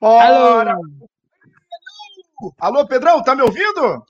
Ora... 0.00 0.72
Alô. 0.72 0.84
Alô, 2.60 2.86
Pedrão, 2.86 3.22
tá 3.22 3.34
me 3.34 3.42
ouvindo? 3.42 4.04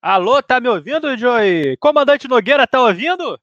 Alô, 0.00 0.42
tá 0.42 0.60
me 0.60 0.68
ouvindo, 0.68 1.16
Joey? 1.16 1.76
Comandante 1.76 2.26
Nogueira, 2.26 2.66
tá 2.66 2.80
ouvindo? 2.80 3.38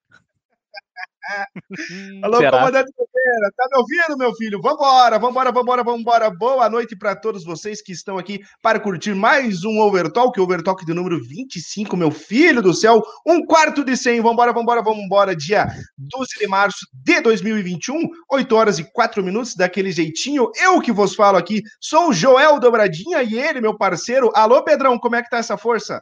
Alô, 2.23 2.37
Será? 2.37 2.59
comandante 2.59 2.91
Nogueira, 2.97 3.51
tá 3.55 3.67
me 3.71 3.77
ouvindo, 3.77 4.17
meu 4.17 4.33
filho? 4.33 4.59
Vambora, 4.61 5.19
vambora, 5.19 5.51
vambora, 5.51 5.83
vambora. 5.83 6.29
Boa 6.29 6.69
noite 6.69 6.95
para 6.95 7.15
todos 7.15 7.43
vocês 7.43 7.81
que 7.81 7.91
estão 7.91 8.17
aqui 8.17 8.39
para 8.61 8.79
curtir 8.79 9.13
mais 9.13 9.63
um 9.63 9.79
Overtalk, 9.79 10.39
Overtalk 10.39 10.83
de 10.85 10.93
número 10.93 11.21
25, 11.23 11.95
meu 11.95 12.09
filho 12.09 12.61
do 12.61 12.73
céu. 12.73 13.03
Um 13.25 13.45
quarto 13.45 13.83
de 13.83 13.95
100. 13.95 14.21
Vambora, 14.21 14.51
vambora, 14.51 14.81
vambora. 14.81 15.35
Dia 15.35 15.67
12 15.97 16.39
de 16.39 16.47
março 16.47 16.87
de 16.91 17.21
2021, 17.21 18.09
8 18.31 18.55
horas 18.55 18.79
e 18.79 18.91
4 18.91 19.23
minutos, 19.23 19.55
daquele 19.55 19.91
jeitinho. 19.91 20.49
Eu 20.59 20.81
que 20.81 20.91
vos 20.91 21.13
falo 21.13 21.37
aqui, 21.37 21.61
sou 21.79 22.09
o 22.09 22.13
Joel 22.13 22.59
Dobradinha 22.59 23.21
e 23.21 23.37
ele, 23.37 23.61
meu 23.61 23.77
parceiro. 23.77 24.31
Alô, 24.33 24.63
Pedrão, 24.63 24.97
como 24.97 25.15
é 25.15 25.21
que 25.21 25.29
tá 25.29 25.37
essa 25.37 25.57
força? 25.57 26.01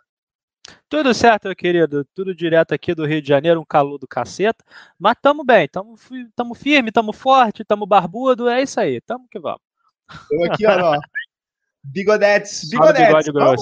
Tudo 0.90 1.14
certo, 1.14 1.46
meu 1.46 1.56
querido. 1.56 2.06
Tudo 2.16 2.34
direto 2.34 2.74
aqui 2.74 2.96
do 2.96 3.06
Rio 3.06 3.22
de 3.22 3.28
Janeiro, 3.28 3.60
um 3.60 3.66
calor 3.66 3.98
do 3.98 4.08
caceta. 4.08 4.64
Mas 4.98 5.16
tamo 5.22 5.44
bem, 5.44 5.68
tamo, 5.68 5.96
tamo 6.36 6.56
firme, 6.56 6.92
tamo 6.92 7.12
forte, 7.12 7.66
tamo 7.66 7.86
barbudo. 7.86 8.48
É 8.48 8.62
isso 8.62 8.80
aí, 8.80 9.02
tamo 9.02 9.28
que 9.30 9.40
vamos. 9.40 9.62
Eu 10.32 10.44
aqui, 10.46 10.66
ó. 10.66 10.98
Bigodetes, 11.84 12.70
bigodetes. 12.70 13.32
Vamos 13.34 13.62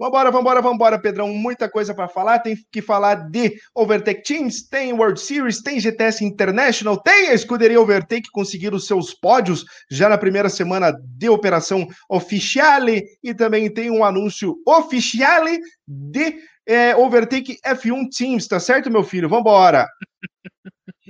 Vambora, 0.00 0.30
vambora, 0.30 0.62
vambora, 0.62 0.98
Pedrão. 0.98 1.28
Muita 1.28 1.68
coisa 1.68 1.94
para 1.94 2.08
falar. 2.08 2.38
Tem 2.38 2.56
que 2.72 2.80
falar 2.80 3.28
de 3.28 3.52
Overtake 3.74 4.22
Teams, 4.22 4.66
tem 4.66 4.94
World 4.94 5.20
Series, 5.20 5.60
tem 5.60 5.78
GTS 5.78 6.24
International, 6.24 6.96
tem 6.96 7.28
a 7.28 7.34
escuderia 7.34 7.78
Overtake 7.78 8.30
conseguir 8.32 8.72
os 8.72 8.86
seus 8.86 9.12
pódios 9.12 9.62
já 9.90 10.08
na 10.08 10.16
primeira 10.16 10.48
semana 10.48 10.90
de 11.18 11.28
operação 11.28 11.86
Officiale 12.08 13.02
e 13.22 13.34
também 13.34 13.70
tem 13.70 13.90
um 13.90 14.02
anúncio 14.02 14.56
Officiale 14.66 15.60
de 15.86 16.34
é, 16.66 16.96
Overtake 16.96 17.58
F1 17.62 18.08
Teams, 18.16 18.48
tá 18.48 18.58
certo, 18.58 18.90
meu 18.90 19.04
filho? 19.04 19.28
Vambora. 19.28 19.86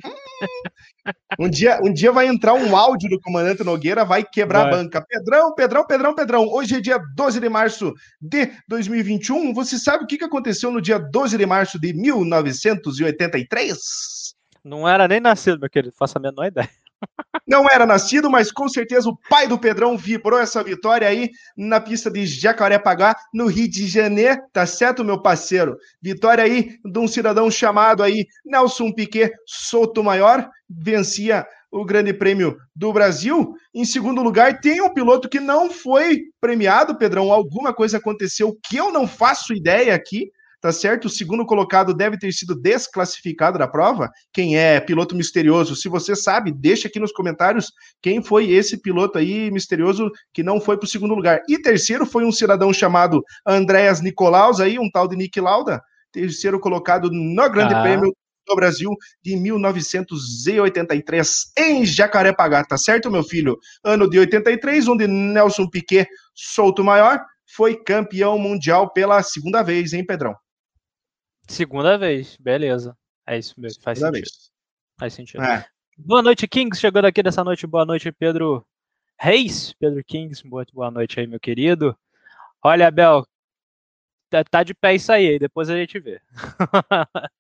Um 1.38 1.48
dia, 1.48 1.80
um 1.82 1.92
dia 1.92 2.12
vai 2.12 2.26
entrar 2.26 2.54
um 2.54 2.76
áudio 2.76 3.08
do 3.08 3.20
comandante 3.20 3.64
Nogueira, 3.64 4.04
vai 4.04 4.22
quebrar 4.22 4.64
vai. 4.64 4.68
a 4.68 4.76
banca. 4.76 5.04
Pedrão, 5.08 5.54
Pedrão, 5.54 5.86
Pedrão, 5.86 6.14
Pedrão. 6.14 6.46
Hoje 6.48 6.76
é 6.76 6.80
dia 6.80 6.98
12 7.14 7.40
de 7.40 7.48
março 7.48 7.94
de 8.20 8.50
2021. 8.68 9.54
Você 9.54 9.78
sabe 9.78 10.04
o 10.04 10.06
que 10.06 10.22
aconteceu 10.22 10.70
no 10.70 10.80
dia 10.80 10.98
12 10.98 11.38
de 11.38 11.46
março 11.46 11.80
de 11.80 11.92
1983? 11.94 13.78
Não 14.62 14.86
era 14.86 15.08
nem 15.08 15.20
nascido, 15.20 15.58
meu 15.58 15.70
querido, 15.70 15.94
faça 15.96 16.18
a 16.18 16.22
menor 16.22 16.46
ideia. 16.46 16.68
Não 17.46 17.68
era 17.68 17.84
nascido, 17.86 18.30
mas 18.30 18.52
com 18.52 18.68
certeza 18.68 19.08
o 19.08 19.18
pai 19.28 19.46
do 19.46 19.58
Pedrão 19.58 19.96
vibrou 19.96 20.38
essa 20.38 20.62
vitória 20.62 21.08
aí 21.08 21.30
na 21.56 21.80
pista 21.80 22.10
de 22.10 22.26
Jacarepaguá, 22.26 23.14
no 23.32 23.46
Rio 23.46 23.68
de 23.68 23.86
Janeiro, 23.86 24.40
tá 24.52 24.66
certo, 24.66 25.04
meu 25.04 25.20
parceiro? 25.20 25.76
Vitória 26.00 26.44
aí 26.44 26.78
de 26.84 26.98
um 26.98 27.08
cidadão 27.08 27.50
chamado 27.50 28.02
aí 28.02 28.26
Nelson 28.44 28.92
Piquet 28.92 29.32
Soto 29.46 30.02
Maior, 30.02 30.48
vencia 30.68 31.46
o 31.70 31.84
Grande 31.84 32.12
Prêmio 32.12 32.56
do 32.74 32.92
Brasil. 32.92 33.54
Em 33.72 33.84
segundo 33.84 34.22
lugar, 34.22 34.60
tem 34.60 34.80
um 34.80 34.92
piloto 34.92 35.28
que 35.28 35.38
não 35.38 35.70
foi 35.70 36.22
premiado, 36.40 36.98
Pedrão. 36.98 37.32
Alguma 37.32 37.72
coisa 37.72 37.98
aconteceu 37.98 38.56
que 38.68 38.76
eu 38.76 38.92
não 38.92 39.06
faço 39.06 39.54
ideia 39.54 39.94
aqui 39.94 40.30
tá 40.60 40.72
certo? 40.72 41.06
O 41.06 41.10
segundo 41.10 41.46
colocado 41.46 41.94
deve 41.94 42.18
ter 42.18 42.32
sido 42.32 42.54
desclassificado 42.54 43.58
da 43.58 43.66
prova. 43.66 44.10
Quem 44.32 44.56
é 44.56 44.78
piloto 44.78 45.16
misterioso? 45.16 45.74
Se 45.74 45.88
você 45.88 46.14
sabe, 46.14 46.52
deixa 46.52 46.86
aqui 46.88 47.00
nos 47.00 47.12
comentários 47.12 47.72
quem 48.02 48.22
foi 48.22 48.50
esse 48.50 48.80
piloto 48.80 49.18
aí 49.18 49.50
misterioso 49.50 50.10
que 50.32 50.42
não 50.42 50.60
foi 50.60 50.76
para 50.76 50.84
o 50.84 50.88
segundo 50.88 51.14
lugar. 51.14 51.40
E 51.48 51.58
terceiro 51.58 52.04
foi 52.04 52.24
um 52.24 52.32
cidadão 52.32 52.72
chamado 52.72 53.22
Andréas 53.46 54.00
Nicolaus, 54.00 54.60
aí, 54.60 54.78
um 54.78 54.90
tal 54.90 55.08
de 55.08 55.16
Nick 55.16 55.40
Lauda, 55.40 55.80
terceiro 56.12 56.60
colocado 56.60 57.10
no 57.10 57.50
Grande 57.50 57.74
ah. 57.74 57.82
Prêmio 57.82 58.14
do 58.46 58.56
Brasil 58.56 58.90
de 59.22 59.36
1983 59.36 61.52
em 61.56 61.86
Jacarepaguá, 61.86 62.64
tá 62.64 62.76
certo, 62.76 63.10
meu 63.10 63.22
filho? 63.22 63.56
Ano 63.84 64.10
de 64.10 64.18
83, 64.18 64.88
onde 64.88 65.06
Nelson 65.06 65.68
Piquet, 65.68 66.08
solto 66.34 66.82
maior, 66.82 67.20
foi 67.54 67.76
campeão 67.76 68.36
mundial 68.38 68.92
pela 68.92 69.22
segunda 69.22 69.62
vez, 69.62 69.92
hein, 69.92 70.04
Pedrão? 70.04 70.34
Segunda 71.50 71.98
vez, 71.98 72.36
beleza. 72.36 72.96
É 73.26 73.36
isso 73.36 73.60
mesmo, 73.60 73.82
faz 73.82 73.98
Segunda 73.98 74.16
sentido. 74.16 74.32
Vez. 74.32 74.50
Faz 74.96 75.14
sentido. 75.14 75.42
É. 75.42 75.66
Boa 75.98 76.22
noite, 76.22 76.46
Kings. 76.46 76.80
Chegando 76.80 77.06
aqui 77.06 77.24
dessa 77.24 77.42
noite, 77.42 77.66
boa 77.66 77.84
noite, 77.84 78.12
Pedro 78.12 78.64
Reis. 79.18 79.72
Pedro 79.72 80.02
Kings, 80.04 80.44
boa, 80.48 80.90
noite 80.92 81.18
aí, 81.18 81.26
meu 81.26 81.40
querido. 81.40 81.98
Olha, 82.62 82.86
Abel, 82.86 83.26
tá, 84.30 84.44
tá 84.44 84.62
de 84.62 84.72
pé 84.74 84.94
isso 84.94 85.10
aí, 85.10 85.40
depois 85.40 85.68
a 85.68 85.76
gente 85.76 85.98
vê. 85.98 86.20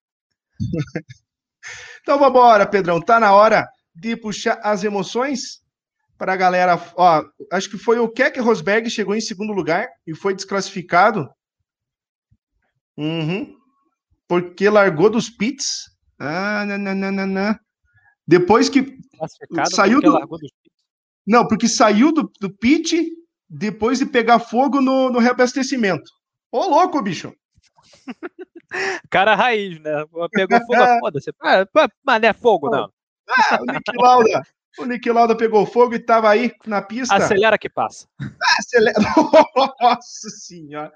então 2.02 2.18
vambora, 2.18 2.66
Pedrão. 2.66 3.00
Tá 3.00 3.20
na 3.20 3.32
hora 3.32 3.70
de 3.94 4.16
puxar 4.16 4.58
as 4.64 4.82
emoções 4.82 5.62
para 6.18 6.32
a 6.32 6.36
galera. 6.36 6.74
Ó, 6.96 7.24
acho 7.52 7.70
que 7.70 7.78
foi 7.78 8.00
o 8.00 8.08
Keck 8.08 8.40
Rosberg 8.40 8.90
chegou 8.90 9.14
em 9.14 9.20
segundo 9.20 9.52
lugar 9.52 9.88
e 10.04 10.16
foi 10.16 10.34
desclassificado. 10.34 11.32
Uhum 12.96 13.59
porque 14.30 14.70
largou 14.70 15.10
dos 15.10 15.28
pits. 15.28 15.90
Ah, 16.16 16.64
nananana. 16.64 17.58
Depois 18.24 18.68
que 18.68 18.96
saiu 19.72 20.00
do... 20.00 20.16
Não, 21.26 21.48
porque 21.48 21.66
saiu 21.66 22.12
do, 22.12 22.30
do 22.40 22.48
pit 22.48 23.10
depois 23.48 23.98
de 23.98 24.06
pegar 24.06 24.38
fogo 24.38 24.80
no, 24.80 25.10
no 25.10 25.18
reabastecimento. 25.18 26.08
Ô, 26.52 26.64
louco, 26.68 27.02
bicho! 27.02 27.34
Cara 29.10 29.34
raiz, 29.34 29.80
né? 29.80 30.04
Pegou 30.30 30.60
fogo, 30.64 31.00
foda-se. 31.00 31.32
Ah, 31.42 31.66
mas 32.04 32.22
não 32.22 32.28
é 32.28 32.32
fogo, 32.32 32.70
não. 32.70 32.88
Ah, 33.28 33.58
o 33.60 33.64
Nick 33.64 33.92
Lauda. 33.96 34.42
O 34.78 34.84
Nick 34.84 35.10
Lauda 35.10 35.36
pegou 35.36 35.66
fogo 35.66 35.94
e 35.94 35.98
tava 35.98 36.30
aí 36.30 36.52
na 36.64 36.80
pista. 36.80 37.16
Acelera 37.16 37.58
que 37.58 37.68
passa. 37.68 38.06
Acelera. 38.60 38.96
Nossa 39.82 40.30
senhora. 40.30 40.92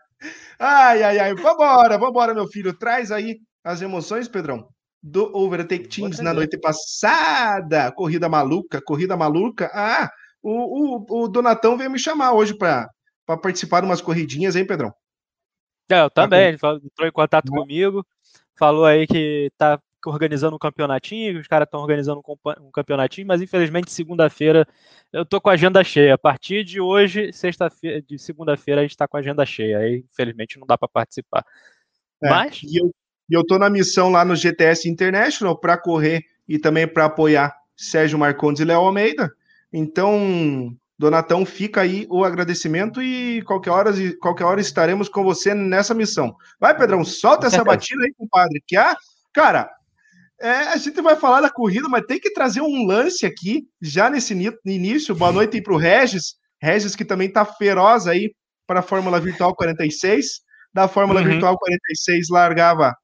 Ai, 0.59 1.03
ai, 1.03 1.19
ai. 1.19 1.35
Vambora, 1.35 1.99
vambora, 1.99 2.35
meu 2.35 2.47
filho. 2.47 2.77
Traz 2.77 3.11
aí 3.11 3.39
as 3.63 3.83
emoções, 3.83 4.29
Pedrão, 4.29 4.69
do 5.03 5.31
Overtake 5.37 5.89
Teams 5.89 6.21
na 6.21 6.33
noite 6.33 6.59
passada. 6.59 7.91
Corrida 7.93 8.29
maluca, 8.29 8.81
corrida 8.83 9.17
maluca. 9.17 9.71
Ah, 9.73 10.11
o, 10.43 11.07
o, 11.21 11.25
o 11.25 11.29
Donatão 11.29 11.77
veio 11.77 11.91
me 11.91 11.99
chamar 11.99 12.33
hoje 12.33 12.57
para 12.57 12.89
participar 13.43 13.81
de 13.81 13.87
umas 13.87 14.01
corridinhas, 14.01 14.57
hein, 14.57 14.67
Pedrão? 14.67 14.93
É, 15.91 16.01
eu 16.01 16.11
também. 16.11 16.57
Tá 16.57 16.71
Ele 16.71 16.87
entrou 16.87 17.09
em 17.09 17.13
contato 17.13 17.51
comigo, 17.51 18.07
falou 18.57 18.85
aí 18.85 19.07
que 19.07 19.51
tá 19.59 19.81
organizando 20.11 20.57
um 20.57 20.59
campeonatinho, 20.59 21.41
os 21.41 21.47
caras 21.47 21.67
estão 21.67 21.81
organizando 21.81 22.23
um, 22.61 22.71
campeonatinho, 22.71 23.27
mas 23.27 23.43
infelizmente 23.43 23.91
segunda-feira 23.91 24.67
eu 25.13 25.25
tô 25.25 25.41
com 25.41 25.51
a 25.51 25.53
agenda 25.53 25.83
cheia. 25.85 26.15
A 26.15 26.19
partir 26.19 26.65
de 26.65 26.81
hoje, 26.81 27.33
sexta-feira, 27.33 28.03
de 28.03 28.19
segunda-feira, 28.19 28.81
a 28.81 28.85
gente 28.85 28.91
está 28.91 29.07
com 29.07 29.17
a 29.17 29.21
agenda 29.21 29.47
cheia. 29.47 29.79
Aí, 29.79 30.05
infelizmente, 30.11 30.59
não 30.59 30.67
dá 30.67 30.77
para 30.77 30.89
participar. 30.89 31.45
É, 32.23 32.29
mas. 32.29 32.61
E 32.65 32.81
eu, 32.81 32.93
eu 33.31 33.47
tô 33.47 33.59
na 33.59 33.71
missão 33.71 34.11
lá 34.11 34.25
no 34.25 34.35
GTS 34.35 34.89
International 34.89 35.57
para 35.57 35.79
correr 35.79 36.25
e 36.49 36.59
também 36.59 36.87
para 36.87 37.05
apoiar 37.05 37.55
Sérgio 37.77 38.19
Marcondes 38.19 38.61
e 38.61 38.65
Léo 38.65 38.81
Almeida. 38.81 39.33
Então, 39.73 40.77
Donatão, 40.99 41.45
fica 41.45 41.81
aí 41.81 42.07
o 42.09 42.25
agradecimento 42.25 43.03
e 43.03 43.43
qualquer 43.43 43.71
hora, 43.71 43.93
qualquer 44.21 44.45
hora 44.45 44.61
estaremos 44.61 45.09
com 45.09 45.25
você 45.25 45.55
nessa 45.55 45.95
missão. 45.95 46.37
Vai, 46.61 46.77
Pedrão, 46.77 47.05
solta 47.05 47.47
essa 47.47 47.65
batida 47.65 48.05
aí, 48.05 48.13
compadre. 48.15 48.63
Que 48.67 48.77
a, 48.77 48.97
cara, 49.33 49.71
é, 50.41 50.51
a 50.69 50.77
gente 50.77 51.01
vai 51.01 51.17
falar 51.17 51.41
da 51.41 51.51
corrida, 51.51 51.89
mas 51.89 52.05
tem 52.07 52.19
que 52.19 52.33
trazer 52.33 52.61
um 52.61 52.87
lance 52.87 53.25
aqui, 53.25 53.67
já 53.81 54.11
nesse 54.11 54.35
início. 54.65 55.15
Boa 55.15 55.33
noite 55.33 55.57
aí 55.57 55.63
para 55.63 55.75
o 55.75 55.79
Regis. 55.79 56.35
Regis, 56.61 56.97
que 56.97 57.05
também 57.05 57.29
está 57.29 57.45
feroz 57.45 58.07
aí 58.07 58.35
para 58.67 58.81
a 58.81 58.83
Fórmula 58.83 59.21
Virtual 59.21 59.55
46. 59.55 60.27
Da 60.73 60.89
Fórmula 60.89 61.21
uhum. 61.21 61.27
Virtual 61.29 61.57
46 61.57 62.29
largava 62.31 62.95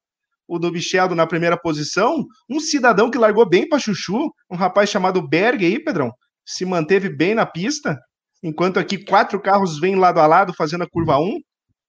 o 0.47 0.59
do 0.59 0.69
Bicheldo 0.69 1.15
na 1.15 1.25
primeira 1.25 1.57
posição. 1.57 2.25
Um 2.49 2.59
cidadão 2.59 3.09
que 3.09 3.17
largou 3.17 3.47
bem 3.47 3.67
para 3.67 3.79
Chuchu, 3.79 4.29
um 4.49 4.55
rapaz 4.57 4.89
chamado 4.89 5.25
Berg 5.25 5.65
aí, 5.65 5.81
Pedrão, 5.81 6.11
se 6.45 6.65
manteve 6.65 7.07
bem 7.07 7.33
na 7.33 7.45
pista. 7.45 7.97
Enquanto 8.43 8.77
aqui 8.77 8.97
quatro 9.05 9.39
carros 9.39 9.79
vêm 9.79 9.95
lado 9.95 10.19
a 10.19 10.27
lado 10.27 10.53
fazendo 10.53 10.83
a 10.83 10.89
curva 10.89 11.17
1. 11.17 11.39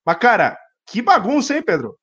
Mas, 0.06 0.16
cara, 0.18 0.56
que 0.86 1.02
bagunça, 1.02 1.56
hein, 1.56 1.62
Pedro? 1.64 1.96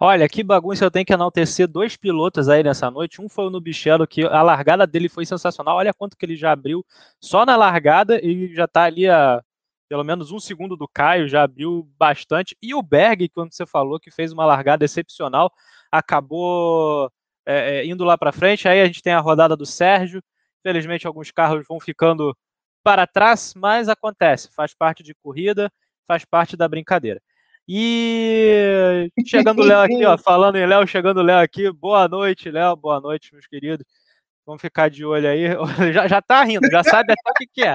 Olha, 0.00 0.28
que 0.28 0.42
bagunça, 0.42 0.84
eu 0.84 0.90
tenho 0.90 1.04
que 1.04 1.12
enaltecer 1.12 1.66
dois 1.68 1.96
pilotos 1.96 2.48
aí 2.48 2.62
nessa 2.62 2.90
noite. 2.90 3.20
Um 3.20 3.28
foi 3.28 3.46
o 3.46 3.50
Nubichello, 3.50 4.06
que 4.06 4.22
a 4.22 4.42
largada 4.42 4.86
dele 4.86 5.08
foi 5.08 5.26
sensacional. 5.26 5.76
Olha 5.76 5.94
quanto 5.94 6.16
que 6.16 6.24
ele 6.24 6.36
já 6.36 6.52
abriu 6.52 6.84
só 7.20 7.44
na 7.44 7.56
largada 7.56 8.20
e 8.24 8.54
já 8.54 8.64
está 8.64 8.84
ali 8.84 9.08
a 9.08 9.42
pelo 9.88 10.02
menos 10.02 10.32
um 10.32 10.40
segundo 10.40 10.76
do 10.76 10.88
Caio, 10.88 11.28
já 11.28 11.42
abriu 11.42 11.88
bastante. 11.98 12.56
E 12.60 12.74
o 12.74 12.82
Berg, 12.82 13.28
quando 13.28 13.52
você 13.52 13.66
falou 13.66 14.00
que 14.00 14.10
fez 14.10 14.32
uma 14.32 14.44
largada 14.44 14.84
excepcional, 14.84 15.52
acabou 15.92 17.10
é, 17.46 17.80
é 17.80 17.86
indo 17.86 18.02
lá 18.04 18.16
para 18.18 18.32
frente. 18.32 18.66
Aí 18.66 18.80
a 18.80 18.86
gente 18.86 19.02
tem 19.02 19.12
a 19.12 19.20
rodada 19.20 19.56
do 19.56 19.66
Sérgio. 19.66 20.22
Infelizmente, 20.60 21.06
alguns 21.06 21.30
carros 21.30 21.64
vão 21.68 21.78
ficando 21.78 22.36
para 22.82 23.06
trás, 23.06 23.54
mas 23.56 23.88
acontece, 23.88 24.50
faz 24.52 24.74
parte 24.74 25.02
de 25.02 25.14
corrida, 25.14 25.70
faz 26.06 26.24
parte 26.24 26.56
da 26.56 26.68
brincadeira. 26.68 27.20
E 27.66 29.10
chegando 29.26 29.62
o 29.62 29.64
Léo 29.64 29.80
aqui, 29.80 30.04
ó, 30.04 30.16
falando 30.18 30.56
em 30.56 30.66
Léo, 30.66 30.86
chegando 30.86 31.20
o 31.20 31.22
Léo 31.22 31.38
aqui, 31.38 31.70
boa 31.72 32.06
noite, 32.06 32.50
Léo, 32.50 32.76
boa 32.76 33.00
noite, 33.00 33.32
meus 33.32 33.46
queridos. 33.46 33.86
Vamos 34.46 34.60
ficar 34.60 34.90
de 34.90 35.04
olho 35.04 35.26
aí. 35.26 35.44
Já, 35.94 36.06
já 36.06 36.20
tá 36.20 36.44
rindo, 36.44 36.70
já 36.70 36.82
sabe 36.84 37.12
até 37.12 37.30
o 37.30 37.34
que, 37.34 37.46
que 37.46 37.62
é. 37.62 37.74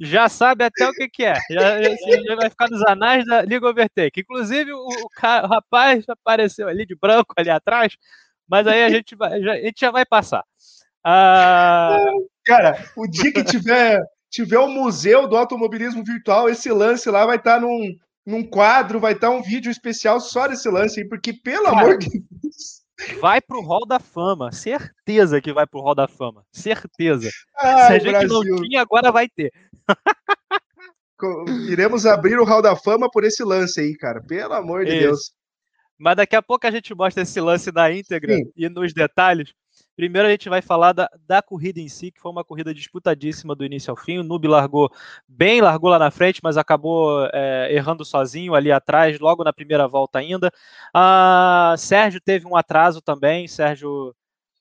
Já 0.00 0.28
sabe 0.28 0.64
até 0.64 0.86
o 0.86 0.92
que, 0.92 1.08
que 1.08 1.24
é. 1.24 1.34
Já, 1.50 1.82
já 2.26 2.36
vai 2.36 2.50
ficar 2.50 2.68
nos 2.68 2.82
anais 2.82 3.24
da 3.24 3.42
Liga 3.42 3.66
Overtake. 3.66 4.20
Inclusive, 4.20 4.72
o, 4.72 4.86
o, 4.86 5.08
cara, 5.08 5.46
o 5.46 5.48
rapaz 5.48 6.04
apareceu 6.08 6.68
ali 6.68 6.84
de 6.84 6.94
branco 6.94 7.32
ali 7.38 7.48
atrás, 7.48 7.96
mas 8.46 8.66
aí 8.66 8.82
a 8.84 8.90
gente, 8.90 9.14
vai, 9.14 9.40
já, 9.40 9.52
a 9.52 9.60
gente 9.60 9.80
já 9.80 9.90
vai 9.90 10.04
passar. 10.04 10.44
Ah... 11.02 11.96
Cara, 12.44 12.76
o 12.96 13.06
dia 13.06 13.32
que 13.32 13.42
tiver, 13.42 14.02
tiver 14.28 14.58
o 14.58 14.66
um 14.66 14.74
museu 14.74 15.26
do 15.26 15.36
automobilismo 15.36 16.04
virtual, 16.04 16.50
esse 16.50 16.70
lance 16.70 17.08
lá 17.08 17.24
vai 17.24 17.36
estar 17.36 17.54
tá 17.54 17.60
num, 17.60 17.96
num 18.26 18.42
quadro, 18.42 18.98
vai 18.98 19.12
estar 19.12 19.30
um 19.30 19.42
vídeo 19.42 19.70
especial 19.70 20.20
só 20.20 20.46
desse 20.48 20.68
lance 20.68 21.00
aí, 21.00 21.08
porque, 21.08 21.32
pelo 21.32 21.64
cara, 21.64 21.80
amor 21.80 21.98
de 21.98 22.08
Deus. 22.08 22.84
Vai 23.20 23.40
pro 23.40 23.60
Hall 23.60 23.84
da 23.86 23.98
Fama, 23.98 24.52
certeza 24.52 25.40
que 25.40 25.52
vai 25.52 25.66
pro 25.66 25.80
Hall 25.80 25.94
da 25.94 26.06
Fama, 26.06 26.44
certeza. 26.52 27.28
Ai, 27.58 28.00
Se 28.00 28.08
a 28.08 28.20
gente 28.20 28.28
não 28.28 28.62
tinha, 28.62 28.82
agora 28.82 29.10
vai 29.10 29.28
ter. 29.28 29.52
Iremos 31.68 32.06
abrir 32.06 32.38
o 32.38 32.44
Hall 32.44 32.62
da 32.62 32.76
Fama 32.76 33.10
por 33.10 33.24
esse 33.24 33.42
lance 33.42 33.80
aí, 33.80 33.96
cara, 33.96 34.22
pelo 34.22 34.54
amor 34.54 34.84
de 34.84 34.92
Isso. 34.92 35.00
Deus. 35.00 35.32
Mas 35.98 36.16
daqui 36.16 36.36
a 36.36 36.42
pouco 36.42 36.66
a 36.66 36.70
gente 36.70 36.94
mostra 36.94 37.22
esse 37.22 37.40
lance 37.40 37.72
na 37.72 37.90
íntegra 37.90 38.34
Sim. 38.34 38.44
e 38.56 38.68
nos 38.68 38.92
detalhes. 38.92 39.52
Primeiro 39.96 40.26
a 40.26 40.30
gente 40.30 40.48
vai 40.48 40.60
falar 40.60 40.92
da, 40.92 41.08
da 41.26 41.40
corrida 41.40 41.80
em 41.80 41.88
si, 41.88 42.10
que 42.10 42.20
foi 42.20 42.30
uma 42.30 42.44
corrida 42.44 42.74
disputadíssima 42.74 43.54
do 43.54 43.64
início 43.64 43.90
ao 43.90 43.96
fim. 43.96 44.18
O 44.18 44.24
Nube 44.24 44.48
largou 44.48 44.90
bem, 45.28 45.60
largou 45.60 45.88
lá 45.90 45.98
na 45.98 46.10
frente, 46.10 46.40
mas 46.42 46.56
acabou 46.56 47.26
é, 47.32 47.72
errando 47.72 48.04
sozinho 48.04 48.54
ali 48.54 48.72
atrás, 48.72 49.18
logo 49.20 49.44
na 49.44 49.52
primeira 49.52 49.86
volta 49.86 50.18
ainda. 50.18 50.50
Ah, 50.92 51.74
Sérgio 51.78 52.20
teve 52.20 52.46
um 52.46 52.56
atraso 52.56 53.00
também, 53.00 53.46
Sérgio 53.46 54.14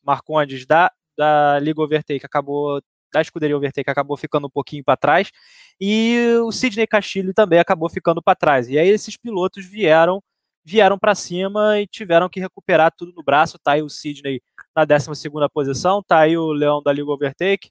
Marcondes 0.04 0.66
da, 0.66 0.92
da 1.18 1.60
Liga 1.60 1.82
Overtake 1.82 2.26
acabou 2.26 2.82
da 3.14 3.22
escuderia 3.22 3.56
Overtake 3.56 3.90
acabou 3.90 4.18
ficando 4.18 4.48
um 4.48 4.50
pouquinho 4.50 4.84
para 4.84 4.98
trás 4.98 5.32
e 5.80 6.36
o 6.44 6.52
Sidney 6.52 6.88
Castilho 6.88 7.32
também 7.34 7.60
acabou 7.60 7.88
ficando 7.88 8.22
para 8.22 8.36
trás. 8.36 8.68
E 8.68 8.78
aí 8.78 8.90
esses 8.90 9.16
pilotos 9.16 9.66
vieram 9.66 10.22
vieram 10.64 10.98
para 10.98 11.16
cima 11.16 11.80
e 11.80 11.88
tiveram 11.88 12.30
que 12.30 12.40
recuperar 12.40 12.94
tudo 12.96 13.14
no 13.14 13.24
braço. 13.24 13.60
Tá 13.60 13.74
aí 13.74 13.82
o 13.82 13.90
Sidney 13.90 14.42
na 14.76 14.86
12 14.86 15.30
posição, 15.54 16.02
tá 16.02 16.20
aí 16.20 16.38
o 16.38 16.52
Leão 16.52 16.82
da 16.82 16.92
Liga 16.92 17.12
Overtake 17.12 17.70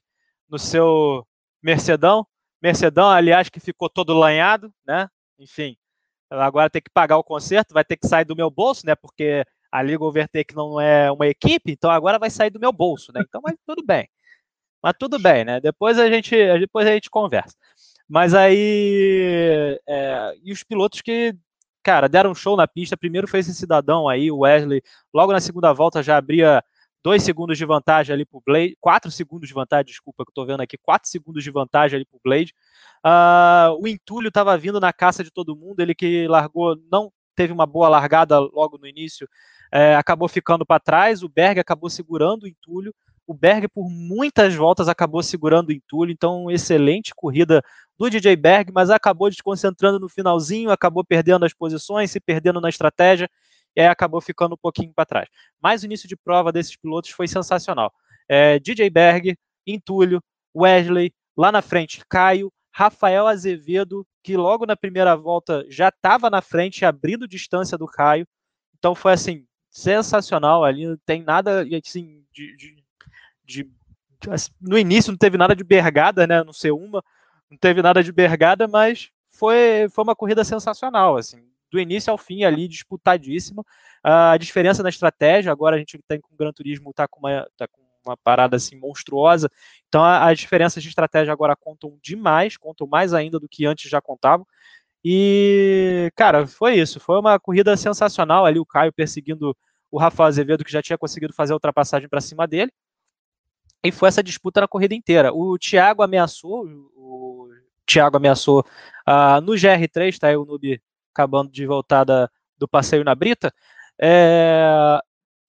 no 0.49 0.59
seu 0.59 1.25
Mercedão. 1.61 2.25
Mercedão, 2.61 3.09
aliás, 3.09 3.49
que 3.49 3.59
ficou 3.59 3.89
todo 3.89 4.13
lanhado, 4.13 4.73
né? 4.87 5.09
Enfim, 5.37 5.75
agora 6.29 6.69
tem 6.69 6.81
que 6.81 6.89
pagar 6.89 7.17
o 7.17 7.23
conserto, 7.23 7.73
vai 7.73 7.83
ter 7.83 7.97
que 7.97 8.07
sair 8.07 8.25
do 8.25 8.35
meu 8.35 8.49
bolso, 8.49 8.85
né? 8.85 8.95
Porque 8.95 9.43
a 9.71 9.81
Liga 9.81 10.03
Overtake 10.03 10.55
não 10.55 10.79
é 10.79 11.11
uma 11.11 11.27
equipe, 11.27 11.71
então 11.71 11.89
agora 11.91 12.19
vai 12.19 12.29
sair 12.29 12.49
do 12.49 12.59
meu 12.59 12.71
bolso, 12.71 13.11
né? 13.13 13.21
Então, 13.27 13.41
mas 13.43 13.55
tudo 13.65 13.83
bem. 13.83 14.07
Mas 14.81 14.93
tudo 14.99 15.19
bem, 15.19 15.43
né? 15.45 15.59
Depois 15.59 15.97
a 15.97 16.09
gente, 16.09 16.35
depois 16.59 16.87
a 16.87 16.91
gente 16.91 17.09
conversa. 17.09 17.55
Mas 18.07 18.33
aí, 18.33 19.79
é, 19.87 20.35
e 20.43 20.51
os 20.51 20.63
pilotos 20.63 21.01
que 21.01 21.35
cara, 21.83 22.07
deram 22.07 22.31
um 22.31 22.35
show 22.35 22.55
na 22.55 22.67
pista. 22.67 22.97
Primeiro 22.97 23.27
foi 23.27 23.41
esse 23.41 23.53
cidadão 23.53 24.07
aí, 24.07 24.31
o 24.31 24.39
Wesley. 24.39 24.81
Logo 25.13 25.31
na 25.31 25.39
segunda 25.39 25.73
volta 25.73 26.01
já 26.01 26.17
abria 26.17 26.63
dois 27.03 27.21
segundos 27.21 27.57
de 27.57 27.65
vantagem 27.65 28.13
ali 28.13 28.25
pro 28.25 28.41
Blade, 28.45 28.77
quatro 28.79 29.11
segundos 29.11 29.47
de 29.47 29.53
vantagem, 29.53 29.85
desculpa, 29.85 30.23
que 30.23 30.31
eu 30.31 30.33
tô 30.33 30.45
vendo 30.45 30.61
aqui, 30.61 30.77
quatro 30.77 31.09
segundos 31.09 31.43
de 31.43 31.51
vantagem 31.51 31.97
ali 31.97 32.05
pro 32.05 32.19
Blade. 32.23 32.53
Uh, 33.05 33.75
o 33.81 33.87
Entulho 33.87 34.29
estava 34.29 34.57
vindo 34.57 34.79
na 34.79 34.93
caça 34.93 35.23
de 35.23 35.29
todo 35.29 35.55
mundo, 35.55 35.81
ele 35.81 35.93
que 35.93 36.25
largou, 36.27 36.77
não 36.89 37.11
teve 37.35 37.51
uma 37.51 37.65
boa 37.65 37.89
largada 37.89 38.39
logo 38.39 38.77
no 38.77 38.87
início, 38.87 39.27
é, 39.71 39.95
acabou 39.95 40.29
ficando 40.29 40.65
para 40.65 40.79
trás, 40.79 41.23
o 41.23 41.29
Berg 41.29 41.59
acabou 41.59 41.89
segurando 41.89 42.43
o 42.43 42.47
Entulho, 42.47 42.95
o 43.25 43.33
Berg 43.33 43.67
por 43.67 43.89
muitas 43.89 44.53
voltas 44.55 44.87
acabou 44.87 45.23
segurando 45.23 45.69
o 45.69 45.71
Entulho, 45.71 46.11
então 46.11 46.49
excelente 46.51 47.13
corrida 47.15 47.63
do 47.97 48.09
DJ 48.09 48.35
Berg, 48.35 48.71
mas 48.73 48.89
acabou 48.89 49.29
desconcentrando 49.29 49.99
no 49.99 50.09
finalzinho, 50.09 50.71
acabou 50.71 51.05
perdendo 51.05 51.45
as 51.45 51.53
posições, 51.53 52.11
se 52.11 52.19
perdendo 52.19 52.59
na 52.59 52.69
estratégia, 52.69 53.29
e 53.75 53.81
aí 53.81 53.87
acabou 53.87 54.21
ficando 54.21 54.53
um 54.53 54.57
pouquinho 54.57 54.93
para 54.93 55.05
trás. 55.05 55.29
Mas 55.61 55.83
o 55.83 55.85
início 55.85 56.07
de 56.07 56.15
prova 56.15 56.51
desses 56.51 56.75
pilotos 56.75 57.11
foi 57.11 57.27
sensacional. 57.27 57.91
É, 58.27 58.59
DJ 58.59 58.89
Berg, 58.89 59.37
Entulho, 59.65 60.21
Wesley, 60.55 61.11
lá 61.35 61.51
na 61.51 61.61
frente, 61.61 62.01
Caio, 62.09 62.51
Rafael 62.71 63.27
Azevedo, 63.27 64.05
que 64.23 64.35
logo 64.35 64.65
na 64.65 64.75
primeira 64.75 65.15
volta 65.15 65.65
já 65.69 65.89
estava 65.89 66.29
na 66.29 66.41
frente, 66.41 66.85
abrindo 66.85 67.27
distância 67.27 67.77
do 67.77 67.87
Caio. 67.87 68.27
Então 68.77 68.95
foi 68.95 69.13
assim, 69.13 69.45
sensacional 69.69 70.63
ali, 70.63 70.87
não 70.87 70.97
tem 71.05 71.23
nada 71.23 71.61
assim, 71.61 72.23
de, 72.31 72.55
de, 72.55 72.82
de, 73.45 73.69
assim, 74.29 74.51
no 74.61 74.77
início 74.77 75.11
não 75.11 75.17
teve 75.17 75.37
nada 75.37 75.55
de 75.55 75.63
bergada, 75.63 76.25
né, 76.27 76.43
no 76.43 76.51
C1, 76.51 77.01
não 77.49 77.57
teve 77.59 77.81
nada 77.81 78.03
de 78.03 78.11
bergada, 78.11 78.67
mas 78.67 79.09
foi, 79.31 79.87
foi 79.91 80.03
uma 80.03 80.15
corrida 80.15 80.43
sensacional, 80.43 81.17
assim, 81.17 81.43
do 81.71 81.79
início 81.79 82.11
ao 82.11 82.17
fim 82.17 82.43
ali, 82.43 82.67
disputadíssima. 82.67 83.63
A 84.03 84.37
diferença 84.37 84.83
na 84.83 84.89
estratégia, 84.89 85.51
agora 85.51 85.75
a 85.75 85.79
gente 85.79 85.99
tem 86.07 86.19
com 86.19 86.33
o 86.33 86.37
Gran 86.37 86.51
Turismo, 86.51 86.93
tá 86.93 87.07
com 87.07 87.19
uma, 87.19 87.47
tá 87.57 87.67
com 87.67 87.81
uma 88.05 88.17
parada 88.17 88.57
assim 88.57 88.75
monstruosa. 88.75 89.49
Então 89.87 90.03
as 90.03 90.37
diferenças 90.37 90.83
de 90.83 90.89
estratégia 90.89 91.31
agora 91.33 91.55
contam 91.55 91.97
demais, 92.01 92.57
contam 92.57 92.85
mais 92.85 93.13
ainda 93.13 93.39
do 93.39 93.49
que 93.49 93.65
antes 93.65 93.89
já 93.89 94.01
contavam. 94.01 94.45
E, 95.03 96.11
cara, 96.15 96.47
foi 96.47 96.75
isso. 96.75 96.99
Foi 96.99 97.19
uma 97.19 97.39
corrida 97.39 97.75
sensacional 97.75 98.45
ali, 98.45 98.59
o 98.59 98.65
Caio 98.65 98.93
perseguindo 98.93 99.55
o 99.91 99.97
Rafael 99.99 100.27
Azevedo, 100.27 100.63
que 100.63 100.71
já 100.71 100.81
tinha 100.81 100.97
conseguido 100.97 101.33
fazer 101.33 101.53
a 101.53 101.55
ultrapassagem 101.55 102.07
para 102.07 102.21
cima 102.21 102.47
dele. 102.47 102.71
E 103.83 103.91
foi 103.91 104.07
essa 104.07 104.23
disputa 104.23 104.61
na 104.61 104.67
corrida 104.67 104.95
inteira. 104.95 105.33
O 105.33 105.57
Thiago 105.57 106.01
ameaçou, 106.01 106.65
o 106.95 107.49
Thiago 107.85 108.17
ameaçou 108.17 108.61
uh, 109.07 109.41
no 109.41 109.53
GR3, 109.53 110.17
tá 110.17 110.27
aí 110.27 110.37
o 110.37 110.45
Noob 110.45 110.81
acabando 111.13 111.51
de 111.51 111.65
voltar 111.65 112.03
da, 112.03 112.29
do 112.57 112.67
passeio 112.67 113.03
na 113.03 113.13
Brita. 113.13 113.53
É, 113.99 114.99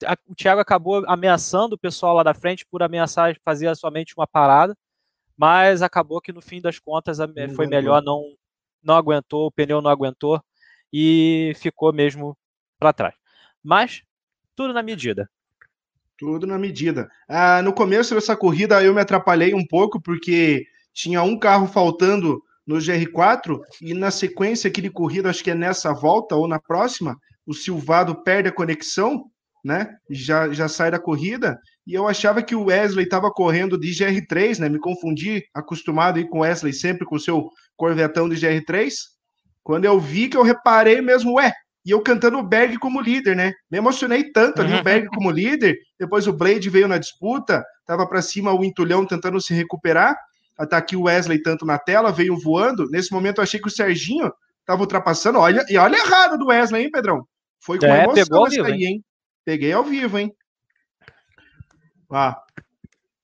a, 0.05 0.17
o 0.27 0.35
Thiago 0.35 0.59
acabou 0.59 1.03
ameaçando 1.07 1.75
o 1.75 1.79
pessoal 1.79 2.15
lá 2.15 2.23
da 2.23 2.33
frente 2.33 2.65
por 2.69 2.83
ameaçar 2.83 3.35
fazer 3.43 3.73
somente 3.75 4.13
uma 4.17 4.27
parada, 4.27 4.77
mas 5.37 5.81
acabou 5.81 6.21
que 6.21 6.33
no 6.33 6.41
fim 6.41 6.61
das 6.61 6.77
contas 6.77 7.19
a, 7.19 7.27
foi 7.55 7.67
melhor, 7.67 8.01
não, 8.03 8.21
não 8.83 8.95
aguentou, 8.95 9.47
o 9.47 9.51
pneu 9.51 9.81
não 9.81 9.89
aguentou 9.89 10.41
e 10.91 11.53
ficou 11.55 11.93
mesmo 11.93 12.37
para 12.77 12.93
trás. 12.93 13.15
Mas 13.63 14.03
tudo 14.55 14.73
na 14.73 14.83
medida. 14.83 15.29
Tudo 16.17 16.47
na 16.47 16.57
medida. 16.57 17.09
Ah, 17.27 17.61
no 17.61 17.73
começo 17.73 18.15
dessa 18.15 18.35
corrida 18.35 18.81
eu 18.81 18.93
me 18.93 19.01
atrapalhei 19.01 19.53
um 19.53 19.65
pouco, 19.65 20.01
porque 20.01 20.63
tinha 20.93 21.21
um 21.21 21.37
carro 21.37 21.67
faltando 21.67 22.41
no 22.65 22.77
GR4, 22.77 23.59
e 23.81 23.93
na 23.93 24.09
sequência 24.09 24.69
aqui 24.69 24.81
de 24.81 24.89
corrida, 24.89 25.29
acho 25.29 25.43
que 25.43 25.51
é 25.51 25.55
nessa 25.55 25.93
volta 25.93 26.35
ou 26.35 26.47
na 26.47 26.59
próxima, 26.59 27.15
o 27.45 27.53
Silvado 27.53 28.23
perde 28.23 28.49
a 28.49 28.51
conexão, 28.51 29.25
né? 29.63 29.87
Já, 30.09 30.51
já 30.51 30.67
sai 30.67 30.89
da 30.89 30.99
corrida, 30.99 31.59
e 31.85 31.93
eu 31.93 32.07
achava 32.07 32.41
que 32.41 32.55
o 32.55 32.65
Wesley 32.65 33.05
estava 33.05 33.29
correndo 33.29 33.77
de 33.77 33.89
GR3, 33.91 34.59
né? 34.59 34.69
Me 34.69 34.79
confundi, 34.79 35.43
acostumado 35.53 36.17
aí 36.17 36.27
com 36.27 36.39
o 36.39 36.41
Wesley 36.41 36.73
sempre 36.73 37.05
com 37.05 37.15
o 37.15 37.19
seu 37.19 37.49
corvetão 37.75 38.27
de 38.27 38.35
GR3. 38.35 38.93
Quando 39.63 39.85
eu 39.85 39.99
vi 39.99 40.27
que 40.27 40.37
eu 40.37 40.43
reparei 40.43 41.01
mesmo, 41.01 41.35
ué, 41.35 41.53
e 41.85 41.91
eu 41.91 42.01
cantando 42.01 42.39
o 42.39 42.43
Berg 42.43 42.79
como 42.79 42.99
líder, 42.99 43.35
né? 43.35 43.53
Me 43.69 43.77
emocionei 43.77 44.31
tanto 44.31 44.61
ali, 44.61 44.73
o 44.73 44.83
Berg 44.83 45.07
como 45.07 45.29
líder. 45.29 45.77
Depois 45.99 46.25
o 46.25 46.33
Blade 46.33 46.67
veio 46.67 46.87
na 46.87 46.97
disputa, 46.97 47.63
tava 47.85 48.07
para 48.07 48.23
cima 48.23 48.51
o 48.51 48.65
Entulhão 48.65 49.05
tentando 49.05 49.39
se 49.39 49.53
recuperar. 49.53 50.17
Tá 50.69 50.77
aqui 50.77 50.95
o 50.95 51.03
Wesley 51.03 51.41
tanto 51.41 51.63
na 51.63 51.77
tela, 51.77 52.11
veio 52.11 52.39
voando. 52.39 52.89
Nesse 52.89 53.11
momento 53.11 53.37
eu 53.37 53.43
achei 53.43 53.59
que 53.59 53.67
o 53.67 53.71
Serginho 53.71 54.33
tava 54.65 54.81
ultrapassando. 54.81 55.37
Olha, 55.37 55.63
e 55.69 55.77
olha 55.77 55.97
errado 55.97 56.39
do 56.39 56.47
Wesley, 56.47 56.85
hein, 56.85 56.91
Pedrão? 56.91 57.27
Foi 57.59 57.77
com 57.77 57.85
é, 57.85 58.03
emoção 58.03 58.47
isso 58.47 58.63
aí, 58.63 58.85
hein? 58.85 59.03
Peguei 59.43 59.71
ao 59.71 59.83
vivo, 59.83 60.17
hein? 60.17 60.33
Ah, 62.11 62.41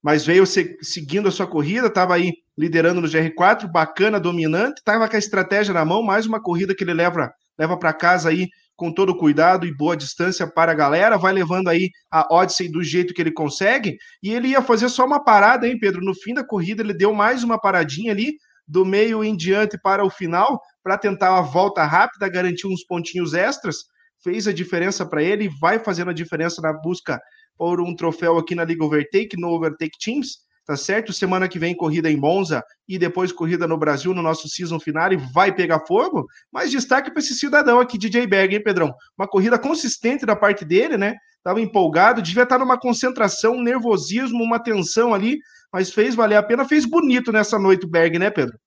mas 0.03 0.25
veio 0.25 0.45
se, 0.45 0.77
seguindo 0.81 1.27
a 1.27 1.31
sua 1.31 1.47
corrida, 1.47 1.87
estava 1.87 2.13
aí 2.13 2.33
liderando 2.55 3.01
no 3.01 3.07
GR4, 3.07 3.71
bacana, 3.71 4.19
dominante, 4.19 4.79
estava 4.79 5.07
com 5.07 5.15
a 5.15 5.19
estratégia 5.19 5.73
na 5.73 5.85
mão, 5.85 6.03
mais 6.03 6.27
uma 6.27 6.41
corrida 6.41 6.75
que 6.75 6.83
ele 6.83 6.93
leva 6.93 7.31
leva 7.61 7.77
para 7.77 7.93
casa 7.93 8.29
aí 8.29 8.49
com 8.75 8.91
todo 8.91 9.15
cuidado 9.15 9.67
e 9.67 9.75
boa 9.75 9.95
distância 9.95 10.47
para 10.47 10.71
a 10.71 10.75
galera, 10.75 11.15
vai 11.15 11.31
levando 11.31 11.67
aí 11.67 11.91
a 12.09 12.33
Odyssey 12.33 12.67
do 12.67 12.83
jeito 12.83 13.13
que 13.13 13.21
ele 13.21 13.31
consegue, 13.31 13.95
e 14.23 14.33
ele 14.33 14.47
ia 14.47 14.61
fazer 14.63 14.89
só 14.89 15.05
uma 15.05 15.23
parada, 15.23 15.67
hein, 15.67 15.77
Pedro? 15.79 16.03
No 16.03 16.15
fim 16.15 16.33
da 16.33 16.43
corrida, 16.43 16.81
ele 16.81 16.95
deu 16.95 17.13
mais 17.13 17.43
uma 17.43 17.61
paradinha 17.61 18.11
ali, 18.11 18.33
do 18.67 18.83
meio 18.83 19.23
em 19.23 19.35
diante 19.35 19.77
para 19.79 20.03
o 20.03 20.09
final, 20.09 20.59
para 20.81 20.97
tentar 20.97 21.31
uma 21.31 21.43
volta 21.43 21.83
rápida, 21.83 22.27
garantir 22.27 22.65
uns 22.65 22.83
pontinhos 22.83 23.35
extras, 23.35 23.85
fez 24.23 24.47
a 24.47 24.53
diferença 24.53 25.05
para 25.05 25.21
ele, 25.21 25.47
vai 25.59 25.77
fazendo 25.77 26.09
a 26.09 26.13
diferença 26.13 26.59
na 26.63 26.73
busca 26.73 27.21
por 27.55 27.79
um 27.79 27.95
troféu 27.95 28.39
aqui 28.39 28.55
na 28.55 28.63
Liga 28.63 28.83
Overtake, 28.83 29.39
no 29.39 29.49
Overtake 29.49 29.99
Teams, 29.99 30.39
tá 30.65 30.75
certo? 30.75 31.13
Semana 31.13 31.47
que 31.47 31.59
vem 31.59 31.75
corrida 31.75 32.09
em 32.09 32.17
Monza 32.17 32.63
e 32.87 32.97
depois 32.97 33.31
corrida 33.31 33.67
no 33.67 33.77
Brasil 33.77 34.13
no 34.13 34.21
nosso 34.21 34.47
season 34.47 34.79
final 34.79 35.11
e 35.11 35.17
vai 35.33 35.53
pegar 35.53 35.85
fogo. 35.85 36.25
Mas 36.51 36.71
destaque 36.71 37.11
para 37.11 37.19
esse 37.19 37.33
cidadão 37.33 37.79
aqui, 37.79 37.97
DJ 37.97 38.27
Berg, 38.27 38.55
hein, 38.55 38.63
Pedrão? 38.63 38.93
Uma 39.17 39.27
corrida 39.27 39.57
consistente 39.57 40.25
da 40.25 40.35
parte 40.35 40.63
dele, 40.63 40.97
né? 40.97 41.15
Tava 41.43 41.59
empolgado, 41.59 42.21
devia 42.21 42.43
estar 42.43 42.59
numa 42.59 42.79
concentração, 42.79 43.55
um 43.55 43.63
nervosismo, 43.63 44.43
uma 44.43 44.59
tensão 44.59 45.13
ali, 45.13 45.39
mas 45.73 45.91
fez 45.91 46.13
valer 46.13 46.35
a 46.35 46.43
pena, 46.43 46.67
fez 46.67 46.85
bonito 46.85 47.31
nessa 47.31 47.57
noite 47.57 47.85
o 47.85 47.89
Berg, 47.89 48.19
né, 48.19 48.29
Pedro? 48.29 48.57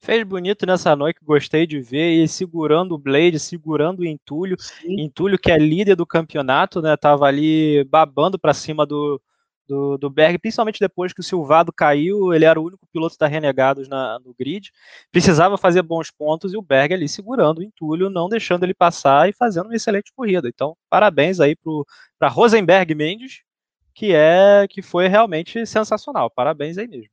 Fez 0.00 0.22
bonito 0.24 0.66
nessa 0.66 0.94
noite, 0.94 1.20
gostei 1.22 1.66
de 1.66 1.80
ver, 1.80 2.22
e 2.22 2.28
segurando 2.28 2.92
o 2.94 2.98
Blade, 2.98 3.38
segurando 3.38 4.00
o 4.00 4.04
Entulho. 4.04 4.56
Sim. 4.58 5.00
Entulho, 5.00 5.38
que 5.38 5.50
é 5.50 5.58
líder 5.58 5.96
do 5.96 6.06
campeonato, 6.06 6.82
né? 6.82 6.96
Tava 6.96 7.26
ali 7.26 7.82
babando 7.84 8.38
para 8.38 8.54
cima 8.54 8.86
do, 8.86 9.20
do, 9.66 9.98
do 9.98 10.08
Berg, 10.10 10.38
principalmente 10.38 10.80
depois 10.80 11.12
que 11.12 11.20
o 11.20 11.24
Silvado 11.24 11.72
caiu, 11.72 12.32
ele 12.32 12.44
era 12.44 12.60
o 12.60 12.64
único 12.64 12.86
piloto 12.92 13.16
da 13.18 13.26
Renegados 13.26 13.88
na, 13.88 14.18
no 14.20 14.34
grid, 14.38 14.70
precisava 15.10 15.58
fazer 15.58 15.82
bons 15.82 16.10
pontos 16.10 16.52
e 16.52 16.56
o 16.56 16.62
Berg 16.62 16.94
ali 16.94 17.08
segurando 17.08 17.58
o 17.58 17.62
entulho, 17.62 18.10
não 18.10 18.28
deixando 18.28 18.64
ele 18.64 18.74
passar 18.74 19.28
e 19.28 19.32
fazendo 19.32 19.66
uma 19.66 19.76
excelente 19.76 20.12
corrida. 20.14 20.48
Então, 20.48 20.76
parabéns 20.88 21.40
aí 21.40 21.56
para 22.18 22.28
Rosenberg 22.28 22.94
Mendes, 22.94 23.42
que 23.94 24.14
é 24.14 24.66
que 24.68 24.82
foi 24.82 25.08
realmente 25.08 25.66
sensacional. 25.66 26.30
Parabéns 26.30 26.78
aí 26.78 26.86
mesmo. 26.86 27.10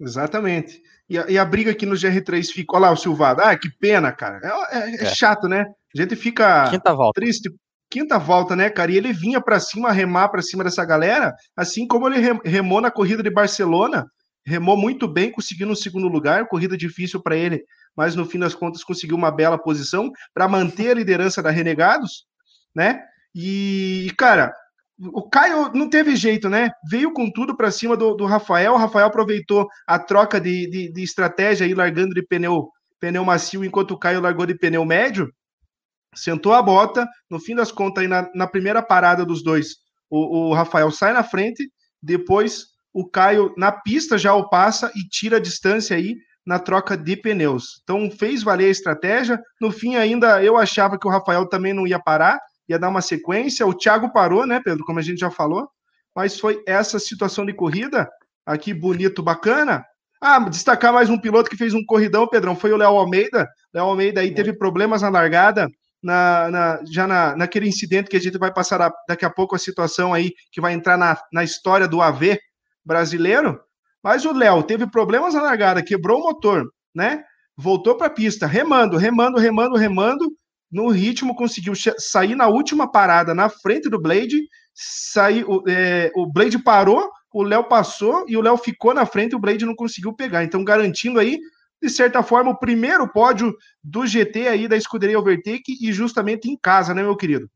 Exatamente. 0.00 0.82
E 1.08 1.18
a, 1.18 1.26
e 1.28 1.38
a, 1.38 1.44
briga 1.44 1.70
aqui 1.70 1.86
no 1.86 1.94
GR3 1.94 2.46
fica. 2.46 2.76
Olha 2.76 2.86
lá 2.86 2.92
o 2.92 2.96
Silvado. 2.96 3.40
Ah, 3.40 3.56
que 3.56 3.70
pena, 3.70 4.12
cara. 4.12 4.40
É, 4.42 4.78
é, 4.78 4.90
é, 4.90 5.02
é. 5.04 5.14
chato, 5.14 5.48
né? 5.48 5.64
A 5.96 6.00
gente 6.00 6.14
fica 6.16 6.70
triste. 7.14 7.50
Quinta 7.90 8.18
volta, 8.18 8.56
né, 8.56 8.68
cara? 8.68 8.90
E 8.90 8.96
ele 8.96 9.12
vinha 9.12 9.40
para 9.40 9.60
cima, 9.60 9.92
remar 9.92 10.28
para 10.28 10.42
cima 10.42 10.64
dessa 10.64 10.84
galera, 10.84 11.34
assim 11.56 11.86
como 11.86 12.08
ele 12.08 12.40
remou 12.44 12.80
na 12.80 12.90
corrida 12.90 13.22
de 13.22 13.30
Barcelona. 13.30 14.06
Remou 14.44 14.76
muito 14.76 15.08
bem, 15.08 15.30
conseguindo 15.30 15.72
um 15.72 15.76
segundo 15.76 16.08
lugar. 16.08 16.46
Corrida 16.46 16.76
difícil 16.76 17.22
para 17.22 17.36
ele, 17.36 17.64
mas 17.96 18.14
no 18.14 18.24
fim 18.24 18.38
das 18.38 18.54
contas 18.54 18.84
conseguiu 18.84 19.16
uma 19.16 19.30
bela 19.30 19.58
posição 19.58 20.10
para 20.32 20.48
manter 20.48 20.90
a 20.90 20.94
liderança 20.94 21.42
da 21.42 21.50
Renegados, 21.50 22.26
né? 22.74 23.00
E, 23.34 24.12
cara, 24.16 24.52
o 24.98 25.28
Caio 25.28 25.70
não 25.74 25.90
teve 25.90 26.16
jeito, 26.16 26.48
né? 26.48 26.70
Veio 26.90 27.12
com 27.12 27.30
tudo 27.30 27.56
para 27.56 27.70
cima 27.70 27.96
do, 27.96 28.14
do, 28.14 28.24
Rafael. 28.24 28.72
O 28.72 28.78
Rafael 28.78 29.06
aproveitou 29.06 29.68
a 29.86 29.98
troca 29.98 30.40
de, 30.40 30.68
de, 30.70 30.92
de, 30.92 31.02
estratégia 31.02 31.66
aí, 31.66 31.74
largando 31.74 32.14
de 32.14 32.22
pneu, 32.22 32.70
pneu 32.98 33.24
macio, 33.24 33.64
enquanto 33.64 33.92
o 33.92 33.98
Caio 33.98 34.20
largou 34.20 34.46
de 34.46 34.56
pneu 34.56 34.84
médio. 34.84 35.30
Sentou 36.16 36.52
a 36.52 36.62
bota. 36.62 37.06
No 37.30 37.38
fim 37.38 37.54
das 37.54 37.70
contas, 37.70 38.02
aí 38.02 38.08
na, 38.08 38.28
na 38.34 38.46
primeira 38.46 38.82
parada 38.82 39.24
dos 39.24 39.42
dois, 39.42 39.76
o, 40.10 40.48
o, 40.48 40.54
Rafael 40.54 40.90
sai 40.90 41.12
na 41.12 41.22
frente. 41.22 41.70
Depois, 42.02 42.66
o 42.92 43.08
Caio 43.08 43.52
na 43.56 43.70
pista 43.70 44.16
já 44.16 44.34
o 44.34 44.48
passa 44.48 44.90
e 44.96 45.06
tira 45.08 45.36
a 45.36 45.40
distância 45.40 45.96
aí 45.96 46.16
na 46.44 46.58
troca 46.58 46.96
de 46.96 47.16
pneus. 47.16 47.80
Então, 47.82 48.10
fez 48.10 48.42
valer 48.42 48.66
a 48.66 48.70
estratégia. 48.70 49.40
No 49.60 49.70
fim, 49.70 49.96
ainda 49.96 50.42
eu 50.42 50.56
achava 50.56 50.98
que 50.98 51.06
o 51.06 51.10
Rafael 51.10 51.46
também 51.46 51.72
não 51.72 51.86
ia 51.86 51.98
parar 51.98 52.38
ia 52.68 52.78
dar 52.78 52.88
uma 52.88 53.00
sequência. 53.00 53.66
O 53.66 53.74
Thiago 53.74 54.12
parou, 54.12 54.46
né, 54.46 54.60
Pedro, 54.62 54.84
como 54.84 54.98
a 54.98 55.02
gente 55.02 55.18
já 55.18 55.30
falou, 55.30 55.68
mas 56.14 56.38
foi 56.38 56.62
essa 56.66 56.98
situação 56.98 57.44
de 57.46 57.52
corrida 57.52 58.08
aqui 58.44 58.72
bonito, 58.72 59.22
bacana. 59.22 59.84
Ah, 60.20 60.38
destacar 60.38 60.92
mais 60.92 61.10
um 61.10 61.18
piloto 61.18 61.50
que 61.50 61.56
fez 61.56 61.74
um 61.74 61.84
corridão, 61.84 62.26
Pedrão, 62.26 62.56
foi 62.56 62.72
o 62.72 62.76
Léo 62.76 62.96
Almeida. 62.96 63.46
Léo 63.72 63.84
Almeida 63.84 64.20
aí 64.20 64.34
teve 64.34 64.52
problemas 64.52 65.02
na 65.02 65.08
largada, 65.08 65.68
na, 66.02 66.50
na, 66.50 66.80
já 66.90 67.06
na, 67.06 67.36
naquele 67.36 67.68
incidente 67.68 68.08
que 68.08 68.16
a 68.16 68.20
gente 68.20 68.38
vai 68.38 68.52
passar 68.52 68.80
a, 68.80 68.92
daqui 69.08 69.24
a 69.24 69.30
pouco 69.30 69.56
a 69.56 69.58
situação 69.58 70.12
aí 70.12 70.32
que 70.52 70.60
vai 70.60 70.72
entrar 70.72 70.96
na, 70.96 71.16
na 71.32 71.42
história 71.42 71.88
do 71.88 72.00
AV 72.00 72.38
brasileiro. 72.84 73.60
Mas 74.02 74.24
o 74.24 74.32
Léo 74.32 74.62
teve 74.62 74.86
problemas 74.86 75.34
na 75.34 75.42
largada, 75.42 75.82
quebrou 75.82 76.20
o 76.20 76.22
motor, 76.22 76.64
né? 76.94 77.24
Voltou 77.56 77.96
para 77.96 78.06
a 78.06 78.10
pista, 78.10 78.46
remando, 78.46 78.96
remando, 78.96 79.38
remando, 79.38 79.76
remando, 79.76 80.30
no 80.70 80.88
ritmo, 80.88 81.34
conseguiu 81.34 81.74
sair 81.98 82.34
na 82.34 82.48
última 82.48 82.90
parada 82.90 83.34
na 83.34 83.48
frente 83.48 83.88
do 83.88 84.00
Blade. 84.00 84.40
Sair, 84.74 85.44
o, 85.48 85.64
é, 85.66 86.12
o 86.14 86.26
Blade 86.26 86.58
parou, 86.58 87.10
o 87.32 87.42
Léo 87.42 87.64
passou 87.64 88.24
e 88.28 88.36
o 88.36 88.40
Léo 88.40 88.56
ficou 88.56 88.92
na 88.92 89.06
frente 89.06 89.32
e 89.32 89.36
o 89.36 89.38
Blade 89.38 89.64
não 89.64 89.74
conseguiu 89.74 90.12
pegar. 90.12 90.44
Então, 90.44 90.62
garantindo 90.62 91.18
aí, 91.18 91.38
de 91.82 91.90
certa 91.90 92.22
forma, 92.22 92.50
o 92.50 92.58
primeiro 92.58 93.06
pódio 93.08 93.54
do 93.82 94.06
GT 94.06 94.48
aí 94.48 94.68
da 94.68 94.76
escuderia 94.76 95.18
Overtake 95.18 95.76
e 95.80 95.92
justamente 95.92 96.50
em 96.50 96.56
casa, 96.56 96.94
né, 96.94 97.02
meu 97.02 97.16
querido? 97.16 97.50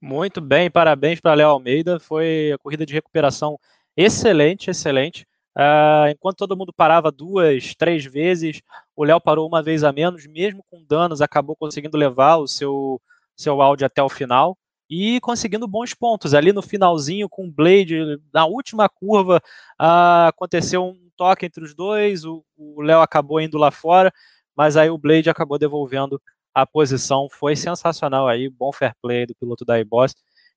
Muito 0.00 0.40
bem, 0.40 0.70
parabéns 0.70 1.20
para 1.20 1.34
Léo 1.34 1.48
Almeida. 1.48 1.98
Foi 1.98 2.52
a 2.52 2.58
corrida 2.58 2.84
de 2.84 2.92
recuperação 2.92 3.58
excelente, 3.96 4.70
excelente. 4.70 5.26
Uh, 5.56 6.10
enquanto 6.10 6.36
todo 6.36 6.56
mundo 6.56 6.72
parava 6.72 7.10
duas, 7.10 7.74
três 7.74 8.04
vezes, 8.04 8.60
o 8.94 9.04
Léo 9.04 9.20
parou 9.20 9.48
uma 9.48 9.62
vez 9.62 9.82
a 9.82 9.92
menos, 9.92 10.26
mesmo 10.26 10.62
com 10.70 10.84
danos, 10.84 11.22
acabou 11.22 11.56
conseguindo 11.56 11.96
levar 11.96 12.36
o 12.36 12.46
seu, 12.46 13.00
seu 13.34 13.62
áudio 13.62 13.86
até 13.86 14.02
o 14.02 14.08
final 14.08 14.56
e 14.88 15.20
conseguindo 15.20 15.66
bons 15.66 15.94
pontos. 15.94 16.34
Ali 16.34 16.52
no 16.52 16.62
finalzinho, 16.62 17.28
com 17.28 17.46
o 17.46 17.50
Blade, 17.50 18.20
na 18.32 18.46
última 18.46 18.88
curva, 18.88 19.42
uh, 19.80 20.28
aconteceu 20.28 20.84
um 20.84 21.10
toque 21.16 21.46
entre 21.46 21.64
os 21.64 21.74
dois, 21.74 22.24
o 22.24 22.44
Léo 22.78 23.00
acabou 23.00 23.40
indo 23.40 23.58
lá 23.58 23.70
fora, 23.70 24.12
mas 24.54 24.76
aí 24.76 24.90
o 24.90 24.98
Blade 24.98 25.30
acabou 25.30 25.58
devolvendo 25.58 26.20
a 26.54 26.66
posição. 26.66 27.28
Foi 27.30 27.56
sensacional 27.56 28.28
aí, 28.28 28.48
bom 28.48 28.72
fair 28.72 28.94
play 29.02 29.26
do 29.26 29.34
piloto 29.34 29.64
da 29.64 29.78
iBoss 29.78 30.14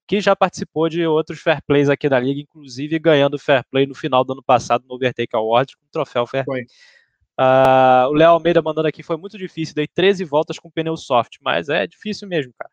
que 0.09 0.19
já 0.19 0.36
participou 0.36 0.89
de 0.89 1.05
outros 1.05 1.39
fair 1.39 1.62
plays 1.67 1.88
aqui 1.88 2.09
da 2.09 2.19
liga, 2.19 2.41
inclusive 2.41 2.98
ganhando 2.98 3.38
fair 3.38 3.63
play 3.69 3.86
no 3.86 3.93
final 3.93 4.24
do 4.24 4.33
ano 4.33 4.41
passado 4.41 4.83
no 4.89 4.95
Overtake 4.95 5.36
Awards 5.36 5.75
com 5.75 5.86
o 5.86 5.89
troféu 5.91 6.25
fair 6.25 6.43
play. 6.45 6.63
Uh, 7.39 8.09
o 8.09 8.13
Léo 8.13 8.31
Almeida 8.31 8.59
mandando 8.59 8.88
aqui 8.88 9.03
foi 9.03 9.17
muito 9.17 9.38
difícil, 9.38 9.75
dei 9.75 9.88
13 9.88 10.25
voltas 10.25 10.57
com 10.57 10.71
pneu 10.71 10.98
soft, 10.98 11.38
mas 11.41 11.69
é 11.69 11.86
difícil 11.86 12.27
mesmo, 12.27 12.51
cara. 12.57 12.71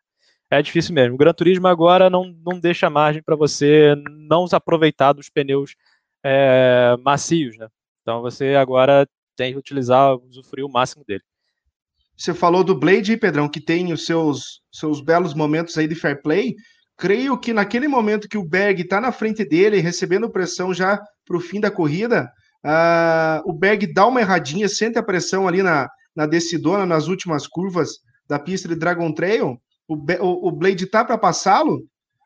É 0.49 0.61
difícil 0.61 0.93
mesmo. 0.93 1.15
O 1.15 1.17
Gran 1.17 1.33
Turismo 1.33 1.67
agora 1.67 2.09
não, 2.09 2.33
não 2.45 2.59
deixa 2.59 2.89
margem 2.89 3.21
para 3.21 3.35
você 3.35 3.95
não 4.27 4.45
aproveitar 4.51 5.13
dos 5.13 5.29
pneus 5.29 5.75
é, 6.23 6.95
macios, 7.03 7.57
né? 7.57 7.67
Então 8.01 8.21
você 8.21 8.55
agora 8.55 9.07
tem 9.35 9.53
que 9.53 9.59
utilizar, 9.59 10.15
usufruir 10.15 10.65
o 10.65 10.71
máximo 10.71 11.03
dele. 11.05 11.23
Você 12.15 12.33
falou 12.33 12.63
do 12.63 12.73
Blade, 12.73 13.17
Pedrão, 13.17 13.49
que 13.49 13.61
tem 13.61 13.91
os 13.91 14.05
seus, 14.05 14.61
seus 14.71 15.01
belos 15.01 15.33
momentos 15.33 15.77
aí 15.77 15.87
de 15.87 15.95
fair 15.95 16.21
play 16.21 16.55
creio 16.97 17.37
que 17.37 17.53
naquele 17.53 17.87
momento 17.87 18.27
que 18.27 18.37
o 18.37 18.43
Berg 18.43 18.81
está 18.81 18.99
na 18.99 19.11
frente 19.11 19.45
dele, 19.45 19.79
recebendo 19.79 20.29
pressão 20.29 20.73
já 20.73 20.99
para 21.25 21.37
o 21.37 21.39
fim 21.39 21.61
da 21.61 21.69
corrida, 21.69 22.29
uh, 22.65 23.49
o 23.49 23.53
Berg 23.53 23.93
dá 23.93 24.07
uma 24.07 24.19
erradinha, 24.19 24.67
sente 24.67 24.97
a 24.97 25.03
pressão 25.03 25.47
ali 25.47 25.61
na, 25.61 25.87
na 26.15 26.25
decidona, 26.25 26.85
nas 26.85 27.07
últimas 27.07 27.45
curvas 27.45 27.99
da 28.27 28.39
pista 28.39 28.67
de 28.67 28.75
Dragon 28.75 29.13
Trail. 29.13 29.61
O, 29.87 29.95
o, 29.95 30.47
o 30.47 30.51
Blade 30.51 30.85
tá 30.85 31.03
para 31.03 31.17
passá-lo, 31.17 31.81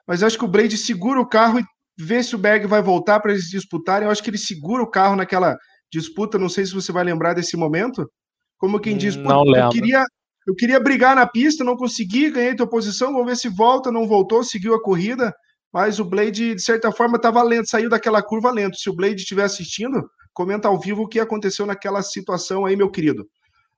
mas 0.07 0.21
eu 0.21 0.27
acho 0.27 0.37
que 0.37 0.45
o 0.45 0.47
Blade 0.47 0.77
segura 0.77 1.19
o 1.19 1.27
carro 1.27 1.59
e 1.59 1.65
vê 1.97 2.23
se 2.23 2.35
o 2.35 2.39
Berg 2.39 2.65
vai 2.65 2.81
voltar 2.81 3.19
para 3.19 3.31
eles 3.31 3.49
disputarem. 3.49 4.05
Eu 4.05 4.11
acho 4.11 4.23
que 4.23 4.29
ele 4.29 4.37
segura 4.37 4.81
o 4.81 4.89
carro 4.89 5.15
naquela 5.15 5.57
disputa. 5.91 6.39
Não 6.39 6.49
sei 6.49 6.65
se 6.65 6.73
você 6.73 6.91
vai 6.91 7.03
lembrar 7.03 7.33
desse 7.33 7.55
momento. 7.55 8.09
Como 8.57 8.79
quem 8.79 8.97
diz, 8.97 9.15
não 9.15 9.45
eu 9.55 9.69
queria 9.69 10.05
eu 10.47 10.55
queria 10.55 10.79
brigar 10.79 11.15
na 11.15 11.27
pista, 11.27 11.63
não 11.63 11.77
consegui, 11.77 12.31
ganhei 12.31 12.55
tua 12.55 12.67
posição, 12.67 13.11
vamos 13.13 13.27
ver 13.27 13.35
se 13.35 13.47
volta, 13.47 13.91
não 13.91 14.07
voltou, 14.07 14.43
seguiu 14.43 14.73
a 14.73 14.81
corrida, 14.81 15.33
mas 15.71 15.99
o 15.99 16.05
Blade, 16.05 16.55
de 16.55 16.61
certa 16.61 16.91
forma, 16.91 17.17
estava 17.17 17.43
lento, 17.43 17.69
saiu 17.69 17.89
daquela 17.89 18.21
curva 18.21 18.51
lento. 18.51 18.75
Se 18.77 18.89
o 18.89 18.95
Blade 18.95 19.21
estiver 19.21 19.43
assistindo, 19.43 20.09
comenta 20.33 20.67
ao 20.67 20.79
vivo 20.79 21.03
o 21.03 21.07
que 21.07 21.19
aconteceu 21.19 21.65
naquela 21.65 22.01
situação 22.01 22.65
aí, 22.65 22.75
meu 22.75 22.89
querido. 22.89 23.25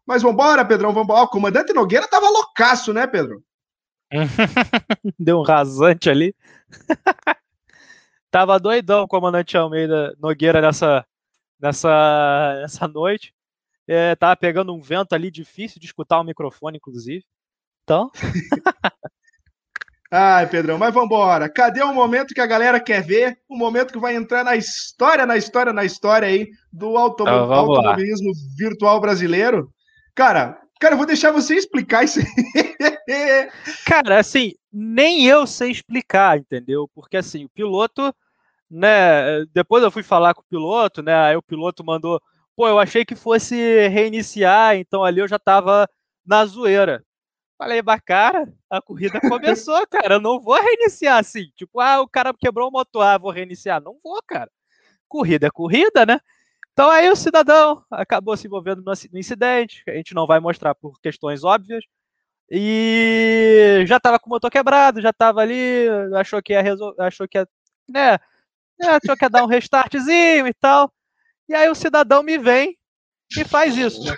Mas 0.05 0.21
vambora, 0.21 0.65
Pedrão, 0.65 0.93
vambora. 0.93 1.23
O 1.23 1.27
comandante 1.27 1.73
Nogueira 1.73 2.07
tava 2.07 2.29
loucaço, 2.29 2.93
né, 2.93 3.05
Pedro? 3.05 3.43
Deu 5.19 5.39
um 5.39 5.43
rasante 5.43 6.09
ali. 6.09 6.35
tava 8.31 8.59
doidão 8.59 9.03
o 9.03 9.07
comandante 9.07 9.57
Almeida 9.57 10.15
Nogueira 10.19 10.61
nessa, 10.61 11.05
nessa, 11.59 12.59
nessa 12.61 12.87
noite. 12.87 13.33
É, 13.87 14.15
tava 14.15 14.35
pegando 14.35 14.73
um 14.73 14.81
vento 14.81 15.13
ali 15.13 15.29
difícil 15.29 15.79
de 15.79 15.85
escutar 15.85 16.19
o 16.19 16.23
microfone, 16.23 16.77
inclusive. 16.77 17.25
Então. 17.83 18.09
Ai, 20.15 20.47
Pedrão, 20.47 20.77
mas 20.77 20.93
vamos 20.93 21.07
embora. 21.07 21.49
Cadê 21.49 21.81
o 21.81 21.91
momento 21.91 22.35
que 22.35 22.39
a 22.39 22.45
galera 22.45 22.79
quer 22.79 23.03
ver? 23.03 23.39
O 23.49 23.57
momento 23.57 23.91
que 23.91 23.99
vai 23.99 24.15
entrar 24.15 24.43
na 24.43 24.55
história, 24.55 25.25
na 25.25 25.35
história, 25.35 25.73
na 25.73 25.83
história 25.83 26.27
aí 26.27 26.49
do 26.71 26.95
automo 26.95 27.31
então, 27.31 27.51
automobilismo 27.51 28.27
lá. 28.27 28.33
virtual 28.55 29.01
brasileiro. 29.01 29.73
Cara, 30.13 30.62
cara, 30.83 30.95
eu 30.95 30.97
vou 30.97 31.07
deixar 31.07 31.31
você 31.31 31.55
explicar 31.55 32.03
isso. 32.03 32.19
cara, 33.87 34.19
assim, 34.19 34.51
nem 34.71 35.25
eu 35.25 35.47
sei 35.47 35.71
explicar, 35.71 36.37
entendeu? 36.37 36.89
Porque 36.93 37.15
assim, 37.15 37.45
o 37.45 37.49
piloto, 37.49 38.13
né? 38.69 39.45
Depois 39.53 39.81
eu 39.81 39.89
fui 39.89 40.03
falar 40.03 40.33
com 40.33 40.41
o 40.41 40.49
piloto, 40.49 41.01
né? 41.01 41.15
Aí 41.15 41.37
o 41.37 41.41
piloto 41.41 41.85
mandou 41.85 42.21
pô, 42.55 42.67
eu 42.67 42.79
achei 42.79 43.05
que 43.05 43.15
fosse 43.15 43.87
reiniciar, 43.87 44.75
então 44.75 45.03
ali 45.03 45.21
eu 45.21 45.27
já 45.27 45.39
tava 45.39 45.87
na 46.25 46.45
zoeira. 46.45 47.03
Falei, 47.57 47.81
cara, 48.05 48.51
a 48.69 48.81
corrida 48.81 49.21
começou, 49.21 49.85
cara. 49.87 50.15
Eu 50.15 50.21
não 50.21 50.41
vou 50.41 50.61
reiniciar 50.61 51.19
assim. 51.19 51.45
Tipo, 51.55 51.79
ah, 51.79 52.01
o 52.01 52.07
cara 52.09 52.33
quebrou 52.37 52.67
o 52.67 52.71
motor, 52.71 53.03
ah, 53.03 53.17
vou 53.17 53.31
reiniciar. 53.31 53.81
Não 53.81 53.97
vou, 54.03 54.21
cara. 54.27 54.51
Corrida 55.07 55.47
é 55.47 55.51
corrida, 55.51 56.05
né? 56.05 56.19
Então 56.73 56.89
aí 56.89 57.09
o 57.09 57.15
cidadão 57.15 57.83
acabou 57.89 58.35
se 58.35 58.47
envolvendo 58.47 58.83
no 58.83 59.19
incidente. 59.19 59.83
A 59.87 59.91
gente 59.91 60.13
não 60.13 60.25
vai 60.25 60.39
mostrar 60.39 60.73
por 60.75 60.99
questões 60.99 61.43
óbvias. 61.43 61.83
E 62.49 63.83
já 63.87 63.99
tava 63.99 64.19
com 64.19 64.27
o 64.27 64.33
motor 64.33 64.51
quebrado, 64.51 65.01
já 65.01 65.13
tava 65.13 65.41
ali, 65.41 65.87
achou 66.15 66.41
que 66.41 66.53
ia 66.53 66.61
resolver, 66.61 67.01
achou 67.01 67.27
que 67.27 67.37
ia, 67.37 67.47
né, 67.89 68.19
achou 68.83 69.15
que 69.15 69.25
ia 69.25 69.29
dar 69.29 69.43
um 69.43 69.47
restartzinho 69.47 70.47
e 70.47 70.53
tal. 70.53 70.91
E 71.47 71.55
aí 71.55 71.69
o 71.69 71.75
cidadão 71.75 72.21
me 72.21 72.37
vem 72.37 72.77
e 73.37 73.43
faz 73.43 73.77
isso. 73.77 74.03
Né? 74.03 74.15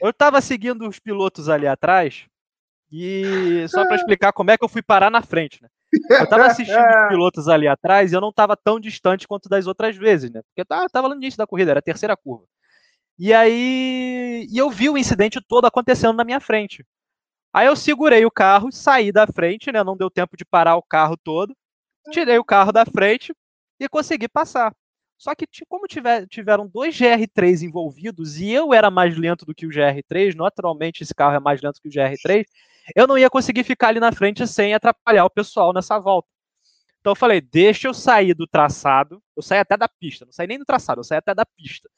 Eu 0.00 0.12
tava 0.12 0.40
seguindo 0.40 0.88
os 0.88 0.98
pilotos 0.98 1.48
ali 1.48 1.66
atrás, 1.66 2.26
e 2.90 3.66
só 3.68 3.84
para 3.84 3.96
explicar 3.96 4.32
como 4.32 4.50
é 4.50 4.56
que 4.56 4.64
eu 4.64 4.68
fui 4.68 4.82
parar 4.82 5.10
na 5.10 5.20
frente, 5.20 5.62
né? 5.62 5.68
Eu 6.10 6.28
tava 6.28 6.46
assistindo 6.46 6.78
os 6.78 7.08
pilotos 7.08 7.48
ali 7.48 7.66
atrás 7.68 8.12
e 8.12 8.14
eu 8.16 8.20
não 8.20 8.32
tava 8.32 8.56
tão 8.56 8.78
distante 8.80 9.26
quanto 9.26 9.48
das 9.48 9.66
outras 9.66 9.96
vezes, 9.96 10.30
né? 10.30 10.42
Porque 10.42 10.60
eu 10.60 10.66
tava, 10.66 10.88
tava 10.88 11.08
no 11.08 11.14
início 11.16 11.38
da 11.38 11.46
corrida, 11.46 11.70
era 11.72 11.80
a 11.80 11.82
terceira 11.82 12.16
curva. 12.16 12.44
E 13.18 13.34
aí 13.34 14.46
e 14.50 14.58
eu 14.58 14.70
vi 14.70 14.90
o 14.90 14.98
incidente 14.98 15.40
todo 15.46 15.66
acontecendo 15.66 16.14
na 16.16 16.24
minha 16.24 16.40
frente. 16.40 16.84
Aí 17.52 17.66
eu 17.66 17.76
segurei 17.76 18.24
o 18.26 18.30
carro, 18.30 18.70
saí 18.72 19.12
da 19.12 19.26
frente, 19.26 19.72
né? 19.72 19.82
Não 19.84 19.96
deu 19.96 20.10
tempo 20.10 20.36
de 20.36 20.44
parar 20.44 20.76
o 20.76 20.82
carro 20.82 21.16
todo. 21.16 21.54
Tirei 22.12 22.38
o 22.38 22.44
carro 22.44 22.72
da 22.72 22.86
frente 22.86 23.34
e 23.80 23.88
consegui 23.88 24.28
passar. 24.28 24.74
Só 25.18 25.34
que, 25.34 25.46
como 25.68 25.88
tiver, 25.88 26.28
tiveram 26.28 26.68
dois 26.68 26.96
GR3 26.96 27.62
envolvidos 27.62 28.38
e 28.38 28.50
eu 28.52 28.72
era 28.72 28.88
mais 28.88 29.18
lento 29.18 29.44
do 29.44 29.52
que 29.52 29.66
o 29.66 29.68
GR3, 29.68 30.36
naturalmente 30.36 31.02
esse 31.02 31.12
carro 31.12 31.34
é 31.34 31.40
mais 31.40 31.60
lento 31.60 31.82
que 31.82 31.88
o 31.88 31.90
GR3, 31.90 32.44
eu 32.94 33.04
não 33.04 33.18
ia 33.18 33.28
conseguir 33.28 33.64
ficar 33.64 33.88
ali 33.88 33.98
na 33.98 34.12
frente 34.12 34.46
sem 34.46 34.72
atrapalhar 34.74 35.24
o 35.24 35.30
pessoal 35.30 35.72
nessa 35.72 35.98
volta. 35.98 36.28
Então 37.00 37.10
eu 37.10 37.16
falei, 37.16 37.40
deixa 37.40 37.88
eu 37.88 37.94
sair 37.94 38.32
do 38.32 38.46
traçado, 38.46 39.20
eu 39.36 39.42
saí 39.42 39.58
até 39.58 39.76
da 39.76 39.88
pista, 39.88 40.24
não 40.24 40.32
saí 40.32 40.46
nem 40.46 40.58
do 40.58 40.64
traçado, 40.64 41.00
eu 41.00 41.04
saí 41.04 41.18
até 41.18 41.34
da 41.34 41.44
pista. 41.44 41.90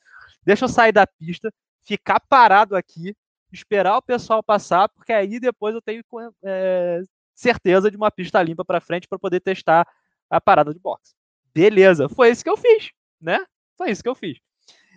Deixa 0.43 0.65
eu 0.65 0.69
sair 0.69 0.93
da 0.93 1.07
pista, 1.07 1.53
ficar 1.83 2.21
parado 2.21 2.75
aqui, 2.75 3.15
esperar 3.53 3.99
o 3.99 4.03
pessoal 4.03 4.43
passar, 4.43 4.89
porque 4.89 5.13
aí 5.13 5.39
depois 5.39 5.75
eu 5.75 5.83
tenho 5.83 6.03
é, 6.43 7.03
certeza 7.35 7.91
de 7.91 7.99
uma 7.99 8.11
pista 8.11 8.43
limpa 8.43 8.65
para 8.65 8.81
frente 8.81 9.07
para 9.07 9.19
poder 9.19 9.41
testar 9.41 9.87
a 10.31 10.41
parada 10.41 10.73
de 10.73 10.81
boxe. 10.81 11.15
Beleza, 11.53 12.09
foi 12.09 12.31
isso 12.31 12.43
que 12.43 12.49
eu 12.49 12.57
fiz 12.57 12.91
né? 13.21 13.39
Foi 13.77 13.91
isso 13.91 14.03
que 14.03 14.09
eu 14.09 14.15
fiz. 14.15 14.39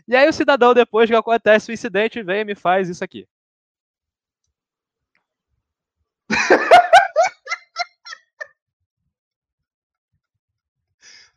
E 0.07 0.15
aí 0.15 0.27
o 0.27 0.33
cidadão, 0.33 0.73
depois 0.73 1.09
que 1.09 1.15
acontece 1.15 1.71
o 1.71 1.73
incidente, 1.73 2.21
vem 2.21 2.41
e 2.41 2.45
me 2.45 2.55
faz 2.55 2.89
isso 2.89 3.03
aqui. 3.03 3.27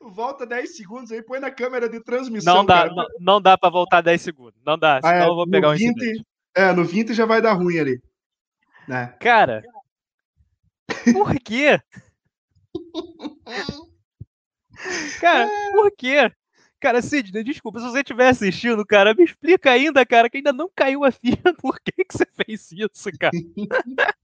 Volta 0.00 0.46
10 0.46 0.76
segundos 0.76 1.10
aí, 1.10 1.22
põe 1.22 1.40
na 1.40 1.50
câmera 1.50 1.88
de 1.88 2.00
transmissão. 2.00 2.56
Não 2.56 2.64
dá, 2.64 2.86
não, 2.86 3.06
não, 3.18 3.40
dá 3.40 3.58
para 3.58 3.70
voltar 3.70 4.00
10 4.00 4.22
segundos. 4.22 4.60
Não 4.64 4.78
dá, 4.78 5.00
senão 5.02 5.14
ah, 5.14 5.24
é, 5.24 5.28
eu 5.28 5.34
vou 5.34 5.48
pegar 5.48 5.70
um 5.70 5.74
incidente. 5.74 6.24
É, 6.54 6.72
no 6.72 6.84
20 6.84 7.12
já 7.12 7.26
vai 7.26 7.42
dar 7.42 7.54
ruim 7.54 7.78
ali. 7.78 8.00
Né? 8.86 9.08
Cara, 9.20 9.64
por 11.12 11.34
quê? 11.40 11.80
Cara, 15.20 15.48
por 15.72 15.90
quê? 15.96 16.30
Cara, 16.78 17.00
Sidney, 17.00 17.42
desculpa, 17.42 17.80
se 17.80 17.86
você 17.86 18.00
estiver 18.00 18.28
assistindo, 18.28 18.84
cara, 18.84 19.14
me 19.14 19.24
explica 19.24 19.70
ainda, 19.70 20.04
cara, 20.04 20.28
que 20.28 20.36
ainda 20.36 20.52
não 20.52 20.70
caiu 20.74 21.04
a 21.04 21.10
ficha 21.10 21.38
por 21.60 21.80
que, 21.80 22.04
que 22.04 22.16
você 22.16 22.26
fez 22.26 22.70
isso, 22.72 23.10
cara. 23.18 23.32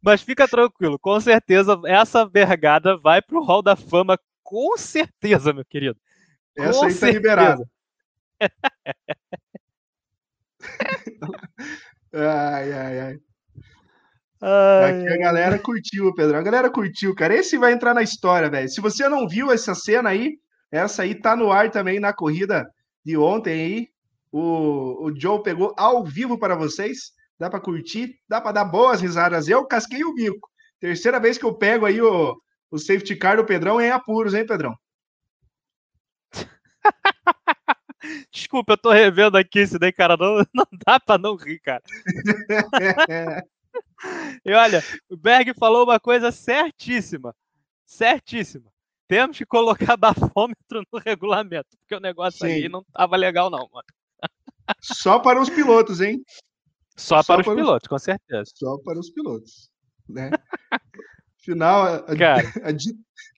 Mas 0.00 0.22
fica 0.22 0.46
tranquilo, 0.46 0.98
com 0.98 1.18
certeza 1.20 1.80
essa 1.84 2.24
vergada 2.24 2.96
vai 2.96 3.20
pro 3.20 3.42
Hall 3.42 3.62
da 3.62 3.74
Fama, 3.74 4.18
com 4.42 4.76
certeza, 4.76 5.52
meu 5.52 5.64
querido. 5.64 5.98
Com 6.56 6.64
essa 6.64 6.86
aí 6.86 6.94
tá 6.94 7.10
liberada. 7.10 7.68
ai, 12.12 12.72
ai, 12.72 13.00
ai. 13.00 13.18
Ai, 14.44 15.02
Aqui 15.02 15.08
a 15.08 15.16
galera 15.18 15.58
curtiu, 15.58 16.12
Pedro. 16.14 16.36
A 16.36 16.42
galera 16.42 16.68
curtiu, 16.68 17.14
cara. 17.14 17.34
Esse 17.34 17.56
vai 17.56 17.72
entrar 17.72 17.94
na 17.94 18.02
história, 18.02 18.50
velho. 18.50 18.68
Se 18.68 18.80
você 18.80 19.08
não 19.08 19.28
viu 19.28 19.52
essa 19.52 19.74
cena 19.74 20.10
aí, 20.10 20.36
essa 20.72 21.02
aí 21.02 21.14
tá 21.14 21.36
no 21.36 21.52
ar 21.52 21.70
também 21.70 22.00
na 22.00 22.14
corrida 22.14 22.66
de 23.04 23.14
ontem 23.16 23.52
aí. 23.52 23.88
O, 24.32 25.04
o 25.04 25.14
Joe 25.14 25.42
pegou 25.42 25.74
ao 25.76 26.02
vivo 26.02 26.38
para 26.38 26.56
vocês. 26.56 27.12
Dá 27.38 27.50
para 27.50 27.60
curtir, 27.60 28.18
dá 28.26 28.40
para 28.40 28.52
dar 28.52 28.64
boas 28.64 29.02
risadas. 29.02 29.48
Eu 29.48 29.66
casquei 29.66 30.02
o 30.02 30.14
bico. 30.14 30.48
Terceira 30.80 31.20
vez 31.20 31.36
que 31.36 31.44
eu 31.44 31.54
pego 31.54 31.84
aí 31.84 32.00
o, 32.00 32.34
o 32.70 32.78
safety 32.78 33.14
car 33.16 33.36
do 33.36 33.44
Pedrão 33.44 33.78
em 33.80 33.90
apuros, 33.90 34.32
hein, 34.32 34.46
Pedrão? 34.46 34.74
Desculpa, 38.32 38.72
eu 38.72 38.78
tô 38.78 38.90
revendo 38.90 39.36
aqui 39.36 39.60
isso 39.60 39.78
daí, 39.78 39.92
cara. 39.92 40.16
Não, 40.16 40.38
não 40.54 40.66
dá 40.86 40.98
pra 40.98 41.18
não 41.18 41.36
rir, 41.36 41.60
cara. 41.60 41.82
e 44.42 44.52
olha, 44.54 44.82
o 45.10 45.16
Berg 45.18 45.52
falou 45.58 45.84
uma 45.84 46.00
coisa 46.00 46.32
certíssima. 46.32 47.36
Certíssima 47.84 48.71
temos 49.12 49.36
que 49.36 49.44
colocar 49.44 49.94
bafômetro 49.98 50.82
no 50.90 50.98
regulamento, 50.98 51.76
porque 51.80 51.94
o 51.94 52.00
negócio 52.00 52.46
Sim. 52.46 52.46
aí 52.46 52.68
não 52.68 52.82
tava 52.84 53.14
legal, 53.16 53.50
não, 53.50 53.68
mano. 53.70 53.84
Só 54.80 55.18
para 55.18 55.38
os 55.38 55.50
pilotos, 55.50 56.00
hein? 56.00 56.24
Só, 56.96 57.22
Só 57.22 57.34
para, 57.34 57.44
para, 57.44 57.50
os 57.50 57.56
pilotos, 57.56 57.84
os... 57.84 57.88
com 57.88 57.98
certeza. 57.98 58.50
Só 58.54 58.78
para 58.78 58.98
os 58.98 59.10
pilotos, 59.10 59.70
né? 60.08 60.30
Final, 61.44 61.94
a, 62.06 62.16
Cara. 62.16 62.52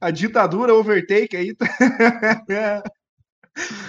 A, 0.00 0.06
a, 0.06 0.10
ditadura 0.12 0.74
overtake 0.74 1.36
aí. 1.36 1.56
Tá... 1.56 1.66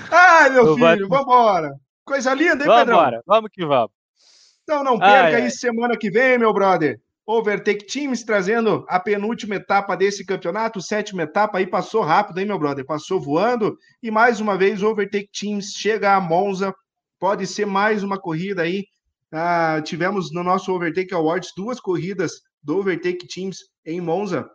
Ai, 0.09 0.49
meu 0.49 0.65
Eu 0.65 0.75
filho, 0.75 1.07
vou... 1.07 1.19
vambora. 1.19 1.71
Coisa 2.03 2.33
linda, 2.33 2.63
hein, 2.63 2.69
Pedrão? 2.69 2.97
Vambora, 2.97 3.21
vamos 3.27 3.51
que 3.51 3.63
vamos. 3.63 3.91
Então 4.63 4.83
não 4.83 4.97
perca 4.97 5.37
ai, 5.37 5.43
aí 5.43 5.51
semana 5.51 5.95
que 5.95 6.09
vem, 6.09 6.39
meu 6.39 6.51
brother. 6.51 6.99
Overtake 7.27 7.87
Teams 7.87 8.23
trazendo 8.23 8.85
a 8.87 8.99
penúltima 8.99 9.55
etapa 9.55 9.95
desse 9.95 10.23
campeonato, 10.23 10.79
sétima 10.79 11.23
etapa 11.23 11.57
aí 11.57 11.65
passou 11.65 12.03
rápido, 12.03 12.39
hein, 12.39 12.45
meu 12.45 12.59
brother? 12.59 12.85
Passou 12.85 13.19
voando. 13.19 13.75
E 14.01 14.11
mais 14.11 14.39
uma 14.39 14.55
vez, 14.55 14.83
Overtake 14.83 15.29
Teams 15.31 15.71
chega 15.71 16.15
a 16.15 16.21
Monza. 16.21 16.73
Pode 17.19 17.47
ser 17.47 17.65
mais 17.65 18.03
uma 18.03 18.19
corrida 18.19 18.61
aí. 18.61 18.85
Ah, 19.31 19.81
tivemos 19.83 20.31
no 20.31 20.43
nosso 20.43 20.71
Overtake 20.71 21.13
Awards 21.15 21.51
duas 21.57 21.79
corridas 21.79 22.41
do 22.61 22.77
Overtake 22.77 23.27
Teams 23.27 23.57
em 23.83 23.99
Monza, 23.99 24.47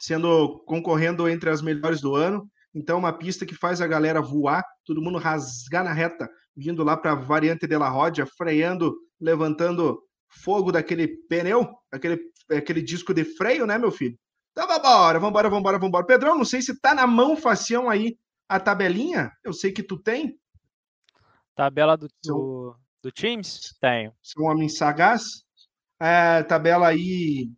sendo 0.00 0.60
concorrendo 0.66 1.28
entre 1.28 1.50
as 1.50 1.60
melhores 1.60 2.00
do 2.00 2.16
ano. 2.16 2.48
Então, 2.74 2.98
uma 2.98 3.12
pista 3.12 3.44
que 3.44 3.54
faz 3.54 3.82
a 3.82 3.86
galera 3.86 4.22
voar, 4.22 4.64
todo 4.84 5.02
mundo 5.02 5.18
rasgar 5.18 5.84
na 5.84 5.92
reta, 5.92 6.28
vindo 6.56 6.82
lá 6.82 6.96
para 6.96 7.12
a 7.12 7.14
variante 7.14 7.66
de 7.66 7.76
la 7.76 7.88
Rodia, 7.88 8.26
freando, 8.26 8.96
levantando 9.20 9.98
fogo 10.28 10.70
daquele 10.70 11.08
pneu, 11.08 11.74
aquele, 11.90 12.20
aquele 12.50 12.82
disco 12.82 13.12
de 13.14 13.24
freio, 13.24 13.66
né, 13.66 13.78
meu 13.78 13.90
filho? 13.90 14.18
Então 14.52 14.66
vambora, 14.66 15.18
vambora, 15.18 15.48
vambora, 15.48 15.78
vambora. 15.78 16.06
Pedrão, 16.06 16.36
não 16.36 16.44
sei 16.44 16.60
se 16.60 16.78
tá 16.80 16.94
na 16.94 17.06
mão 17.06 17.36
facião 17.36 17.88
aí 17.88 18.18
a 18.48 18.58
tabelinha. 18.58 19.30
Eu 19.44 19.52
sei 19.52 19.72
que 19.72 19.82
tu 19.82 19.96
tem. 19.96 20.38
Tabela 21.54 21.96
do, 21.96 22.08
do, 22.24 22.76
do 23.02 23.12
Teams? 23.12 23.76
Tenho. 23.80 24.12
Sou 24.22 24.44
um 24.44 24.50
homem 24.50 24.68
sagaz. 24.68 25.44
É, 26.00 26.42
tabela 26.42 26.88
aí. 26.88 27.50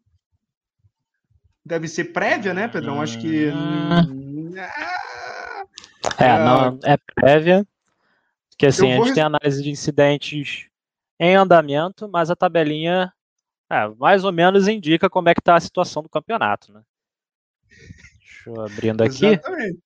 Deve 1.65 1.89
ser 1.89 2.13
prévia, 2.13 2.53
né, 2.53 2.69
Pedrão? 2.69 3.01
Acho 3.01 3.21
que. 3.21 3.47
É, 6.19 6.39
não, 6.39 6.79
é 6.85 6.97
prévia. 7.15 7.67
Porque 8.51 8.67
assim, 8.67 8.93
a 8.93 8.97
gente 8.97 9.15
tem 9.15 9.23
análise 9.23 9.63
de 9.63 9.71
incidentes 9.71 10.70
em 11.21 11.37
andamento, 11.37 12.09
mas 12.09 12.31
a 12.31 12.35
tabelinha 12.35 13.13
é, 13.71 13.87
mais 13.99 14.25
ou 14.25 14.33
menos 14.33 14.67
indica 14.67 15.11
como 15.11 15.29
é 15.29 15.35
que 15.35 15.41
está 15.41 15.55
a 15.55 15.61
situação 15.61 16.03
do 16.03 16.09
campeonato, 16.09 16.73
né? 16.73 16.83
Deixa 17.69 18.51
eu 18.51 18.61
abrindo 18.63 19.03
aqui. 19.03 19.27
Exatamente. 19.27 19.79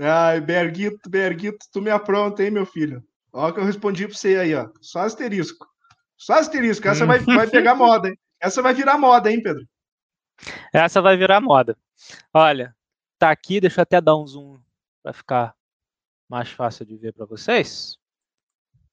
Ai, 0.00 0.40
Berguito, 0.40 1.08
Berguito, 1.08 1.64
tu 1.72 1.80
me 1.80 1.90
apronta, 1.90 2.42
hein, 2.42 2.50
meu 2.50 2.66
filho? 2.66 3.02
Olha 3.32 3.54
que 3.54 3.60
eu 3.60 3.64
respondi 3.64 4.06
para 4.06 4.16
você 4.16 4.36
aí, 4.36 4.54
ó. 4.54 4.68
Só 4.80 5.00
asterisco. 5.00 5.66
Só 6.18 6.34
asterisco. 6.34 6.88
Essa 6.88 7.06
vai, 7.06 7.20
vai 7.20 7.48
pegar 7.48 7.74
moda, 7.74 8.08
hein? 8.08 8.18
Essa 8.40 8.60
vai 8.60 8.74
virar 8.74 8.98
moda, 8.98 9.30
hein, 9.30 9.40
Pedro? 9.40 9.64
Essa 10.74 11.00
vai 11.00 11.16
virar 11.16 11.40
moda. 11.40 11.78
Olha, 12.34 12.74
tá 13.16 13.30
aqui, 13.30 13.60
deixa 13.60 13.80
eu 13.80 13.82
até 13.84 14.00
dar 14.00 14.16
um 14.16 14.26
zoom 14.26 14.60
para 15.02 15.12
ficar 15.12 15.54
mais 16.28 16.50
fácil 16.50 16.84
de 16.84 16.96
ver 16.96 17.12
para 17.12 17.26
vocês. 17.26 17.96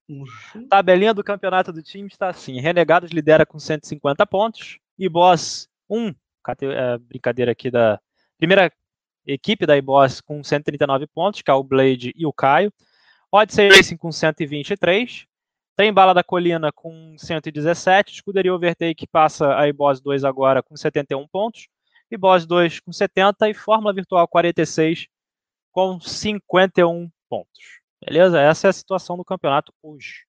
Uhum. 0.10 0.68
Tabelinha 0.68 1.14
do 1.14 1.24
campeonato 1.24 1.72
do 1.72 1.84
time 1.84 2.08
está 2.08 2.30
assim: 2.30 2.60
Renegados 2.60 3.12
lidera 3.12 3.46
com 3.46 3.60
150 3.60 4.26
pontos, 4.26 4.80
e 4.98 5.08
Boss 5.08 5.70
1, 5.88 6.14
é, 6.62 6.98
brincadeira 6.98 7.52
aqui 7.52 7.70
da 7.70 8.00
primeira 8.38 8.72
equipe 9.26 9.66
da 9.66 9.78
iBoss 9.78 10.22
com 10.22 10.44
139 10.44 11.06
pontos, 11.08 11.42
que 11.42 11.52
é 11.52 11.54
o 11.54 11.64
Blade 11.64 12.12
e 12.16 12.26
o 12.26 12.34
Caio. 12.34 12.74
Odyssey 13.32 13.70
Racing 13.70 13.98
com 13.98 14.12
123. 14.12 15.28
Tem 15.78 15.94
Bala 15.94 16.14
da 16.14 16.24
Colina 16.24 16.72
com 16.74 17.16
117, 17.18 18.16
Escuderia 18.16 18.54
Overtake 18.54 19.08
passa 19.08 19.56
a 19.56 19.68
iBoss 19.70 20.02
2 20.02 20.26
agora 20.26 20.62
com 20.62 20.76
71 20.76 21.26
pontos, 21.30 21.70
iBoss 22.12 22.46
2 22.46 22.82
com 22.82 22.92
70 22.92 23.50
e 23.50 23.54
Fórmula 23.54 23.94
Virtual 23.94 24.28
46 24.28 25.08
com 25.72 25.98
51 26.02 27.10
pontos. 27.30 27.79
Beleza? 28.06 28.40
Essa 28.40 28.68
é 28.68 28.70
a 28.70 28.74
situação 28.74 29.18
do 29.18 29.26
campeonato 29.26 29.74
hoje. 29.84 30.26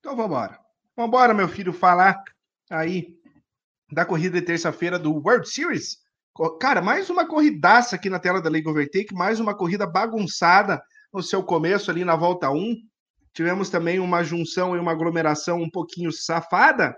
Então 0.00 0.16
vamos 0.16 0.26
embora. 0.26 0.58
Vamos 0.96 1.08
embora, 1.08 1.34
meu 1.34 1.48
filho, 1.48 1.72
falar 1.72 2.22
aí 2.70 3.16
da 3.90 4.04
corrida 4.04 4.40
de 4.40 4.46
terça-feira 4.46 4.98
do 4.98 5.12
World 5.12 5.48
Series. 5.48 5.98
Cara, 6.60 6.80
mais 6.80 7.10
uma 7.10 7.26
corridaça 7.26 7.96
aqui 7.96 8.08
na 8.08 8.18
tela 8.18 8.40
da 8.40 8.48
League 8.48 8.68
Overtake, 8.68 9.14
mais 9.14 9.38
uma 9.38 9.54
corrida 9.54 9.86
bagunçada 9.86 10.82
no 11.12 11.22
seu 11.22 11.42
começo 11.42 11.90
ali 11.90 12.04
na 12.04 12.16
volta 12.16 12.50
1. 12.50 12.74
Tivemos 13.34 13.68
também 13.68 14.00
uma 14.00 14.24
junção 14.24 14.74
e 14.74 14.78
uma 14.78 14.92
aglomeração 14.92 15.60
um 15.60 15.70
pouquinho 15.70 16.10
safada 16.10 16.96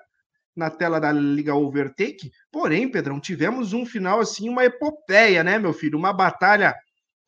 na 0.57 0.71
tela 0.71 1.01
da 1.01 1.11
Liga 1.11 1.55
Overtake. 1.55 2.31
Porém, 2.51 2.89
Pedrão, 2.89 3.19
tivemos 3.19 3.73
um 3.73 3.85
final 3.85 4.21
assim, 4.21 4.49
uma 4.49 4.65
epopeia, 4.65 5.43
né, 5.43 5.59
meu 5.59 5.73
filho? 5.73 5.99
Uma 5.99 6.13
batalha 6.13 6.75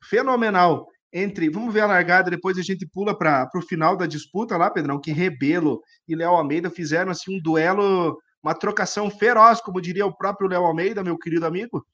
fenomenal 0.03 0.87
entre. 1.11 1.49
Vamos 1.49 1.73
ver 1.73 1.81
a 1.81 1.87
largada, 1.87 2.29
depois 2.29 2.57
a 2.57 2.61
gente 2.61 2.85
pula 2.87 3.17
para 3.17 3.49
o 3.55 3.61
final 3.61 3.95
da 3.95 4.05
disputa 4.05 4.57
lá, 4.57 4.69
Pedrão, 4.69 4.99
que 4.99 5.11
Rebelo 5.11 5.81
e 6.07 6.15
Léo 6.15 6.31
Almeida 6.31 6.69
fizeram 6.69 7.11
assim 7.11 7.37
um 7.37 7.41
duelo, 7.41 8.17
uma 8.43 8.53
trocação 8.53 9.09
feroz, 9.09 9.61
como 9.61 9.81
diria 9.81 10.05
o 10.05 10.15
próprio 10.15 10.49
Léo 10.49 10.65
Almeida, 10.65 11.03
meu 11.03 11.17
querido 11.17 11.45
amigo. 11.45 11.85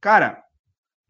Cara, 0.00 0.42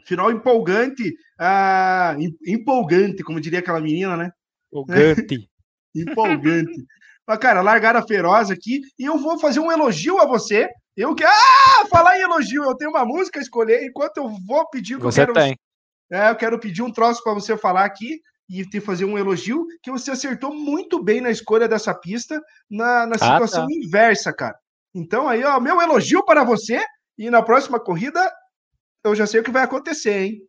final 0.06 0.30
empolgante, 0.30 1.14
ah, 1.38 2.16
empolgante, 2.46 3.22
como 3.22 3.40
diria 3.40 3.60
aquela 3.60 3.80
menina, 3.80 4.16
né? 4.16 4.30
Empolgante. 4.72 5.48
empolgante. 5.94 6.84
Mas, 7.26 7.38
cara, 7.38 7.60
largada 7.60 8.02
feroz 8.02 8.50
aqui. 8.50 8.80
E 8.98 9.04
eu 9.04 9.18
vou 9.18 9.38
fazer 9.38 9.60
um 9.60 9.70
elogio 9.70 10.18
a 10.18 10.26
você. 10.26 10.68
Eu 10.96 11.14
que. 11.14 11.22
Ah! 11.24 11.86
Falar 11.88 12.18
em 12.18 12.22
elogio, 12.22 12.64
eu 12.64 12.74
tenho 12.74 12.90
uma 12.90 13.04
música 13.04 13.38
a 13.38 13.42
escolher. 13.42 13.84
Enquanto 13.84 14.16
eu 14.16 14.28
vou 14.46 14.68
pedir 14.68 14.96
que 14.96 15.02
você 15.02 15.22
eu 15.22 15.26
quero. 15.26 15.34
Tem. 15.34 15.56
É, 16.10 16.30
eu 16.30 16.36
quero 16.36 16.58
pedir 16.58 16.82
um 16.82 16.92
troço 16.92 17.22
para 17.22 17.34
você 17.34 17.56
falar 17.56 17.84
aqui 17.84 18.20
e 18.48 18.64
te 18.64 18.80
fazer 18.80 19.04
um 19.04 19.16
elogio, 19.16 19.64
que 19.80 19.92
você 19.92 20.10
acertou 20.10 20.52
muito 20.52 21.02
bem 21.02 21.20
na 21.20 21.30
escolha 21.30 21.68
dessa 21.68 21.94
pista, 21.94 22.40
na, 22.68 23.06
na 23.06 23.16
situação 23.16 23.62
ah, 23.62 23.66
tá. 23.66 23.72
inversa, 23.72 24.32
cara. 24.32 24.58
Então, 24.92 25.28
aí, 25.28 25.44
ó, 25.44 25.60
meu 25.60 25.80
elogio 25.80 26.24
para 26.24 26.42
você. 26.42 26.84
E 27.16 27.30
na 27.30 27.42
próxima 27.42 27.78
corrida, 27.78 28.20
eu 29.04 29.14
já 29.14 29.26
sei 29.26 29.40
o 29.40 29.44
que 29.44 29.50
vai 29.50 29.62
acontecer, 29.62 30.22
hein? 30.22 30.42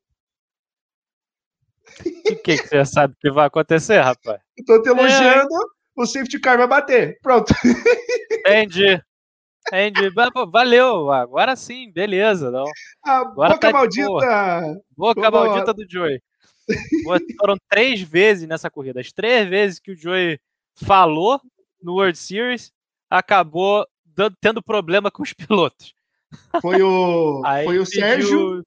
O 1.99 2.35
que, 2.41 2.57
que 2.57 2.67
você 2.67 2.85
sabe 2.85 3.13
que 3.19 3.29
vai 3.29 3.47
acontecer, 3.47 3.99
rapaz? 3.99 4.41
Estou 4.57 4.81
te 4.81 4.89
elogiando. 4.89 5.53
É 5.53 5.81
o 6.01 6.05
safety 6.05 6.39
car 6.39 6.57
vai 6.57 6.67
bater. 6.67 7.19
Pronto. 7.21 7.53
Entendi. 8.31 9.01
Entendi. 9.67 10.09
Valeu. 10.49 11.11
Agora 11.11 11.55
sim, 11.55 11.91
beleza. 11.91 12.49
Não. 12.51 12.65
A 13.05 13.17
Agora 13.19 13.53
boca 13.53 13.59
tá 13.59 13.71
maldita. 13.71 14.81
Boca 14.95 15.31
maldita 15.31 15.73
do 15.73 15.85
Joey. 15.89 16.21
Foram 17.39 17.57
três 17.69 18.01
vezes 18.01 18.47
nessa 18.47 18.69
corrida. 18.69 18.99
As 18.99 19.11
três 19.11 19.47
vezes 19.47 19.79
que 19.79 19.91
o 19.91 19.95
Joey 19.95 20.39
falou 20.75 21.41
no 21.81 21.93
World 21.93 22.17
Series, 22.17 22.71
acabou 23.09 23.85
dando, 24.05 24.35
tendo 24.39 24.61
problema 24.61 25.09
com 25.11 25.23
os 25.23 25.33
pilotos. 25.33 25.93
Foi 26.61 26.81
o, 26.81 27.41
foi 27.65 27.79
o 27.79 27.85
Sérgio. 27.85 28.63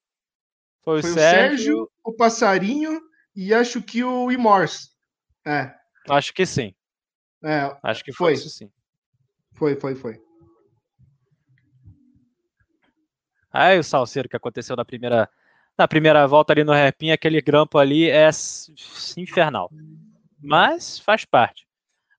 Foi 0.83 0.99
o, 0.99 1.03
foi 1.03 1.13
Sérgio, 1.13 1.15
o 1.15 1.15
Sérgio, 1.15 1.91
o 2.05 2.13
Passarinho 2.13 3.01
e 3.35 3.55
acho 3.55 3.83
que 3.83 4.05
o 4.05 4.31
Imors. 4.31 4.91
É. 5.47 5.73
Acho 6.09 6.33
que 6.33 6.45
sim. 6.45 6.75
É, 7.43 7.77
Acho 7.83 8.03
que 8.03 8.13
foi, 8.13 8.33
isso 8.33 8.49
sim. 8.49 8.71
Foi, 9.53 9.77
foi, 9.77 9.95
foi. 9.95 10.24
Aí 13.55 13.79
o 13.79 13.85
salseiro 13.85 14.29
que 14.29 14.35
aconteceu 14.35 14.75
na 14.75 14.85
primeira, 14.85 15.31
na 15.79 15.87
primeira 15.87 16.27
volta 16.27 16.53
ali 16.53 16.65
no 16.65 16.73
Repin, 16.73 17.13
aquele 17.13 17.41
grampo 17.41 17.79
ali 17.79 18.11
é 18.11 18.29
infernal. 19.17 19.71
Mas 20.43 20.99
faz 20.99 21.25
parte. 21.25 21.65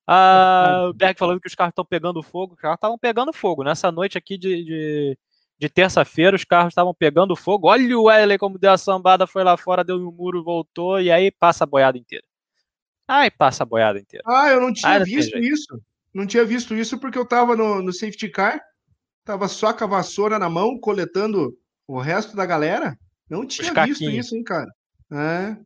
Ah, 0.06 0.86
o 0.88 0.94
Berg 0.94 1.18
falando 1.18 1.40
que 1.40 1.48
os 1.48 1.54
carros 1.54 1.72
estão 1.72 1.84
pegando 1.84 2.22
fogo. 2.22 2.54
Os 2.54 2.60
carros 2.60 2.76
estavam 2.76 2.96
pegando 2.96 3.34
fogo. 3.34 3.62
Nessa 3.62 3.92
noite 3.92 4.16
aqui 4.16 4.38
de, 4.38 4.64
de, 4.64 5.18
de 5.58 5.68
terça-feira, 5.68 6.34
os 6.34 6.44
carros 6.44 6.70
estavam 6.70 6.94
pegando 6.94 7.36
fogo. 7.36 7.68
Olha 7.68 7.98
o 7.98 8.04
Wesley 8.04 8.38
como 8.38 8.58
deu 8.58 8.72
a 8.72 8.78
sambada, 8.78 9.26
foi 9.26 9.44
lá 9.44 9.58
fora, 9.58 9.84
deu 9.84 9.98
no 9.98 10.10
muro, 10.10 10.42
voltou, 10.42 10.98
e 11.00 11.10
aí 11.10 11.30
passa 11.30 11.64
a 11.64 11.66
boiada 11.66 11.98
inteira. 11.98 12.24
Ai, 13.06 13.30
passa 13.30 13.62
a 13.62 13.66
boiada 13.66 13.98
inteira. 13.98 14.24
Ah, 14.26 14.48
eu 14.48 14.60
não 14.60 14.72
tinha 14.72 14.92
Ai, 14.92 15.04
visto 15.04 15.36
isso. 15.36 15.78
Não 16.14 16.26
tinha 16.26 16.46
visto 16.46 16.74
isso 16.74 16.98
porque 16.98 17.18
eu 17.18 17.28
tava 17.28 17.54
no, 17.54 17.82
no 17.82 17.92
safety 17.92 18.30
car, 18.30 18.58
tava 19.26 19.48
só 19.48 19.72
com 19.72 19.84
a 19.84 19.88
vassoura 19.88 20.38
na 20.38 20.48
mão, 20.48 20.78
coletando 20.78 21.52
o 21.86 21.98
resto 21.98 22.36
da 22.36 22.46
galera. 22.46 22.96
Não 23.28 23.44
tinha 23.44 23.74
visto 23.84 24.04
isso, 24.04 24.36
hein, 24.36 24.44
cara. 24.44 24.70
É. 25.12 25.56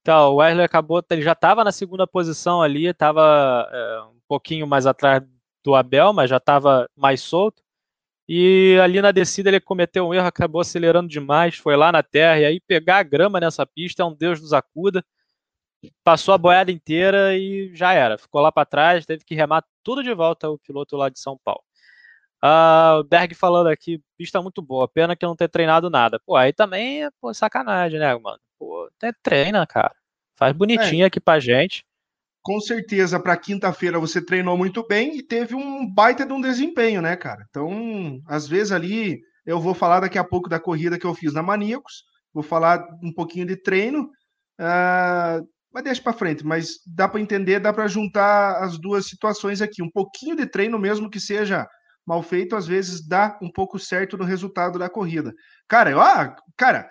Então, 0.00 0.32
o 0.32 0.36
Wesley 0.36 0.64
acabou, 0.64 1.04
ele 1.10 1.22
já 1.22 1.32
estava 1.32 1.62
na 1.62 1.70
segunda 1.70 2.06
posição 2.06 2.62
ali, 2.62 2.86
estava 2.86 3.68
é, 3.70 4.00
um 4.10 4.20
pouquinho 4.26 4.66
mais 4.66 4.86
atrás 4.86 5.22
do 5.62 5.74
Abel, 5.74 6.12
mas 6.12 6.30
já 6.30 6.38
estava 6.38 6.88
mais 6.96 7.20
solto. 7.20 7.62
E 8.26 8.78
ali 8.82 9.02
na 9.02 9.12
descida 9.12 9.50
ele 9.50 9.60
cometeu 9.60 10.06
um 10.06 10.14
erro, 10.14 10.26
acabou 10.26 10.62
acelerando 10.62 11.08
demais, 11.08 11.56
foi 11.56 11.76
lá 11.76 11.92
na 11.92 12.02
terra, 12.02 12.40
e 12.40 12.44
aí 12.46 12.60
pegar 12.60 12.98
a 12.98 13.02
grama 13.02 13.38
nessa 13.38 13.66
pista 13.66 14.02
é 14.02 14.06
um 14.06 14.14
Deus 14.14 14.40
nos 14.40 14.54
acuda 14.54 15.04
passou 16.02 16.34
a 16.34 16.38
boiada 16.38 16.70
inteira 16.70 17.36
e 17.36 17.74
já 17.74 17.92
era. 17.92 18.18
Ficou 18.18 18.40
lá 18.40 18.50
para 18.52 18.64
trás, 18.66 19.06
teve 19.06 19.24
que 19.24 19.34
remar 19.34 19.64
tudo 19.82 20.02
de 20.02 20.12
volta 20.14 20.48
o 20.48 20.58
piloto 20.58 20.96
lá 20.96 21.08
de 21.08 21.18
São 21.18 21.38
Paulo. 21.42 21.62
Uh, 22.44 23.00
o 23.00 23.04
Berg 23.04 23.34
falando 23.34 23.68
aqui, 23.68 24.02
pista 24.18 24.42
muito 24.42 24.60
boa, 24.60 24.86
pena 24.86 25.16
que 25.16 25.24
não 25.24 25.34
ter 25.34 25.48
treinado 25.48 25.88
nada. 25.88 26.20
Pô, 26.26 26.36
aí 26.36 26.52
também 26.52 27.04
é 27.04 27.10
pô, 27.18 27.32
sacanagem, 27.32 27.98
né, 27.98 28.14
mano? 28.18 28.38
Pô, 28.58 28.86
até 28.94 29.14
treina, 29.22 29.66
cara. 29.66 29.94
Faz 30.36 30.52
bonitinho 30.52 31.04
é. 31.04 31.06
aqui 31.06 31.18
pra 31.18 31.40
gente. 31.40 31.86
Com 32.42 32.60
certeza, 32.60 33.18
para 33.18 33.34
quinta-feira 33.38 33.98
você 33.98 34.20
treinou 34.20 34.58
muito 34.58 34.86
bem 34.86 35.16
e 35.16 35.22
teve 35.22 35.54
um 35.54 35.90
baita 35.90 36.26
de 36.26 36.34
um 36.34 36.40
desempenho, 36.40 37.00
né, 37.00 37.16
cara? 37.16 37.46
Então, 37.48 38.20
às 38.26 38.46
vezes 38.46 38.72
ali, 38.72 39.22
eu 39.46 39.58
vou 39.58 39.72
falar 39.72 40.00
daqui 40.00 40.18
a 40.18 40.24
pouco 40.24 40.46
da 40.46 40.60
corrida 40.60 40.98
que 40.98 41.06
eu 41.06 41.14
fiz 41.14 41.32
na 41.32 41.42
Maníacos, 41.42 42.04
vou 42.30 42.42
falar 42.42 42.86
um 43.02 43.10
pouquinho 43.10 43.46
de 43.46 43.56
treino. 43.56 44.10
Uh, 44.60 45.48
mas 45.72 45.82
deixa 45.82 46.02
para 46.02 46.12
frente, 46.12 46.44
mas 46.44 46.74
dá 46.86 47.08
para 47.08 47.20
entender, 47.20 47.58
dá 47.58 47.72
para 47.72 47.88
juntar 47.88 48.62
as 48.62 48.78
duas 48.78 49.06
situações 49.06 49.62
aqui. 49.62 49.82
Um 49.82 49.90
pouquinho 49.90 50.36
de 50.36 50.44
treino, 50.44 50.78
mesmo 50.78 51.08
que 51.08 51.18
seja 51.18 51.66
mal 52.06 52.22
feito, 52.22 52.56
às 52.56 52.66
vezes 52.66 53.06
dá 53.06 53.38
um 53.40 53.50
pouco 53.50 53.78
certo 53.78 54.16
no 54.16 54.24
resultado 54.24 54.78
da 54.78 54.88
corrida. 54.88 55.32
Cara, 55.68 55.96
ó, 55.96 56.36
cara, 56.56 56.88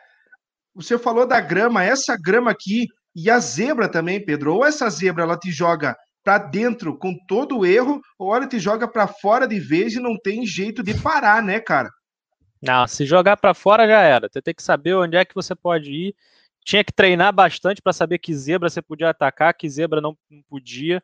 você 0.73 0.97
falou 0.97 1.27
da 1.27 1.39
grama, 1.39 1.83
essa 1.83 2.17
grama 2.17 2.51
aqui 2.51 2.87
e 3.15 3.29
a 3.29 3.39
zebra 3.39 3.87
também, 3.87 4.23
Pedro. 4.23 4.55
Ou 4.55 4.65
essa 4.65 4.89
zebra 4.89 5.23
ela 5.23 5.37
te 5.37 5.51
joga 5.51 5.95
para 6.23 6.37
dentro 6.37 6.97
com 6.97 7.15
todo 7.27 7.59
o 7.59 7.65
erro, 7.65 8.01
ou 8.17 8.35
ela 8.35 8.47
te 8.47 8.57
joga 8.57 8.87
para 8.87 9.07
fora 9.07 9.47
de 9.47 9.59
vez 9.59 9.93
e 9.93 9.99
não 9.99 10.17
tem 10.17 10.45
jeito 10.45 10.81
de 10.81 10.93
parar, 10.93 11.43
né, 11.43 11.59
cara? 11.59 11.89
Não, 12.61 12.87
se 12.87 13.05
jogar 13.05 13.35
para 13.35 13.53
fora 13.53 13.85
já 13.85 14.01
era. 14.01 14.29
Você 14.31 14.41
tem 14.41 14.53
que 14.53 14.63
saber 14.63 14.95
onde 14.95 15.17
é 15.17 15.25
que 15.25 15.35
você 15.35 15.53
pode 15.53 15.91
ir 15.91 16.15
tinha 16.63 16.83
que 16.83 16.93
treinar 16.93 17.33
bastante 17.33 17.81
para 17.81 17.93
saber 17.93 18.17
que 18.19 18.33
zebra 18.33 18.69
você 18.69 18.81
podia 18.81 19.09
atacar, 19.09 19.53
que 19.53 19.69
zebra 19.69 19.99
não, 19.99 20.17
não 20.29 20.41
podia. 20.43 21.03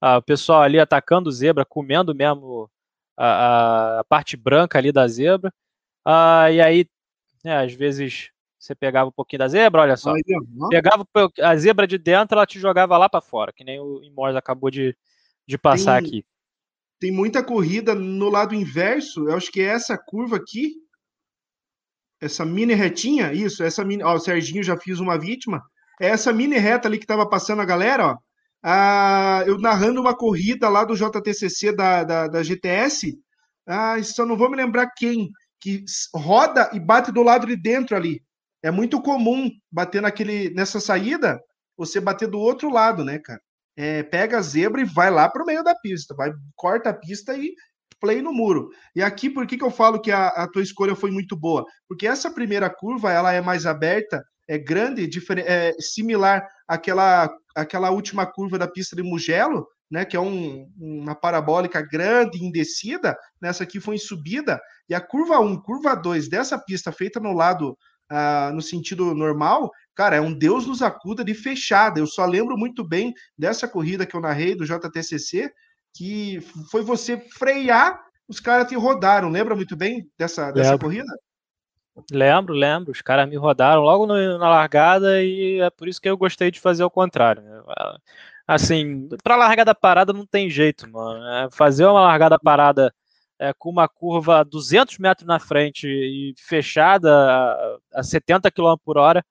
Ah, 0.00 0.18
o 0.18 0.22
pessoal 0.22 0.62
ali 0.62 0.78
atacando 0.78 1.30
zebra, 1.30 1.64
comendo 1.64 2.14
mesmo 2.14 2.70
a, 3.16 4.00
a, 4.00 4.04
parte 4.04 4.36
branca 4.36 4.78
ali 4.78 4.92
da 4.92 5.06
zebra. 5.08 5.52
Ah, 6.04 6.50
e 6.50 6.60
aí, 6.60 6.86
né, 7.44 7.64
às 7.64 7.72
vezes, 7.72 8.30
você 8.58 8.74
pegava 8.74 9.08
um 9.08 9.12
pouquinho 9.12 9.38
da 9.38 9.48
zebra, 9.48 9.82
olha 9.82 9.96
só. 9.96 10.12
Pegava 10.68 11.06
a 11.42 11.56
zebra 11.56 11.86
de 11.86 11.98
dentro, 11.98 12.36
ela 12.36 12.46
te 12.46 12.58
jogava 12.58 12.98
lá 12.98 13.08
para 13.08 13.20
fora, 13.20 13.52
que 13.52 13.64
nem 13.64 13.80
o 13.80 14.02
Imors 14.02 14.36
acabou 14.36 14.70
de, 14.70 14.96
de 15.46 15.56
passar 15.56 16.00
tem, 16.00 16.08
aqui. 16.08 16.26
Tem 17.00 17.12
muita 17.12 17.42
corrida 17.42 17.94
no 17.94 18.28
lado 18.28 18.54
inverso, 18.54 19.28
eu 19.28 19.36
acho 19.36 19.50
que 19.50 19.60
é 19.60 19.66
essa 19.66 19.96
curva 19.96 20.36
aqui, 20.36 20.74
essa 22.20 22.44
mini 22.44 22.74
retinha, 22.74 23.32
isso, 23.32 23.62
essa 23.62 23.84
mini, 23.84 24.02
ó, 24.02 24.14
o 24.14 24.18
Serginho 24.18 24.62
já 24.62 24.76
fiz 24.76 24.98
uma 25.00 25.18
vítima, 25.18 25.62
é 26.00 26.08
essa 26.08 26.32
mini 26.32 26.56
reta 26.56 26.88
ali 26.88 26.98
que 26.98 27.06
tava 27.06 27.28
passando 27.28 27.62
a 27.62 27.66
galera, 27.66 28.12
ó, 28.12 28.18
ah, 28.68 29.44
eu 29.46 29.58
narrando 29.58 30.00
uma 30.00 30.12
corrida 30.12 30.68
lá 30.68 30.82
do 30.82 30.96
JTCC 30.96 31.70
da, 31.70 32.02
da, 32.02 32.26
da 32.26 32.42
GTS, 32.42 33.16
ah, 33.64 34.02
só 34.02 34.26
não 34.26 34.36
vou 34.36 34.50
me 34.50 34.56
lembrar 34.56 34.90
quem, 34.96 35.30
que 35.60 35.84
roda 36.12 36.68
e 36.72 36.80
bate 36.80 37.12
do 37.12 37.22
lado 37.22 37.46
de 37.46 37.54
dentro 37.54 37.94
ali. 37.94 38.20
É 38.60 38.72
muito 38.72 39.00
comum 39.00 39.48
bater 39.70 40.02
naquele, 40.02 40.50
nessa 40.50 40.80
saída, 40.80 41.40
você 41.76 42.00
bater 42.00 42.26
do 42.26 42.40
outro 42.40 42.68
lado, 42.68 43.04
né, 43.04 43.20
cara? 43.20 43.40
É, 43.76 44.02
pega 44.02 44.38
a 44.38 44.42
zebra 44.42 44.80
e 44.80 44.84
vai 44.84 45.12
lá 45.12 45.28
para 45.28 45.44
o 45.44 45.46
meio 45.46 45.62
da 45.62 45.76
pista, 45.76 46.12
vai 46.16 46.32
corta 46.56 46.90
a 46.90 46.94
pista 46.94 47.36
e 47.36 47.54
play 48.00 48.20
no 48.20 48.32
muro. 48.32 48.70
E 48.96 49.02
aqui, 49.02 49.30
por 49.30 49.46
que, 49.46 49.56
que 49.56 49.64
eu 49.64 49.70
falo 49.70 50.00
que 50.00 50.10
a, 50.10 50.26
a 50.26 50.48
tua 50.48 50.62
escolha 50.62 50.96
foi 50.96 51.12
muito 51.12 51.36
boa? 51.36 51.64
Porque 51.88 52.04
essa 52.04 52.32
primeira 52.32 52.68
curva, 52.68 53.12
ela 53.12 53.32
é 53.32 53.40
mais 53.40 53.64
aberta 53.64 54.24
é 54.48 54.58
grande, 54.58 55.08
é, 55.44 55.72
similar 55.80 56.46
àquela, 56.66 57.30
àquela 57.54 57.90
última 57.90 58.26
curva 58.26 58.58
da 58.58 58.68
pista 58.68 58.94
de 58.94 59.02
Mugello, 59.02 59.66
né, 59.90 60.04
que 60.04 60.16
é 60.16 60.20
um, 60.20 60.68
uma 60.78 61.14
parabólica 61.14 61.80
grande 61.80 62.44
em 62.44 62.50
descida, 62.50 63.16
nessa 63.40 63.64
aqui 63.64 63.80
foi 63.80 63.96
em 63.96 63.98
subida, 63.98 64.60
e 64.88 64.94
a 64.94 65.00
curva 65.00 65.38
1, 65.38 65.62
curva 65.62 65.94
2 65.94 66.28
dessa 66.28 66.58
pista 66.58 66.90
feita 66.90 67.20
no 67.20 67.32
lado, 67.32 67.76
uh, 68.10 68.52
no 68.52 68.60
sentido 68.60 69.14
normal, 69.14 69.70
cara, 69.94 70.16
é 70.16 70.20
um 70.20 70.36
Deus 70.36 70.66
nos 70.66 70.82
acuda 70.82 71.24
de 71.24 71.34
fechada. 71.34 71.98
Eu 71.98 72.06
só 72.06 72.24
lembro 72.26 72.56
muito 72.56 72.86
bem 72.86 73.14
dessa 73.38 73.66
corrida 73.66 74.06
que 74.06 74.14
eu 74.14 74.20
narrei 74.20 74.54
do 74.54 74.64
JTCC, 74.64 75.50
que 75.94 76.40
foi 76.70 76.82
você 76.82 77.16
frear, 77.38 78.00
os 78.28 78.40
caras 78.40 78.68
te 78.68 78.74
rodaram. 78.74 79.28
Lembra 79.30 79.56
muito 79.56 79.76
bem 79.76 80.08
dessa, 80.18 80.50
dessa 80.50 80.78
corrida? 80.78 81.06
Lembro, 82.10 82.54
lembro. 82.54 82.92
Os 82.92 83.00
caras 83.00 83.28
me 83.28 83.36
rodaram 83.36 83.82
logo 83.82 84.06
no, 84.06 84.38
na 84.38 84.48
largada 84.48 85.22
e 85.22 85.60
é 85.60 85.70
por 85.70 85.88
isso 85.88 86.00
que 86.00 86.08
eu 86.08 86.16
gostei 86.16 86.50
de 86.50 86.60
fazer 86.60 86.84
o 86.84 86.90
contrário. 86.90 87.42
Né? 87.42 87.62
Assim, 88.46 89.08
para 89.22 89.36
largada 89.36 89.74
parada 89.74 90.12
não 90.12 90.26
tem 90.26 90.48
jeito, 90.50 90.88
mano. 90.88 91.24
É 91.24 91.48
fazer 91.50 91.84
uma 91.86 92.00
largada 92.00 92.38
parada 92.38 92.94
é, 93.38 93.52
com 93.52 93.70
uma 93.70 93.88
curva 93.88 94.44
200 94.44 94.98
metros 94.98 95.26
na 95.26 95.38
frente 95.38 95.86
e 95.86 96.34
fechada 96.38 97.10
a, 97.10 97.78
a 98.00 98.02
70 98.02 98.50
km 98.50 98.76
por 98.84 98.98
hora 98.98 99.24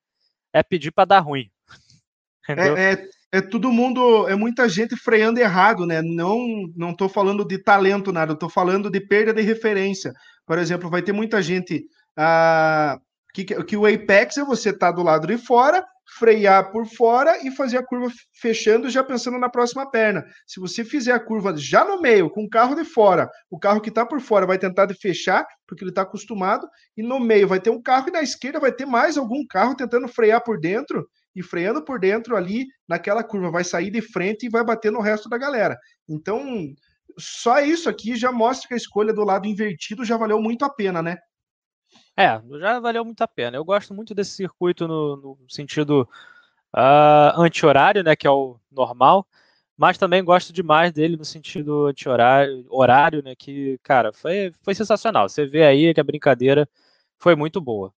é 0.53 0.63
pedir 0.63 0.91
para 0.91 1.05
dar 1.05 1.19
ruim. 1.19 1.49
É, 2.47 2.91
é, 2.93 3.07
é, 3.31 3.41
todo 3.41 3.71
mundo, 3.71 4.27
é 4.27 4.35
muita 4.35 4.69
gente 4.69 4.95
freando 4.95 5.39
errado, 5.39 5.83
né? 5.83 5.99
Não, 5.99 6.37
não 6.75 6.91
estou 6.91 7.09
falando 7.09 7.43
de 7.43 7.57
talento, 7.57 8.11
nada, 8.13 8.33
estou 8.33 8.47
falando 8.47 8.87
de 8.87 9.01
perda 9.01 9.33
de 9.33 9.41
referência. 9.41 10.13
Por 10.45 10.59
exemplo, 10.59 10.87
vai 10.87 11.01
ter 11.01 11.11
muita 11.11 11.41
gente 11.41 11.87
ah, 12.17 12.97
que, 13.33 13.43
que 13.43 13.77
o 13.77 13.85
apex 13.85 14.37
é 14.37 14.43
você 14.43 14.69
estar 14.69 14.87
tá 14.87 14.91
do 14.91 15.03
lado 15.03 15.27
de 15.27 15.37
fora 15.37 15.85
frear 16.17 16.71
por 16.71 16.85
fora 16.85 17.45
e 17.45 17.51
fazer 17.51 17.77
a 17.77 17.85
curva 17.85 18.13
fechando 18.33 18.89
já 18.89 19.03
pensando 19.03 19.37
na 19.37 19.49
próxima 19.49 19.89
perna. 19.89 20.25
Se 20.45 20.59
você 20.59 20.85
fizer 20.85 21.11
a 21.11 21.19
curva 21.19 21.55
já 21.57 21.83
no 21.83 21.99
meio, 21.99 22.29
com 22.29 22.43
o 22.43 22.49
carro 22.49 22.75
de 22.75 22.85
fora, 22.85 23.29
o 23.49 23.59
carro 23.59 23.81
que 23.81 23.89
está 23.89 24.05
por 24.05 24.21
fora 24.21 24.45
vai 24.45 24.57
tentar 24.57 24.85
de 24.85 24.93
fechar, 24.93 25.45
porque 25.67 25.83
ele 25.83 25.91
está 25.91 26.03
acostumado, 26.03 26.67
e 26.95 27.03
no 27.03 27.19
meio 27.19 27.47
vai 27.47 27.59
ter 27.59 27.69
um 27.69 27.81
carro 27.81 28.09
e 28.09 28.11
na 28.11 28.21
esquerda 28.21 28.59
vai 28.59 28.71
ter 28.71 28.85
mais 28.85 29.17
algum 29.17 29.45
carro 29.45 29.75
tentando 29.75 30.07
frear 30.07 30.43
por 30.43 30.59
dentro, 30.59 31.07
e 31.35 31.43
freando 31.43 31.83
por 31.83 31.99
dentro 31.99 32.35
ali 32.37 32.65
naquela 32.87 33.23
curva, 33.23 33.51
vai 33.51 33.63
sair 33.63 33.91
de 33.91 34.01
frente 34.01 34.45
e 34.45 34.49
vai 34.49 34.63
bater 34.63 34.91
no 34.91 35.01
resto 35.01 35.27
da 35.27 35.37
galera. 35.37 35.77
Então, 36.07 36.73
só 37.19 37.59
isso 37.59 37.89
aqui 37.89 38.15
já 38.15 38.31
mostra 38.31 38.69
que 38.69 38.73
a 38.73 38.77
escolha 38.77 39.11
do 39.11 39.25
lado 39.25 39.45
invertido 39.45 40.05
já 40.05 40.15
valeu 40.15 40.41
muito 40.41 40.63
a 40.63 40.69
pena, 40.69 41.01
né? 41.01 41.17
É, 42.17 42.41
já 42.59 42.79
valeu 42.79 43.03
muito 43.03 43.21
a 43.21 43.27
pena. 43.27 43.57
Eu 43.57 43.65
gosto 43.65 43.93
muito 43.93 44.15
desse 44.15 44.31
circuito 44.31 44.87
no, 44.87 45.17
no 45.17 45.37
sentido 45.49 46.07
uh, 46.73 47.39
anti-horário, 47.39 48.03
né, 48.03 48.15
que 48.15 48.25
é 48.25 48.31
o 48.31 48.57
normal, 48.71 49.27
mas 49.77 49.97
também 49.97 50.23
gosto 50.23 50.53
demais 50.53 50.93
dele 50.93 51.17
no 51.17 51.25
sentido 51.25 51.87
anti-horário, 51.87 52.65
horário, 52.69 53.21
né, 53.23 53.35
que, 53.35 53.77
cara, 53.83 54.13
foi, 54.13 54.53
foi 54.63 54.73
sensacional. 54.73 55.27
Você 55.27 55.45
vê 55.45 55.65
aí 55.65 55.93
que 55.93 55.99
a 55.99 56.03
brincadeira 56.03 56.67
foi 57.17 57.35
muito 57.35 57.59
boa. 57.59 57.93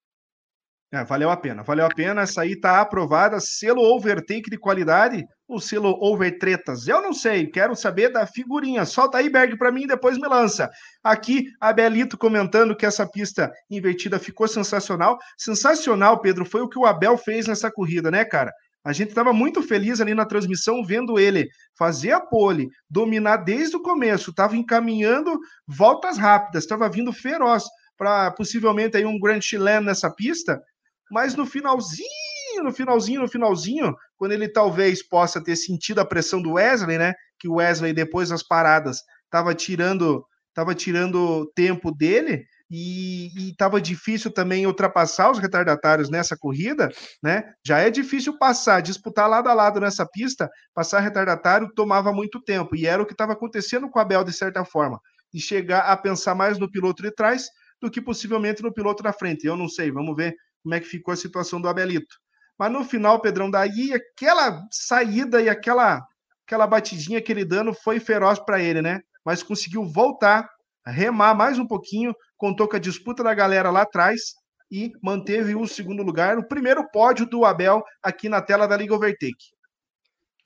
É, 0.91 1.03
valeu 1.03 1.29
a 1.29 1.37
pena, 1.37 1.63
valeu 1.63 1.85
a 1.85 1.89
pena. 1.89 2.21
Essa 2.21 2.41
aí 2.41 2.59
tá 2.59 2.81
aprovada, 2.81 3.39
selo 3.39 3.81
overtake 3.81 4.49
de 4.49 4.57
qualidade, 4.57 5.27
o 5.47 5.59
selo 5.59 5.97
overtretas. 6.01 6.87
Eu 6.87 7.01
não 7.01 7.13
sei, 7.13 7.47
quero 7.47 7.75
saber 7.75 8.09
da 8.09 8.27
figurinha. 8.27 8.85
Solta 8.85 9.19
aí, 9.19 9.29
Berg, 9.29 9.57
para 9.57 9.71
mim 9.71 9.83
e 9.83 9.87
depois 9.87 10.17
me 10.17 10.27
lança. 10.27 10.69
Aqui, 11.03 11.45
a 11.59 11.71
Belito 11.71 12.17
comentando 12.17 12.75
que 12.75 12.85
essa 12.85 13.07
pista 13.07 13.51
invertida 13.69 14.19
ficou 14.19 14.47
sensacional. 14.47 15.17
Sensacional, 15.37 16.19
Pedro, 16.19 16.45
foi 16.45 16.61
o 16.61 16.69
que 16.69 16.77
o 16.77 16.85
Abel 16.85 17.17
fez 17.17 17.47
nessa 17.47 17.71
corrida, 17.71 18.11
né, 18.11 18.25
cara? 18.25 18.51
A 18.83 18.93
gente 18.93 19.09
estava 19.09 19.33
muito 19.33 19.61
feliz 19.61 19.99
ali 20.01 20.13
na 20.13 20.25
transmissão 20.25 20.83
vendo 20.83 21.19
ele 21.19 21.49
fazer 21.77 22.11
a 22.11 22.19
pole, 22.19 22.69
dominar 22.89 23.37
desde 23.37 23.75
o 23.75 23.81
começo, 23.81 24.31
estava 24.31 24.55
encaminhando 24.55 25.37
voltas 25.67 26.17
rápidas, 26.17 26.63
estava 26.63 26.89
vindo 26.89 27.11
feroz 27.11 27.65
para 27.97 28.31
possivelmente 28.31 28.95
aí 28.95 29.05
um 29.05 29.19
Grand 29.19 29.41
Chileno 29.41 29.87
nessa 29.87 30.09
pista 30.09 30.61
mas 31.09 31.35
no 31.35 31.45
finalzinho, 31.45 32.63
no 32.63 32.71
finalzinho, 32.71 33.21
no 33.21 33.27
finalzinho, 33.27 33.95
quando 34.17 34.33
ele 34.33 34.49
talvez 34.49 35.07
possa 35.07 35.43
ter 35.43 35.55
sentido 35.55 35.99
a 35.99 36.05
pressão 36.05 36.41
do 36.41 36.53
Wesley, 36.53 36.97
né? 36.97 37.13
Que 37.39 37.47
o 37.47 37.55
Wesley, 37.55 37.93
depois 37.93 38.29
das 38.29 38.43
paradas, 38.43 39.01
estava 39.25 39.53
tirando 39.53 40.25
estava 40.57 40.73
tirando 40.73 41.45
tempo 41.53 41.91
dele 41.91 42.43
e 42.69 43.51
estava 43.51 43.79
difícil 43.79 44.31
também 44.31 44.65
ultrapassar 44.65 45.29
os 45.29 45.37
retardatários 45.37 46.09
nessa 46.09 46.35
corrida, 46.35 46.91
né? 47.21 47.43
Já 47.63 47.77
é 47.77 47.91
difícil 47.91 48.37
passar, 48.39 48.81
disputar 48.81 49.29
lado 49.29 49.47
a 49.49 49.53
lado 49.53 49.79
nessa 49.79 50.03
pista, 50.05 50.49
passar 50.73 50.99
retardatário 50.99 51.71
tomava 51.75 52.11
muito 52.11 52.41
tempo 52.41 52.75
e 52.75 52.87
era 52.87 53.01
o 53.01 53.05
que 53.05 53.13
estava 53.13 53.33
acontecendo 53.33 53.87
com 53.87 53.99
a 53.99 54.03
Bel 54.03 54.23
de 54.23 54.33
certa 54.33 54.65
forma, 54.65 54.99
e 55.31 55.39
chegar 55.39 55.81
a 55.81 55.95
pensar 55.95 56.33
mais 56.33 56.57
no 56.57 56.69
piloto 56.69 57.03
de 57.03 57.11
trás 57.11 57.47
do 57.79 57.91
que 57.91 58.01
possivelmente 58.01 58.63
no 58.63 58.73
piloto 58.73 59.03
da 59.03 59.13
frente. 59.13 59.45
Eu 59.45 59.55
não 59.55 59.69
sei, 59.69 59.91
vamos 59.91 60.15
ver 60.15 60.35
como 60.63 60.73
é 60.73 60.79
que 60.79 60.87
ficou 60.87 61.13
a 61.13 61.17
situação 61.17 61.61
do 61.61 61.69
Abelito. 61.69 62.15
Mas 62.57 62.71
no 62.71 62.83
final, 62.83 63.19
Pedrão, 63.19 63.51
daí 63.51 63.93
aquela 63.93 64.65
saída 64.71 65.41
e 65.41 65.49
aquela 65.49 66.05
aquela 66.45 66.65
batidinha, 66.65 67.19
aquele 67.19 67.43
dano 67.43 67.73
foi 67.73 67.99
feroz 67.99 68.39
para 68.39 68.61
ele, 68.61 68.81
né? 68.81 69.01
Mas 69.23 69.43
conseguiu 69.43 69.83
voltar, 69.83 70.49
remar 70.85 71.35
mais 71.35 71.59
um 71.59 71.67
pouquinho, 71.67 72.15
contou 72.37 72.69
com 72.69 72.77
a 72.77 72.79
disputa 72.79 73.21
da 73.21 73.33
galera 73.33 73.69
lá 73.69 73.81
atrás 73.81 74.33
e 74.71 74.93
manteve 75.03 75.55
o 75.55 75.67
segundo 75.67 76.03
lugar, 76.03 76.37
o 76.37 76.47
primeiro 76.47 76.89
pódio 76.89 77.25
do 77.25 77.43
Abel 77.43 77.83
aqui 78.01 78.29
na 78.29 78.41
tela 78.41 78.65
da 78.65 78.77
Liga 78.77 78.95
Overtake. 78.95 79.51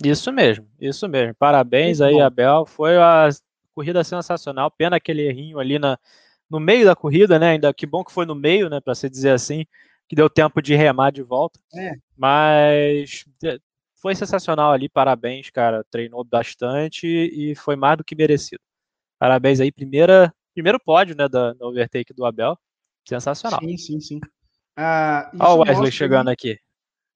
Isso 0.04 0.32
mesmo, 0.32 0.68
isso 0.80 1.08
mesmo. 1.08 1.36
Parabéns 1.36 2.00
Muito 2.00 2.10
aí, 2.10 2.16
bom. 2.16 2.24
Abel. 2.24 2.66
Foi 2.66 2.98
a 2.98 3.30
corrida 3.76 4.04
sensacional. 4.04 4.72
Pena 4.72 4.96
aquele 4.96 5.22
errinho 5.22 5.60
ali 5.60 5.78
na, 5.78 6.00
no 6.50 6.60
meio 6.60 6.86
da 6.86 6.96
corrida, 6.96 7.38
né? 7.38 7.52
Ainda 7.52 7.72
que 7.72 7.86
bom 7.86 8.04
que 8.04 8.12
foi 8.12 8.26
no 8.26 8.34
meio, 8.34 8.68
né? 8.68 8.80
Para 8.82 8.96
se 8.96 9.08
dizer 9.08 9.30
assim 9.30 9.64
que 10.12 10.16
deu 10.16 10.30
tempo 10.30 10.62
de 10.62 10.76
remar 10.76 11.10
de 11.10 11.24
volta. 11.24 11.58
É. 11.74 11.94
Mas 12.18 13.24
foi 14.02 14.14
sensacional 14.14 14.74
ali, 14.74 14.90
parabéns, 14.90 15.50
cara. 15.50 15.86
Treinou 15.90 16.22
bastante 16.22 17.08
e 17.08 17.56
foi 17.56 17.78
mais 17.78 17.98
do 17.98 18.04
que 18.04 18.14
merecido. 18.14 18.62
Parabéns 19.18 19.62
aí, 19.62 19.72
primeira, 19.72 20.30
primeiro 20.54 20.78
pódio, 20.84 21.16
né, 21.16 21.30
da, 21.30 21.54
da 21.54 21.66
overtake 21.66 22.14
do 22.14 22.26
Abel. 22.26 22.58
Sensacional. 23.08 23.62
Sim, 23.62 23.78
sim, 23.78 24.02
sim. 24.02 24.20
Ah, 24.76 25.32
Olha 25.40 25.54
o 25.54 25.60
Wesley 25.62 25.92
chegando 25.94 26.28
aqui. 26.28 26.60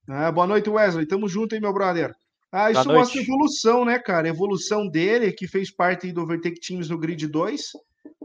Ah, 0.08 0.32
boa 0.32 0.46
noite, 0.46 0.70
Wesley. 0.70 1.04
Tamo 1.04 1.28
junto, 1.28 1.54
hein, 1.54 1.60
meu 1.60 1.74
brother. 1.74 2.14
Ah, 2.50 2.70
isso 2.70 2.82
boa 2.82 3.00
mostra 3.00 3.20
evolução, 3.20 3.84
né, 3.84 3.98
cara? 3.98 4.26
Evolução 4.26 4.88
dele, 4.88 5.32
que 5.32 5.46
fez 5.46 5.70
parte 5.70 6.10
do 6.12 6.22
Overtake 6.22 6.60
Teams 6.60 6.88
no 6.88 6.96
Grid 6.96 7.26
2. 7.26 7.62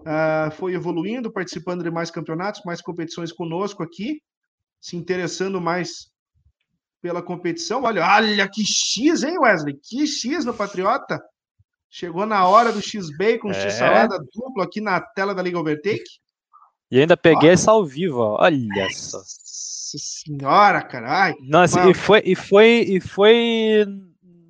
Ah, 0.06 0.50
foi 0.54 0.76
evoluindo, 0.76 1.30
participando 1.30 1.84
de 1.84 1.92
mais 1.92 2.10
campeonatos, 2.10 2.62
mais 2.64 2.82
competições 2.82 3.34
conosco 3.34 3.84
aqui 3.84 4.22
se 4.82 4.98
interessando 4.98 5.62
mais 5.62 6.12
pela 7.02 7.22
competição. 7.22 7.84
Olha, 7.84 8.06
olha 8.06 8.50
que 8.50 8.64
X, 8.66 9.24
hein, 9.24 9.40
Wesley? 9.40 9.80
Que 9.82 10.06
X 10.06 10.44
no 10.44 10.54
Patriota. 10.54 11.22
Chegou 11.90 12.26
na 12.26 12.48
hora 12.48 12.72
do 12.72 12.82
X-Bacon, 12.82 13.52
é. 13.52 13.54
X-salada 13.54 14.18
duplo 14.34 14.64
aqui 14.64 14.82
na 14.82 15.00
tela 15.00 15.36
da 15.36 15.42
Liga 15.42 15.60
Overtake. 15.60 16.20
E 16.90 17.00
ainda 17.00 17.16
peguei 17.16 17.50
ó. 17.50 17.54
essa 17.54 17.72
ao 17.72 17.86
vivo, 17.86 18.20
ó. 18.20 18.38
olha 18.42 18.90
só. 18.92 19.22
Nossa 19.92 19.98
senhora, 19.98 20.82
caralho. 20.82 21.36
Nossa, 21.42 21.90
e 21.90 21.94
foi, 21.94 22.22
e, 22.26 22.36
foi, 22.36 22.86
e 22.88 23.02
foi 23.02 23.86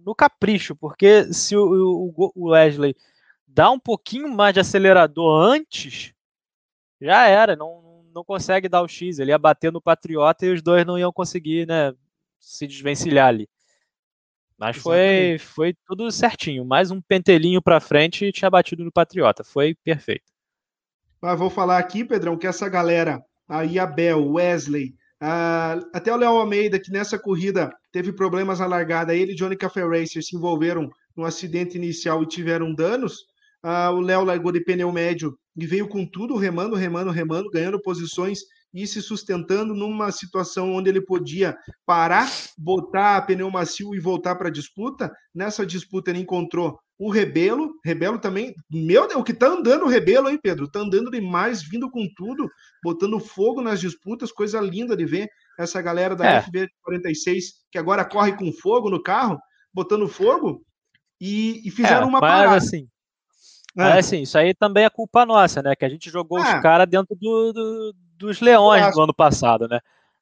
no 0.06 0.14
capricho, 0.14 0.76
porque 0.76 1.34
se 1.34 1.56
o, 1.56 2.14
o, 2.16 2.32
o 2.36 2.50
Wesley 2.50 2.96
dá 3.48 3.72
um 3.72 3.80
pouquinho 3.80 4.30
mais 4.30 4.54
de 4.54 4.60
acelerador 4.60 5.42
antes, 5.42 6.14
já 7.02 7.26
era, 7.26 7.56
não, 7.56 7.81
não 8.14 8.24
consegue 8.24 8.70
dar 8.70 8.82
o 8.82 8.88
X, 8.88 9.20
ele 9.20 9.32
ia 9.32 9.38
bater 9.38 9.72
no 9.72 9.82
Patriota 9.82 10.46
e 10.46 10.54
os 10.54 10.62
dois 10.62 10.86
não 10.86 10.98
iam 10.98 11.12
conseguir, 11.12 11.68
né, 11.68 11.94
se 12.40 12.68
desvencilhar 12.68 13.28
ali. 13.28 13.50
Mas 14.62 14.78
foi, 14.78 15.38
foi 15.40 15.76
tudo 15.88 16.12
certinho. 16.12 16.64
Mais 16.64 16.92
um 16.92 17.02
pentelinho 17.02 17.60
para 17.62 17.80
frente 17.80 18.26
e 18.26 18.32
tinha 18.32 18.50
batido 18.50 18.84
no 18.84 18.92
Patriota. 18.92 19.44
Foi 19.44 19.74
perfeito. 19.84 20.32
Mas 21.20 21.40
vou 21.40 21.50
falar 21.50 21.80
aqui, 21.80 22.06
Pedrão, 22.06 22.38
que 22.38 22.46
essa 22.46 22.70
galera, 22.70 23.24
aí 23.50 23.80
Abel, 23.80 24.34
Wesley, 24.34 24.94
uh, 25.20 25.84
até 25.92 26.14
o 26.14 26.16
Léo 26.16 26.32
Almeida, 26.32 26.80
que 26.80 26.92
nessa 26.92 27.18
corrida 27.18 27.72
teve 27.92 28.14
problemas 28.14 28.60
na 28.60 28.68
largada, 28.68 29.16
ele 29.16 29.32
e 29.32 29.36
Johnny 29.36 29.58
Café 29.58 29.84
Racer 29.84 30.22
se 30.24 30.36
envolveram 30.36 30.92
no 31.16 31.26
acidente 31.26 31.76
inicial 31.76 32.22
e 32.22 32.28
tiveram 32.28 32.72
danos. 32.72 33.22
Uh, 33.64 33.94
o 33.96 34.00
Léo 34.00 34.24
largou 34.24 34.52
de 34.52 34.62
pneu 34.62 34.92
médio 34.92 35.36
e 35.56 35.66
veio 35.66 35.88
com 35.88 36.06
tudo, 36.06 36.36
remando, 36.36 36.76
remando, 36.76 37.12
remando, 37.12 37.50
ganhando 37.50 37.82
posições 37.82 38.40
e 38.74 38.88
se 38.88 39.02
sustentando 39.02 39.74
numa 39.74 40.12
situação 40.12 40.72
onde 40.72 40.90
ele 40.90 41.02
podia 41.02 41.58
parar, 41.86 42.30
botar 42.58 43.22
pneu 43.26 43.52
macio 43.52 43.94
e 43.94 44.00
voltar 44.00 44.36
para 44.36 44.48
a 44.48 44.52
disputa. 44.52 45.12
Nessa 45.36 45.66
disputa 45.66 46.10
ele 46.10 46.20
encontrou 46.20 46.80
o 46.98 47.10
Rebelo, 47.10 47.74
Rebelo 47.84 48.20
também, 48.20 48.54
meu 48.70 49.08
Deus, 49.08 49.20
o 49.20 49.24
que 49.24 49.34
tá 49.34 49.48
andando 49.48 49.86
o 49.86 49.90
Rebelo, 49.90 50.30
hein, 50.30 50.40
Pedro? 50.42 50.70
Tá 50.70 50.80
andando 50.80 51.10
demais, 51.10 51.64
vindo 51.64 51.90
com 51.90 52.08
tudo, 52.16 52.48
botando 52.84 53.20
fogo 53.20 53.62
nas 53.62 53.80
disputas, 53.80 54.32
coisa 54.32 54.62
linda 54.62 54.96
de 54.96 55.06
ver. 55.06 55.28
essa 55.60 55.82
galera 55.82 56.16
da 56.16 56.26
é. 56.26 56.44
FB46, 56.44 57.42
que 57.72 57.78
agora 57.78 58.06
corre 58.06 58.34
com 58.38 58.52
fogo 58.54 58.90
no 58.90 59.02
carro, 59.02 59.40
botando 59.74 60.08
fogo, 60.08 60.64
e, 61.20 61.68
e 61.68 61.72
fizeram 61.72 62.04
é, 62.04 62.06
uma 62.06 62.20
parada. 62.20 62.56
Assim, 62.56 62.88
é. 63.78 64.00
Assim, 64.00 64.22
isso 64.22 64.38
aí 64.38 64.54
também 64.54 64.84
é 64.84 64.90
culpa 64.90 65.26
nossa, 65.26 65.62
né? 65.62 65.76
Que 65.76 65.86
a 65.86 65.90
gente 65.90 66.10
jogou 66.10 66.40
os 66.40 66.48
é. 66.48 66.62
caras 66.62 66.88
dentro 66.88 67.16
do, 67.16 67.54
do, 67.54 67.96
dos 68.18 68.42
leões 68.42 68.96
no 68.96 69.04
ano 69.04 69.14
passado, 69.14 69.68
né? 69.68 69.80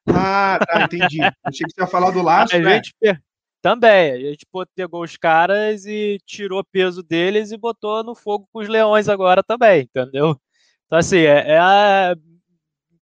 Ah, 0.08 0.58
tá, 0.64 0.82
entendi. 0.82 1.18
Achei 1.44 1.66
que 1.66 1.72
você 1.72 1.80
ia 1.80 1.86
falar 1.86 2.10
do 2.10 2.22
laço, 2.22 2.54
a 2.54 2.58
né? 2.58 2.74
Gente, 2.74 2.94
também, 3.60 4.12
a 4.12 4.18
gente 4.30 4.46
pegou 4.74 5.02
os 5.02 5.16
caras 5.16 5.84
e 5.84 6.18
tirou 6.24 6.64
peso 6.64 7.02
deles 7.02 7.52
e 7.52 7.58
botou 7.58 8.02
no 8.02 8.14
fogo 8.14 8.48
com 8.52 8.60
os 8.60 8.68
leões 8.68 9.08
agora 9.08 9.42
também, 9.42 9.82
entendeu? 9.82 10.40
Então, 10.86 10.98
assim, 10.98 11.18
é, 11.18 11.52
é 11.52 11.58
a, 11.58 12.16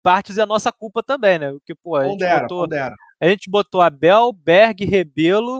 partes 0.01 0.37
é 0.37 0.41
a 0.41 0.47
nossa 0.47 0.71
culpa 0.71 1.03
também, 1.03 1.37
né? 1.37 1.51
Porque, 1.51 1.75
pô, 1.75 1.95
a 1.95 2.03
gente, 2.03 2.13
pondera, 2.13 2.41
botou, 2.41 2.61
pondera. 2.61 2.95
a 3.21 3.27
gente 3.27 3.49
botou 3.49 3.81
Abel, 3.81 4.33
Berg, 4.33 4.83
Rebelo, 4.83 5.59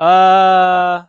uh, 0.00 1.06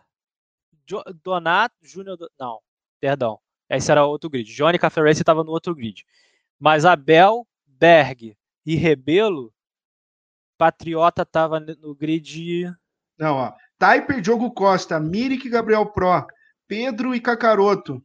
Donato, 1.22 1.74
Júnior, 1.82 2.18
não, 2.38 2.58
perdão, 3.04 3.38
esse 3.68 3.90
era 3.90 4.06
outro 4.06 4.30
grid. 4.30 4.50
Johnny 4.54 4.78
Cafferense 4.78 5.20
estava 5.20 5.44
no 5.44 5.50
outro 5.50 5.74
grid. 5.74 6.06
Mas 6.58 6.86
Abel, 6.86 7.46
Berg 7.66 8.34
e 8.64 8.76
Rebelo, 8.76 9.52
Patriota 10.56 11.20
estava 11.20 11.60
no 11.60 11.94
grid 11.94 12.72
não, 13.18 13.36
ó. 13.36 13.52
Taiper, 13.78 14.20
Diogo 14.20 14.50
Costa, 14.52 14.98
Mirik, 14.98 15.48
Gabriel 15.48 15.86
Pro, 15.86 16.26
Pedro 16.66 17.14
e 17.14 17.20
Cacaroto. 17.20 18.02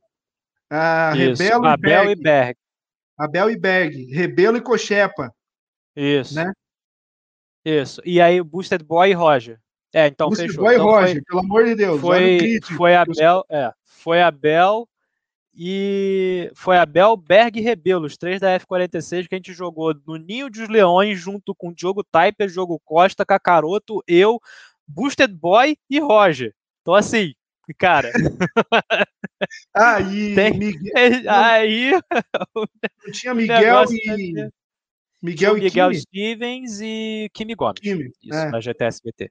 Ah, 0.69 1.13
Rebelo 1.13 1.65
Abel 1.65 2.11
e 2.11 2.15
Berg. 2.15 2.19
e 2.19 2.23
Berg. 2.23 2.57
Abel 3.17 3.49
e 3.49 3.57
Berg. 3.57 4.13
Rebelo 4.13 4.57
e 4.57 4.61
Cochepa. 4.61 5.33
Isso. 5.95 6.35
Né? 6.35 6.51
Isso. 7.65 8.01
E 8.05 8.19
aí, 8.19 8.41
Boosted 8.43 8.83
Boy 8.83 9.11
e 9.11 9.13
Roger. 9.13 9.59
É, 9.93 10.07
então 10.07 10.27
Boosted 10.27 10.49
fechou. 10.49 10.65
Boy 10.65 10.75
então, 10.75 10.85
Roger, 10.85 11.13
foi, 11.13 11.21
pelo 11.21 11.39
amor 11.39 11.65
de 11.65 11.75
Deus. 11.75 12.01
Foi, 12.01 12.59
foi 12.77 12.95
Abel, 12.95 13.45
é, 13.49 13.73
foi 13.85 14.21
Abel 14.21 14.88
e 15.61 16.49
foi 16.55 16.77
Abel, 16.77 17.17
Berg 17.17 17.59
e 17.59 17.61
Rebelo, 17.61 18.05
os 18.05 18.15
três 18.15 18.39
da 18.39 18.57
F46 18.57 19.27
que 19.27 19.35
a 19.35 19.37
gente 19.37 19.51
jogou 19.51 19.93
no 20.07 20.15
Ninho 20.15 20.49
dos 20.49 20.69
Leões 20.69 21.19
junto 21.19 21.53
com 21.53 21.73
Diogo 21.73 22.01
Taiper, 22.01 22.47
Diogo 22.47 22.79
Costa, 22.85 23.25
Cacaroto, 23.25 24.01
eu, 24.07 24.39
Boosted 24.87 25.33
Boy 25.33 25.75
e 25.89 25.99
Roger. 25.99 26.55
Então, 26.81 26.95
assim, 26.95 27.33
cara. 27.77 28.09
Aí, 29.75 30.33
Tem... 30.33 30.57
Miguel... 30.57 30.93
aí. 31.27 31.91
tinha 33.11 33.33
Miguel 33.33 33.83
e. 33.91 34.49
Miguel, 35.21 35.57
e 35.57 35.61
Miguel 35.61 35.93
Stevens 35.93 36.79
e 36.79 37.29
Kimi 37.33 37.53
Gomes. 37.53 37.81
Kimi, 37.81 38.13
Isso, 38.23 38.33
é. 38.33 38.49
na 38.49 38.61
GTSBT. 38.61 39.29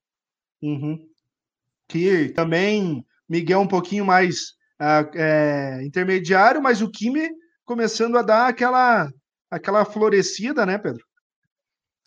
Uhum. 0.61 1.09
Que 1.89 2.29
também, 2.29 3.03
Miguel 3.27 3.61
um 3.61 3.67
pouquinho 3.67 4.05
mais 4.05 4.58
é, 5.15 5.81
intermediário, 5.85 6.63
mas 6.63 6.81
o 6.81 6.91
Kimi 6.91 7.29
começando 7.65 8.17
a 8.17 8.23
dar 8.23 8.49
aquela, 8.49 9.11
aquela 9.51 9.85
florescida, 9.85 10.65
né, 10.65 10.79
Pedro? 10.79 11.05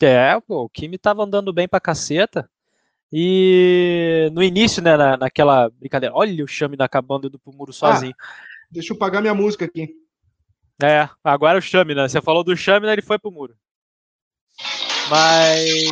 É, 0.02 0.40
pô, 0.40 0.64
o 0.64 0.68
Kimi 0.68 0.98
tava 0.98 1.22
andando 1.22 1.52
bem 1.52 1.68
pra 1.68 1.80
caceta. 1.80 2.48
E 3.12 4.30
no 4.32 4.42
início, 4.42 4.82
né, 4.82 4.96
na, 4.96 5.16
naquela 5.16 5.68
brincadeira, 5.68 6.14
olha 6.14 6.42
o 6.42 6.48
Chame 6.48 6.76
acabando 6.80 7.28
indo 7.28 7.38
pro 7.38 7.52
muro 7.52 7.70
ah, 7.70 7.74
sozinho. 7.74 8.14
Ah, 8.18 8.24
deixa 8.70 8.92
eu 8.92 8.98
pagar 8.98 9.20
minha 9.20 9.34
música 9.34 9.66
aqui. 9.66 9.94
É, 10.82 11.08
agora 11.22 11.58
o 11.58 11.62
Chame, 11.62 11.94
né? 11.94 12.08
Você 12.08 12.20
falou 12.22 12.42
do 12.42 12.56
Chame, 12.56 12.86
né, 12.86 12.94
ele 12.94 13.02
foi 13.02 13.18
pro 13.18 13.30
muro. 13.30 13.54
Mas. 15.10 15.90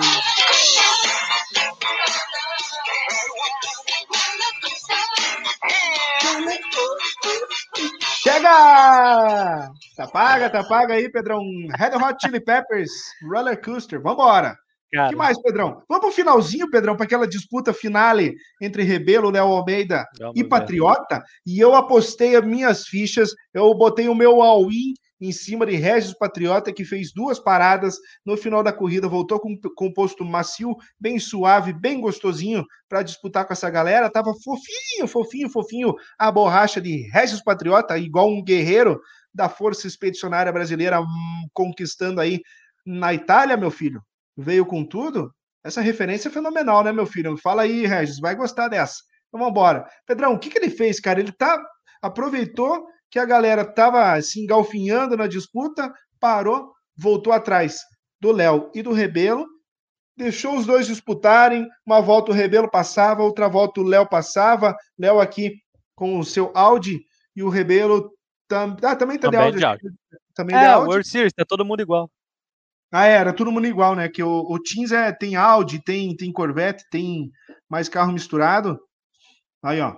Chega! 8.41 9.71
Tá 9.97 10.07
paga, 10.11 10.49
tá 10.49 10.65
paga 10.65 10.95
aí, 10.95 11.11
Pedrão. 11.11 11.43
Red 11.77 11.95
Hot 11.97 12.17
Chili 12.21 12.41
Peppers, 12.41 12.91
Roller 13.23 13.61
Coaster. 13.61 14.01
Vambora! 14.01 14.57
O 14.93 15.09
que 15.11 15.15
mais, 15.15 15.41
Pedrão? 15.41 15.83
Vamos 15.89 16.07
pro 16.07 16.11
finalzinho, 16.11 16.69
Pedrão, 16.69 16.97
para 16.97 17.05
aquela 17.05 17.29
disputa 17.29 17.73
finale 17.73 18.35
entre 18.61 18.83
Rebelo, 18.83 19.31
Léo 19.31 19.45
Almeida 19.45 20.05
Vamos 20.19 20.35
e 20.35 20.43
Patriota. 20.43 21.19
Ver. 21.19 21.25
E 21.47 21.61
eu 21.61 21.77
apostei 21.77 22.35
as 22.35 22.45
minhas 22.45 22.87
fichas, 22.87 23.31
eu 23.55 23.73
botei 23.75 24.09
o 24.09 24.15
meu 24.15 24.43
all-in 24.43 24.95
em 25.21 25.33
cima 25.33 25.67
de 25.67 25.77
Regis 25.77 26.15
Patriota, 26.15 26.73
que 26.73 26.85
fez 26.85 27.13
duas 27.13 27.39
paradas 27.39 27.99
no 28.25 28.37
final 28.37 28.63
da 28.63 28.73
corrida, 28.73 29.07
voltou 29.07 29.39
com 29.41 29.87
um 29.87 29.93
posto 29.93 30.25
macio, 30.25 30.75
bem 30.99 31.19
suave, 31.19 31.73
bem 31.73 32.01
gostosinho 32.01 32.65
para 32.89 33.03
disputar 33.03 33.47
com 33.47 33.53
essa 33.53 33.69
galera. 33.69 34.11
Tava 34.11 34.33
fofinho, 34.35 35.07
fofinho, 35.07 35.51
fofinho 35.51 35.95
a 36.19 36.31
borracha 36.31 36.81
de 36.81 37.09
Regis 37.13 37.43
Patriota, 37.43 37.99
igual 37.99 38.29
um 38.29 38.43
guerreiro 38.43 39.01
da 39.33 39.49
Força 39.49 39.87
Expedicionária 39.87 40.53
Brasileira, 40.53 41.01
hum, 41.01 41.49
conquistando 41.53 42.21
aí 42.21 42.41
na 42.87 43.13
Itália, 43.13 43.57
meu 43.57 43.71
filho 43.71 44.03
veio 44.37 44.65
com 44.65 44.85
tudo, 44.85 45.33
essa 45.63 45.81
referência 45.81 46.29
é 46.29 46.33
fenomenal, 46.33 46.83
né, 46.83 46.93
meu 46.93 47.07
filho? 47.07 47.37
Fala 47.37 47.63
aí, 47.63 47.87
Regis, 47.87 48.19
vai 48.19 48.35
gostar 48.35 48.69
dessa. 48.69 49.03
Então 49.29 49.39
vamos 49.39 49.51
embora. 49.51 49.87
Pedrão, 50.07 50.35
o 50.35 50.39
que, 50.39 50.49
que 50.49 50.59
ele 50.59 50.71
fez, 50.71 50.99
cara? 50.99 51.21
Ele 51.21 51.33
tá 51.33 51.63
aproveitou 52.03 52.87
que 53.11 53.19
a 53.19 53.25
galera 53.25 53.65
tava 53.65 54.21
se 54.23 54.41
engalfinhando 54.41 55.17
na 55.17 55.27
disputa, 55.27 55.93
parou, 56.19 56.73
voltou 56.97 57.33
atrás 57.33 57.81
do 58.21 58.31
Léo 58.31 58.71
e 58.75 58.83
do 58.83 58.93
Rebelo, 58.93 59.47
deixou 60.17 60.57
os 60.57 60.67
dois 60.67 60.87
disputarem. 60.87 61.67
Uma 61.85 62.01
volta 62.01 62.31
o 62.31 62.35
Rebelo 62.35 62.71
passava, 62.71 63.23
outra 63.23 63.49
volta 63.49 63.81
o 63.81 63.85
Léo 63.85 64.07
passava. 64.07 64.77
Léo 64.99 65.19
aqui 65.19 65.55
com 65.95 66.19
o 66.19 66.25
seu 66.25 66.53
Audi 66.55 67.01
e 67.35 67.43
o 67.43 67.49
Rebelo 67.49 68.11
tam... 68.47 68.77
ah, 68.83 68.97
também 68.97 69.19
tá 69.19 69.31
também 69.31 69.53
de 69.57 69.65
áudio. 69.65 69.91
Também 70.35 70.57
é, 70.57 70.61
de 70.61 70.67
áudio. 70.67 70.89
World 70.89 71.09
Series, 71.09 71.33
tá 71.33 71.45
todo 71.45 71.65
mundo 71.65 71.81
igual. 71.81 72.11
Ah, 72.93 73.07
é, 73.07 73.13
era 73.13 73.33
todo 73.33 73.53
mundo 73.53 73.67
igual, 73.67 73.95
né? 73.95 74.09
Que 74.09 74.23
o, 74.23 74.41
o 74.51 74.59
Teams 74.59 74.91
é, 74.93 75.13
tem 75.13 75.37
Audi, 75.37 75.83
tem, 75.83 76.17
tem 76.17 76.33
Corvette, 76.33 76.85
tem 76.91 77.31
mais 77.69 77.89
carro 77.89 78.13
misturado. 78.13 78.79
Aí, 79.63 79.81
ó. 79.81 79.97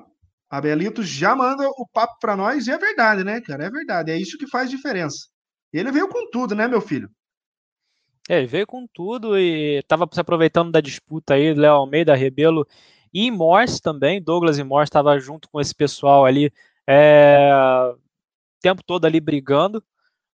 A 0.52 0.60
Belitos 0.60 1.08
já 1.08 1.34
manda 1.34 1.66
o 1.66 1.88
papo 1.90 2.18
para 2.20 2.36
nós 2.36 2.66
e 2.66 2.70
é 2.70 2.76
verdade, 2.76 3.24
né, 3.24 3.40
cara? 3.40 3.64
É 3.64 3.70
verdade. 3.70 4.10
É 4.10 4.18
isso 4.18 4.36
que 4.36 4.46
faz 4.46 4.68
diferença. 4.68 5.28
Ele 5.72 5.90
veio 5.90 6.06
com 6.10 6.28
tudo, 6.30 6.54
né, 6.54 6.68
meu 6.68 6.82
filho? 6.82 7.08
É, 8.28 8.36
ele 8.36 8.46
veio 8.46 8.66
com 8.66 8.86
tudo 8.86 9.38
e 9.38 9.82
tava 9.88 10.06
se 10.12 10.20
aproveitando 10.20 10.70
da 10.70 10.82
disputa 10.82 11.32
aí, 11.32 11.54
Léo 11.54 11.72
Almeida, 11.72 12.14
Rebelo 12.14 12.68
e 13.14 13.30
Morse 13.30 13.80
também. 13.80 14.22
Douglas 14.22 14.58
e 14.58 14.62
Morse 14.62 14.90
estava 14.90 15.18
junto 15.18 15.48
com 15.48 15.58
esse 15.58 15.74
pessoal 15.74 16.26
ali 16.26 16.52
é, 16.86 17.50
o 17.94 17.98
tempo 18.60 18.82
todo 18.84 19.06
ali 19.06 19.20
brigando 19.20 19.78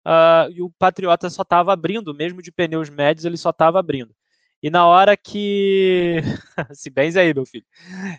uh, 0.04 0.50
e 0.52 0.64
o 0.64 0.72
Patriota 0.80 1.30
só 1.30 1.44
estava 1.44 1.72
abrindo, 1.72 2.12
mesmo 2.12 2.42
de 2.42 2.52
pneus 2.52 2.90
médios, 2.90 3.24
ele 3.24 3.38
só 3.38 3.52
estava 3.52 3.78
abrindo. 3.78 4.16
E 4.62 4.70
na 4.70 4.88
hora 4.88 5.16
que. 5.16 6.18
Se 6.74 6.90
bem 6.90 7.16
aí, 7.18 7.34
meu 7.34 7.46
filho. 7.46 7.66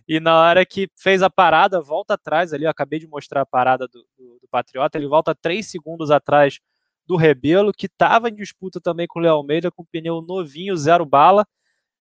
E 0.06 0.20
na 0.20 0.40
hora 0.40 0.64
que 0.64 0.88
fez 0.96 1.22
a 1.22 1.30
parada, 1.30 1.80
volta 1.80 2.14
atrás 2.14 2.52
ali, 2.52 2.64
eu 2.64 2.70
acabei 2.70 2.98
de 2.98 3.08
mostrar 3.08 3.42
a 3.42 3.46
parada 3.46 3.88
do, 3.88 4.06
do, 4.16 4.38
do 4.40 4.48
Patriota, 4.50 4.98
ele 4.98 5.08
volta 5.08 5.34
três 5.34 5.66
segundos 5.70 6.10
atrás 6.10 6.60
do 7.06 7.16
Rebelo, 7.16 7.72
que 7.72 7.86
estava 7.86 8.28
em 8.28 8.34
disputa 8.34 8.80
também 8.80 9.06
com 9.06 9.18
o 9.18 9.22
Léo 9.22 9.34
Almeida, 9.34 9.70
com 9.70 9.84
pneu 9.84 10.20
novinho, 10.22 10.76
zero 10.76 11.04
bala. 11.06 11.46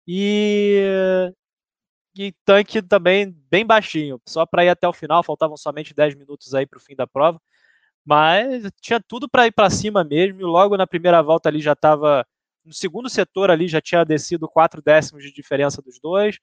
E, 0.08 1.32
e 2.18 2.34
tanque 2.46 2.82
também 2.82 3.32
bem 3.50 3.66
baixinho, 3.66 4.20
só 4.28 4.46
para 4.46 4.66
ir 4.66 4.70
até 4.70 4.88
o 4.88 4.94
final, 4.94 5.24
faltavam 5.24 5.58
somente 5.58 5.94
10 5.94 6.16
minutos 6.16 6.54
aí 6.54 6.66
para 6.66 6.78
o 6.78 6.82
fim 6.82 6.96
da 6.96 7.08
prova. 7.08 7.40
Mas 8.06 8.64
tinha 8.82 9.02
tudo 9.02 9.30
para 9.30 9.48
ir 9.48 9.52
para 9.52 9.70
cima 9.70 10.04
mesmo. 10.04 10.42
E 10.42 10.44
logo 10.46 10.78
na 10.78 10.88
primeira 10.88 11.22
volta 11.22 11.50
ali 11.50 11.62
já 11.62 11.74
estava. 11.74 12.26
No 12.68 12.74
segundo 12.74 13.10
setor 13.10 13.50
ali 13.50 13.66
já 13.66 13.80
tinha 13.80 14.04
descido 14.04 14.46
quatro 14.46 14.82
décimos 14.82 15.24
de 15.24 15.32
diferença 15.32 15.82
dos 15.82 16.00
dois. 16.02 16.38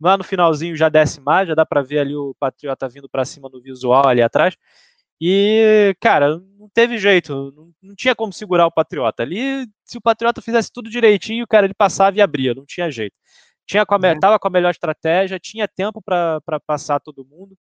Lá 0.00 0.16
no 0.16 0.24
finalzinho 0.24 0.76
já 0.76 0.88
desce 0.88 1.20
mais, 1.20 1.46
já 1.46 1.54
dá 1.54 1.64
para 1.64 1.82
ver 1.82 2.00
ali 2.00 2.16
o 2.16 2.34
Patriota 2.38 2.88
vindo 2.88 3.08
para 3.08 3.24
cima 3.24 3.48
no 3.48 3.62
visual 3.62 4.08
ali 4.08 4.20
atrás. 4.20 4.56
E, 5.20 5.96
cara, 6.00 6.36
não 6.58 6.68
teve 6.68 6.98
jeito, 6.98 7.52
não, 7.56 7.72
não, 7.80 7.94
tinha 7.94 8.14
como 8.14 8.32
segurar 8.32 8.66
o 8.66 8.72
Patriota. 8.72 9.22
Ali, 9.22 9.66
se 9.84 9.98
o 9.98 10.00
Patriota 10.00 10.42
fizesse 10.42 10.72
tudo 10.72 10.90
direitinho, 10.90 11.46
cara, 11.46 11.66
ele 11.66 11.74
passava 11.74 12.16
e 12.16 12.20
abria, 12.20 12.54
não 12.54 12.66
tinha 12.66 12.90
jeito. 12.90 13.14
Tinha 13.66 13.86
com 13.86 13.94
a, 13.94 13.98
uhum. 13.98 14.20
Tava 14.20 14.38
com 14.38 14.48
a 14.48 14.50
melhor 14.50 14.70
estratégia, 14.70 15.38
tinha 15.38 15.68
tempo 15.68 16.02
para 16.02 16.40
passar 16.66 16.98
todo 16.98 17.24
mundo. 17.24 17.56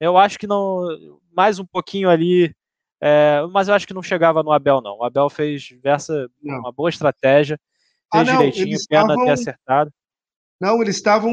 Eu 0.00 0.16
acho 0.16 0.38
que 0.38 0.46
não 0.46 0.86
mais 1.32 1.58
um 1.58 1.66
pouquinho 1.66 2.08
ali 2.08 2.54
é, 3.00 3.42
mas 3.52 3.68
eu 3.68 3.74
acho 3.74 3.86
que 3.86 3.94
não 3.94 4.02
chegava 4.02 4.42
no 4.42 4.52
Abel, 4.52 4.80
não. 4.80 4.98
O 4.98 5.04
Abel 5.04 5.28
fez 5.28 5.62
diversa, 5.62 6.28
uma 6.42 6.72
boa 6.72 6.88
estratégia, 6.88 7.58
fez 8.12 8.28
ah, 8.28 8.32
não, 8.32 8.38
direitinho, 8.38 8.78
pena 8.88 9.08
tavam... 9.08 9.24
ter 9.24 9.30
acertado. 9.30 9.92
Não, 10.60 10.80
eles 10.80 10.96
estavam 10.96 11.32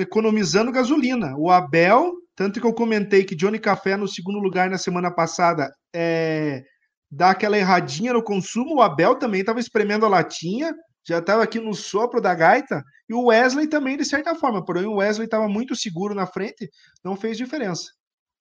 economizando 0.00 0.70
gasolina. 0.70 1.34
O 1.36 1.50
Abel, 1.50 2.12
tanto 2.36 2.60
que 2.60 2.66
eu 2.66 2.72
comentei 2.72 3.24
que 3.24 3.34
Johnny 3.34 3.58
Café 3.58 3.96
no 3.96 4.06
segundo 4.06 4.38
lugar 4.38 4.70
na 4.70 4.78
semana 4.78 5.10
passada 5.12 5.68
é, 5.94 6.62
dá 7.10 7.30
aquela 7.30 7.58
erradinha 7.58 8.12
no 8.12 8.22
consumo, 8.22 8.76
o 8.76 8.82
Abel 8.82 9.16
também 9.16 9.40
estava 9.40 9.58
espremendo 9.58 10.06
a 10.06 10.08
latinha, 10.08 10.72
já 11.06 11.18
estava 11.18 11.42
aqui 11.42 11.58
no 11.58 11.74
sopro 11.74 12.20
da 12.20 12.32
gaita, 12.34 12.84
e 13.08 13.14
o 13.14 13.26
Wesley 13.26 13.66
também, 13.66 13.96
de 13.96 14.04
certa 14.04 14.34
forma, 14.36 14.64
porém 14.64 14.86
o 14.86 14.96
Wesley 14.96 15.24
estava 15.24 15.48
muito 15.48 15.74
seguro 15.74 16.14
na 16.14 16.26
frente, 16.26 16.70
não 17.04 17.16
fez 17.16 17.36
diferença. 17.36 17.90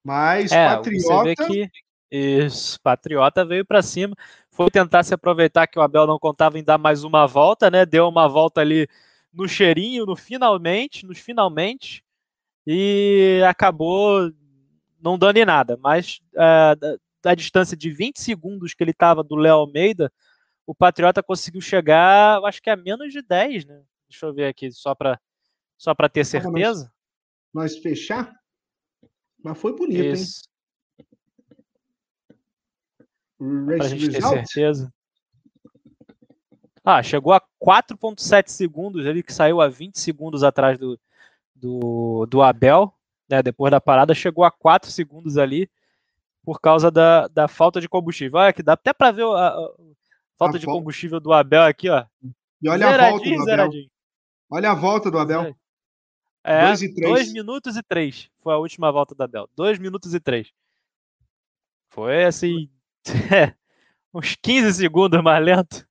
Mas 0.06 0.52
é, 0.52 0.68
Patriota. 0.68 1.48
que 1.48 1.68
isso, 2.12 2.80
Patriota 2.82 3.46
veio 3.46 3.66
para 3.66 3.82
cima, 3.82 4.16
foi 4.50 4.70
tentar 4.70 5.04
se 5.04 5.14
aproveitar 5.14 5.68
que 5.68 5.78
o 5.78 5.82
Abel 5.82 6.08
não 6.08 6.18
contava 6.20 6.58
em 6.58 6.64
dar 6.64 6.78
mais 6.78 7.04
uma 7.04 7.28
volta, 7.28 7.70
né? 7.70 7.86
Deu 7.86 8.08
uma 8.08 8.28
volta 8.28 8.62
ali 8.62 8.88
no 9.32 9.48
cheirinho, 9.48 10.06
no 10.06 10.16
finalmente, 10.16 11.06
nos 11.06 11.20
finalmente, 11.20 12.04
e 12.66 13.42
acabou 13.48 14.32
não 15.00 15.18
dando 15.18 15.38
em 15.38 15.46
nada. 15.46 15.78
Mas 15.78 16.20
uh, 16.34 16.76
da, 16.76 16.98
da, 17.22 17.36
distância 17.36 17.78
de 17.78 17.90
20 17.92 18.20
segundos 18.20 18.74
que 18.74 18.84
ele 18.84 18.92
estava 18.92 19.24
do 19.24 19.36
Léo 19.36 19.56
Almeida, 19.56 20.12
o 20.66 20.76
Patriota 20.76 21.24
conseguiu 21.24 21.62
chegar, 21.62 22.44
acho 22.44 22.62
que 22.62 22.70
a 22.70 22.76
menos 22.76 23.14
de 23.14 23.22
10, 23.22 23.66
né? 23.66 23.82
Deixa 24.10 24.26
eu 24.26 24.34
ver 24.34 24.48
aqui, 24.48 24.72
só 24.72 24.96
para 24.96 25.20
só 25.78 25.94
ter 26.12 26.26
certeza. 26.26 26.92
Nós, 27.54 27.74
nós, 27.74 27.78
fechar? 27.78 28.36
Mas 29.42 29.58
foi 29.58 29.74
bonito, 29.76 30.16
Isso. 30.16 30.42
hein? 30.42 30.49
Para 33.40 33.86
a 33.86 33.88
gente 33.88 34.10
ter 34.12 34.22
certeza. 34.22 34.94
Ah, 36.84 37.02
chegou 37.02 37.32
a 37.34 37.42
4.7 37.62 38.50
segundos, 38.50 39.06
ele 39.06 39.24
que 39.24 39.34
saiu 39.34 39.62
a 39.62 39.68
20 39.68 40.00
segundos 40.00 40.44
atrás 40.44 40.78
do, 40.78 41.00
do, 41.56 42.26
do 42.26 42.42
Abel, 42.42 42.94
né, 43.30 43.42
depois 43.44 43.72
da 43.72 43.80
parada, 43.80 44.14
chegou 44.14 44.44
a 44.44 44.52
4 44.52 44.90
segundos 44.92 45.38
ali 45.38 45.70
por 46.44 46.60
causa 46.60 46.90
da, 46.90 47.28
da 47.28 47.48
falta 47.48 47.80
de 47.80 47.88
combustível. 47.88 48.40
Olha 48.40 48.54
que 48.54 48.64
dá 48.64 48.74
até 48.74 48.92
para 48.92 49.12
ver 49.12 49.26
a, 49.26 49.50
a 49.50 49.70
falta 50.38 50.58
a 50.58 50.60
de 50.60 50.66
combustível 50.66 51.20
do 51.20 51.32
Abel 51.32 51.64
aqui, 51.64 51.90
ó. 51.90 52.06
E 52.62 52.68
olha 52.68 52.88
zeradinho, 52.88 53.06
a 53.06 53.12
volta 53.12 53.30
do 53.30 53.34
Abel. 53.36 53.46
Zeradinho. 53.46 53.90
Olha 54.50 54.72
a 54.72 54.76
volta 54.76 55.12
do 55.12 55.20
Abel. 55.20 55.56
É, 56.44 56.68
2 56.68 56.82
e 56.82 56.94
2 56.94 57.34
minutos 57.34 57.78
e 57.78 57.84
3 57.84 58.32
foi 58.42 58.54
a 58.54 58.58
última 58.58 58.92
volta 58.92 59.14
do 59.14 59.22
Abel. 59.22 59.50
2 59.56 59.78
minutos 59.78 60.14
e 60.14 60.20
3. 60.20 60.52
Foi 61.90 62.26
assim, 62.26 62.70
uns 64.14 64.36
15 64.42 64.74
segundos 64.74 65.22
mais 65.24 65.44
lento. 65.44 65.88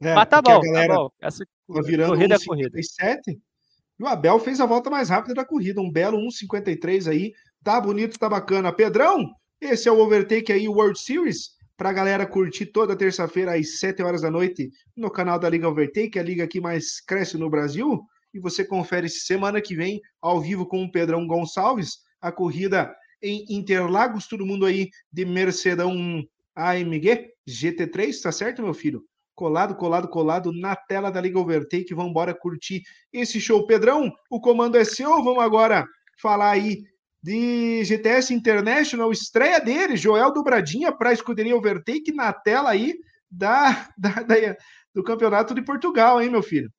É, 0.00 0.14
Mas 0.14 0.28
tá 0.28 0.42
bom, 0.42 0.58
a 0.58 0.60
galera 0.60 0.94
tá 0.94 1.00
bom. 1.00 1.10
Essa 1.20 1.44
virando 1.84 2.14
corrida 2.14 2.34
1, 2.34 2.36
é 2.36 2.44
corrida. 2.44 2.80
E 2.80 4.02
o 4.02 4.06
Abel 4.06 4.38
fez 4.40 4.60
a 4.60 4.66
volta 4.66 4.90
mais 4.90 5.08
rápida 5.08 5.34
da 5.34 5.44
corrida, 5.44 5.80
um 5.80 5.90
belo 5.90 6.18
1,53 6.18 7.08
aí. 7.08 7.32
Tá 7.62 7.80
bonito, 7.80 8.18
tá 8.18 8.28
bacana. 8.28 8.72
Pedrão, 8.72 9.32
esse 9.60 9.88
é 9.88 9.92
o 9.92 10.00
Overtake 10.00 10.52
aí, 10.52 10.68
World 10.68 10.98
Series, 10.98 11.50
pra 11.76 11.92
galera 11.92 12.26
curtir 12.26 12.66
toda 12.66 12.96
terça-feira 12.96 13.54
às 13.54 13.78
7 13.78 14.02
horas 14.02 14.22
da 14.22 14.30
noite 14.30 14.70
no 14.96 15.08
canal 15.08 15.38
da 15.38 15.48
Liga 15.48 15.68
Overtake, 15.68 16.18
a 16.18 16.22
liga 16.22 16.48
que 16.48 16.60
mais 16.60 17.00
cresce 17.00 17.38
no 17.38 17.48
Brasil. 17.48 18.02
E 18.34 18.40
você 18.40 18.64
confere 18.64 19.08
semana 19.08 19.60
que 19.60 19.76
vem, 19.76 20.00
ao 20.20 20.40
vivo 20.40 20.66
com 20.66 20.82
o 20.82 20.90
Pedrão 20.90 21.26
Gonçalves, 21.26 21.98
a 22.20 22.32
corrida 22.32 22.92
em 23.22 23.46
Interlagos, 23.50 24.26
todo 24.26 24.46
mundo 24.46 24.66
aí 24.66 24.90
de 25.12 25.24
Mercedão 25.24 26.24
AMG 26.54 27.32
GT3, 27.48 28.20
tá 28.22 28.32
certo, 28.32 28.62
meu 28.62 28.74
filho? 28.74 29.04
Colado, 29.34 29.74
colado, 29.74 30.08
colado 30.08 30.52
na 30.52 30.76
tela 30.76 31.10
da 31.10 31.20
Liga 31.20 31.38
Overtake. 31.38 31.94
Vamos 31.94 32.10
embora 32.10 32.34
curtir 32.34 32.82
esse 33.12 33.40
show. 33.40 33.66
Pedrão, 33.66 34.12
o 34.30 34.40
comando 34.40 34.76
é 34.76 34.84
seu. 34.84 35.22
Vamos 35.22 35.42
agora 35.42 35.86
falar 36.20 36.50
aí 36.50 36.84
de 37.22 37.84
GTS 37.84 38.34
International, 38.34 39.12
estreia 39.12 39.60
dele, 39.60 39.96
Joel 39.96 40.32
Dobradinha 40.32 40.90
para 40.90 41.10
a 41.10 41.12
escuderia 41.12 41.56
Overtake 41.56 42.12
na 42.12 42.32
tela 42.32 42.70
aí 42.70 42.98
da, 43.30 43.88
da, 43.96 44.10
da, 44.22 44.56
do 44.92 45.04
Campeonato 45.04 45.54
de 45.54 45.62
Portugal, 45.62 46.20
hein, 46.20 46.28
meu 46.28 46.42
filho? 46.42 46.70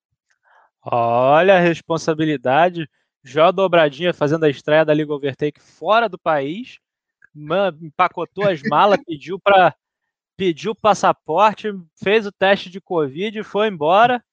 Olha 0.85 1.55
a 1.55 1.59
responsabilidade. 1.59 2.89
Joel 3.23 3.53
Dobradinha 3.53 4.13
fazendo 4.13 4.43
a 4.43 4.49
estreia 4.49 4.83
da 4.83 4.93
Liga 4.93 5.13
Overtake 5.13 5.61
fora 5.61 6.09
do 6.09 6.17
país. 6.17 6.79
Man, 7.33 7.75
empacotou 7.81 8.47
as 8.47 8.61
malas, 8.63 8.99
pediu 9.07 9.39
para 9.39 9.73
pediu 10.35 10.73
passaporte, 10.73 11.71
fez 11.95 12.25
o 12.25 12.31
teste 12.31 12.69
de 12.69 12.81
Covid, 12.81 13.43
foi 13.43 13.67
embora 13.67 14.23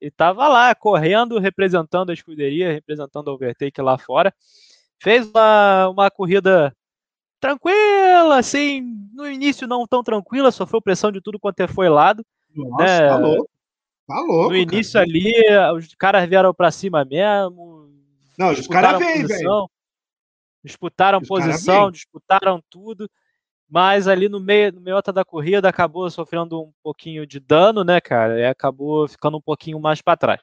e 0.00 0.08
estava 0.08 0.48
lá 0.48 0.74
correndo, 0.74 1.38
representando 1.38 2.10
a 2.10 2.12
escuderia, 2.12 2.72
representando 2.72 3.30
a 3.30 3.32
Overtake 3.32 3.80
lá 3.80 3.96
fora. 3.96 4.34
Fez 5.00 5.26
uma, 5.30 5.88
uma 5.88 6.10
corrida 6.10 6.74
tranquila, 7.40 8.38
assim, 8.38 8.82
no 9.12 9.30
início 9.30 9.66
não 9.66 9.86
tão 9.86 10.02
tranquila, 10.02 10.50
sofreu 10.50 10.82
pressão 10.82 11.12
de 11.12 11.20
tudo 11.20 11.38
quanto 11.38 11.60
é 11.60 11.66
foi 11.66 11.88
lado. 11.88 12.24
Nossa, 12.54 12.84
né? 12.84 13.08
tá 13.08 13.16
louco. 13.16 13.50
Tá 14.06 14.20
louco, 14.20 14.50
no 14.50 14.56
início 14.56 14.92
cara. 14.94 15.06
ali, 15.06 15.78
os 15.78 15.94
caras 15.94 16.28
vieram 16.28 16.52
para 16.52 16.70
cima 16.70 17.04
mesmo. 17.04 17.73
Não, 18.38 18.52
os 18.52 18.66
caras 18.66 18.98
vêm, 18.98 19.26
velho. 19.26 19.68
Disputaram 20.62 21.18
os 21.20 21.28
posição, 21.28 21.90
disputaram 21.90 22.62
tudo 22.70 23.08
mas 23.68 24.06
ali 24.06 24.28
no 24.28 24.38
meio, 24.40 24.72
no 24.72 24.80
meio 24.80 25.00
da 25.02 25.24
corrida 25.24 25.68
acabou 25.68 26.08
sofrendo 26.10 26.62
um 26.62 26.72
pouquinho 26.82 27.26
de 27.26 27.40
dano, 27.40 27.82
né, 27.82 28.00
cara? 28.00 28.38
E 28.38 28.46
acabou 28.46 29.08
ficando 29.08 29.36
um 29.38 29.40
pouquinho 29.40 29.80
mais 29.80 30.00
para 30.00 30.16
trás. 30.16 30.40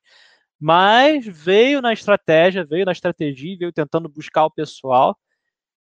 Mas 0.60 1.26
veio 1.26 1.82
na 1.82 1.94
estratégia, 1.94 2.66
veio 2.66 2.86
na 2.86 2.92
estratégia, 2.92 3.58
veio 3.58 3.72
tentando 3.72 4.10
buscar 4.10 4.46
o 4.46 4.52
pessoal. 4.52 5.18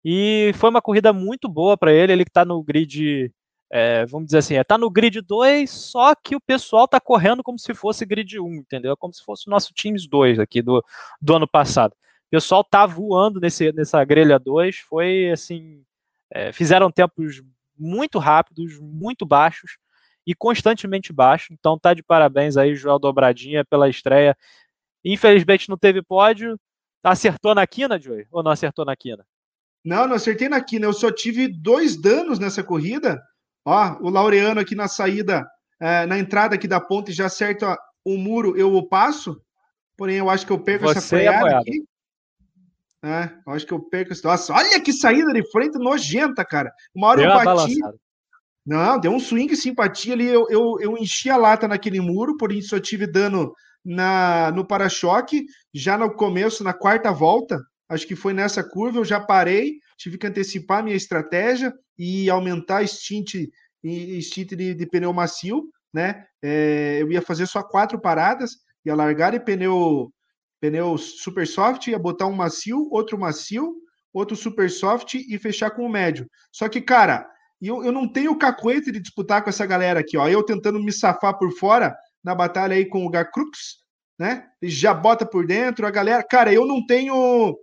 E 0.05 0.53
foi 0.55 0.71
uma 0.71 0.81
corrida 0.81 1.13
muito 1.13 1.49
boa 1.49 1.77
para 1.77 1.93
ele. 1.93 2.13
Ele 2.13 2.25
que 2.25 2.31
está 2.31 2.45
no 2.45 2.63
grid, 2.63 3.33
é, 3.71 4.05
vamos 4.07 4.27
dizer 4.27 4.39
assim, 4.39 4.57
está 4.57 4.75
é, 4.75 4.79
no 4.79 4.91
grid 4.91 5.21
2, 5.21 5.71
só 5.71 6.15
que 6.15 6.35
o 6.35 6.41
pessoal 6.41 6.87
está 6.87 7.01
correndo 7.01 7.43
como 7.43 7.59
se 7.59 7.73
fosse 7.75 8.05
grid 8.05 8.39
1, 8.39 8.55
entendeu? 8.55 8.97
Como 8.97 9.15
se 9.15 9.23
fosse 9.25 9.47
o 9.47 9.51
nosso 9.51 9.73
Teams 9.73 10.09
2 10.09 10.39
aqui 10.39 10.61
do, 10.61 10.85
do 11.21 11.37
ano 11.37 11.47
passado. 11.49 11.93
O 11.93 12.31
pessoal 12.31 12.65
tá 12.65 12.87
voando 12.87 13.41
nesse, 13.41 13.73
nessa 13.73 14.05
grelha 14.05 14.39
2, 14.39 14.79
foi 14.79 15.31
assim 15.31 15.85
é, 16.33 16.53
fizeram 16.53 16.91
tempos 16.91 17.43
muito 17.77 18.19
rápidos, 18.19 18.79
muito 18.79 19.27
baixos 19.27 19.79
e 20.27 20.35
constantemente 20.35 21.13
baixos. 21.13 21.51
Então 21.51 21.79
tá 21.79 21.93
de 21.93 22.03
parabéns 22.03 22.57
aí, 22.57 22.75
Joel 22.75 22.99
Dobradinha, 22.99 23.65
pela 23.65 23.89
estreia. 23.89 24.37
Infelizmente 25.05 25.69
não 25.69 25.77
teve 25.77 26.03
pódio. 26.03 26.59
Acertou 27.03 27.55
na 27.55 27.67
quina, 27.67 27.99
Joey? 27.99 28.27
Ou 28.31 28.43
não 28.43 28.51
acertou 28.51 28.85
na 28.85 28.95
quina? 28.95 29.27
Não, 29.85 30.07
não 30.07 30.17
acertei 30.17 30.49
na 30.49 30.61
quina. 30.63 30.87
Eu 30.87 30.93
só 30.93 31.11
tive 31.11 31.49
dois 31.49 31.97
danos 31.97 32.39
nessa 32.39 32.63
corrida. 32.63 33.21
Ó, 33.65 33.99
o 34.01 34.11
Laureano 34.11 34.61
aqui 34.61 34.75
na 34.75 34.89
saída, 34.89 35.47
é, 35.81 36.07
na 36.07 36.19
entrada 36.19 36.55
aqui 36.55 36.67
da 36.67 36.81
ponte, 36.81 37.13
já 37.13 37.27
acerta 37.27 37.77
o 38.05 38.17
muro, 38.17 38.57
eu 38.57 38.75
o 38.75 38.89
passo. 38.89 39.41
Porém, 39.97 40.17
eu 40.17 40.31
acho 40.31 40.47
que 40.47 40.53
eu 40.53 40.59
perco 40.59 40.87
Você 40.87 40.99
essa 40.99 41.09
freada 41.09 41.59
aqui. 41.59 41.85
É, 43.03 43.31
acho 43.49 43.67
que 43.67 43.73
eu 43.73 43.81
perco 43.81 44.13
esse. 44.13 44.25
Nossa, 44.25 44.53
olha 44.53 44.81
que 44.81 44.93
saída 44.93 45.33
de 45.33 45.51
frente 45.51 45.79
nojenta, 45.79 46.45
cara. 46.45 46.73
Uma 46.95 47.09
hora 47.09 47.23
deu 47.23 47.31
eu 47.31 47.45
bati. 47.45 47.79
Não, 48.65 49.01
deu 49.01 49.13
um 49.13 49.21
swing 49.21 49.55
simpatia 49.57 50.13
ali. 50.13 50.27
Eu, 50.27 50.47
eu, 50.51 50.77
eu 50.81 50.99
enchi 50.99 51.31
a 51.31 51.37
lata 51.37 51.67
naquele 51.67 52.01
muro, 52.01 52.37
por 52.37 52.53
isso 52.53 52.75
eu 52.75 52.81
tive 52.81 53.07
dano 53.07 53.53
na, 53.85 54.53
no 54.53 54.67
para-choque. 54.67 55.45
Já 55.73 55.97
no 55.97 56.13
começo, 56.15 56.63
na 56.63 56.75
quarta 56.75 57.11
volta, 57.11 57.59
acho 57.89 58.07
que 58.07 58.15
foi 58.15 58.35
nessa 58.35 58.63
curva, 58.63 58.99
eu 58.99 59.05
já 59.05 59.19
parei, 59.19 59.79
tive 60.01 60.17
que 60.17 60.27
antecipar 60.27 60.83
minha 60.83 60.97
estratégia 60.97 61.73
e 61.99 62.31
aumentar 62.31 62.87
stint, 62.89 63.35
stint 64.23 64.49
de, 64.55 64.75
de 64.75 64.87
pneu 64.87 65.13
macio, 65.13 65.69
né? 65.93 66.25
É, 66.43 66.99
eu 67.01 67.13
ia 67.13 67.21
fazer 67.21 67.47
só 67.47 67.63
quatro 67.63 68.01
paradas, 68.01 68.53
ia 68.85 68.95
largar 68.95 69.33
de 69.33 69.41
pneu 69.41 70.11
pneu 70.59 70.97
super 70.99 71.47
soft, 71.47 71.87
ia 71.87 71.99
botar 71.99 72.27
um 72.27 72.33
macio, 72.33 72.89
outro 72.91 73.19
macio, 73.19 73.75
outro 74.13 74.37
super 74.37 74.71
soft 74.71 75.15
e 75.15 75.39
fechar 75.39 75.71
com 75.71 75.85
o 75.85 75.89
médio. 75.89 76.29
Só 76.51 76.69
que, 76.69 76.81
cara, 76.81 77.27
eu, 77.61 77.85
eu 77.85 77.93
não 77.93 78.11
tenho 78.11 78.37
cacoete 78.39 78.91
de 78.91 79.01
disputar 79.01 79.43
com 79.43 79.51
essa 79.51 79.67
galera 79.67 80.01
aqui, 80.01 80.17
ó. 80.17 80.29
Eu 80.29 80.43
tentando 80.43 80.83
me 80.83 80.93
safar 80.93 81.39
por 81.39 81.51
fora 81.53 81.95
na 82.25 82.35
batalha 82.35 82.75
aí 82.75 82.87
com 82.87 83.05
o 83.05 83.11
Gacrux, 83.11 83.79
né? 84.19 84.47
Ele 84.61 84.71
já 84.71 84.95
bota 84.95 85.27
por 85.27 85.47
dentro, 85.47 85.87
a 85.87 85.91
galera. 85.91 86.23
Cara, 86.23 86.53
eu 86.53 86.67
não 86.67 86.85
tenho. 86.85 87.57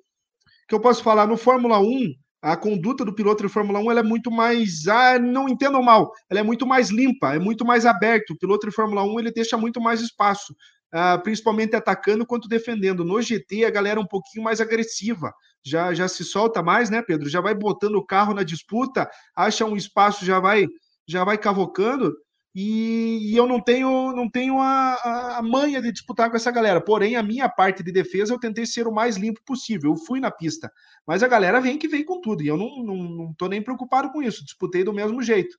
que 0.67 0.73
eu 0.73 0.79
posso 0.79 1.03
falar? 1.03 1.27
No 1.27 1.38
Fórmula 1.38 1.79
1, 1.79 2.13
a 2.51 2.57
conduta 2.57 3.03
do 3.03 3.13
piloto 3.13 3.43
de 3.43 3.49
Fórmula 3.49 3.79
1 3.79 3.91
ela 3.91 3.99
é 3.99 4.03
muito 4.03 4.31
mais. 4.31 4.87
Ah, 4.87 5.19
não 5.19 5.49
entendam 5.49 5.81
mal, 5.81 6.11
ela 6.29 6.39
é 6.39 6.43
muito 6.43 6.65
mais 6.65 6.89
limpa, 6.89 7.35
é 7.35 7.39
muito 7.39 7.65
mais 7.65 7.85
aberto. 7.85 8.31
O 8.31 8.37
piloto 8.37 8.67
de 8.67 8.73
Fórmula 8.73 9.03
1 9.03 9.19
ele 9.19 9.31
deixa 9.31 9.57
muito 9.57 9.81
mais 9.81 10.01
espaço 10.01 10.53
uh, 10.93 11.21
principalmente 11.21 11.75
atacando 11.75 12.25
quanto 12.25 12.47
defendendo. 12.47 13.03
No 13.03 13.21
GT, 13.21 13.65
a 13.65 13.69
galera 13.69 13.99
é 13.99 14.03
um 14.03 14.07
pouquinho 14.07 14.43
mais 14.43 14.61
agressiva, 14.61 15.33
já, 15.63 15.93
já 15.93 16.07
se 16.07 16.23
solta 16.23 16.63
mais, 16.63 16.89
né, 16.89 17.01
Pedro? 17.01 17.29
Já 17.29 17.41
vai 17.41 17.53
botando 17.53 17.95
o 17.95 18.05
carro 18.05 18.33
na 18.33 18.43
disputa, 18.43 19.09
acha 19.35 19.65
um 19.65 19.75
espaço, 19.75 20.25
já 20.25 20.39
vai 20.39 20.67
já 21.09 21.23
vai 21.23 21.37
cavocando. 21.37 22.13
E, 22.55 23.31
e 23.31 23.37
eu 23.37 23.47
não 23.47 23.61
tenho 23.61 24.11
não 24.13 24.29
tenho 24.29 24.59
a, 24.59 25.37
a, 25.37 25.41
manha 25.43 25.81
de 25.81 25.91
disputar 25.91 26.29
com 26.29 26.37
essa 26.37 26.51
galera. 26.51 26.81
Porém, 26.81 27.15
a 27.15 27.23
minha 27.23 27.47
parte 27.47 27.83
de 27.83 27.91
defesa 27.91 28.33
eu 28.33 28.39
tentei 28.39 28.65
ser 28.65 28.87
o 28.87 28.93
mais 28.93 29.15
limpo 29.15 29.41
possível. 29.45 29.91
Eu 29.91 29.97
fui 29.97 30.19
na 30.19 30.31
pista. 30.31 30.71
Mas 31.05 31.21
a 31.21 31.27
galera 31.27 31.61
vem 31.61 31.77
que 31.77 31.87
vem 31.87 32.03
com 32.03 32.19
tudo. 32.19 32.41
E 32.41 32.47
eu 32.47 32.57
não, 32.57 32.83
não, 32.83 32.95
não 32.95 33.33
tô 33.33 33.47
nem 33.47 33.61
preocupado 33.61 34.11
com 34.11 34.23
isso. 34.23 34.43
Disputei 34.43 34.83
do 34.83 34.93
mesmo 34.93 35.21
jeito. 35.21 35.55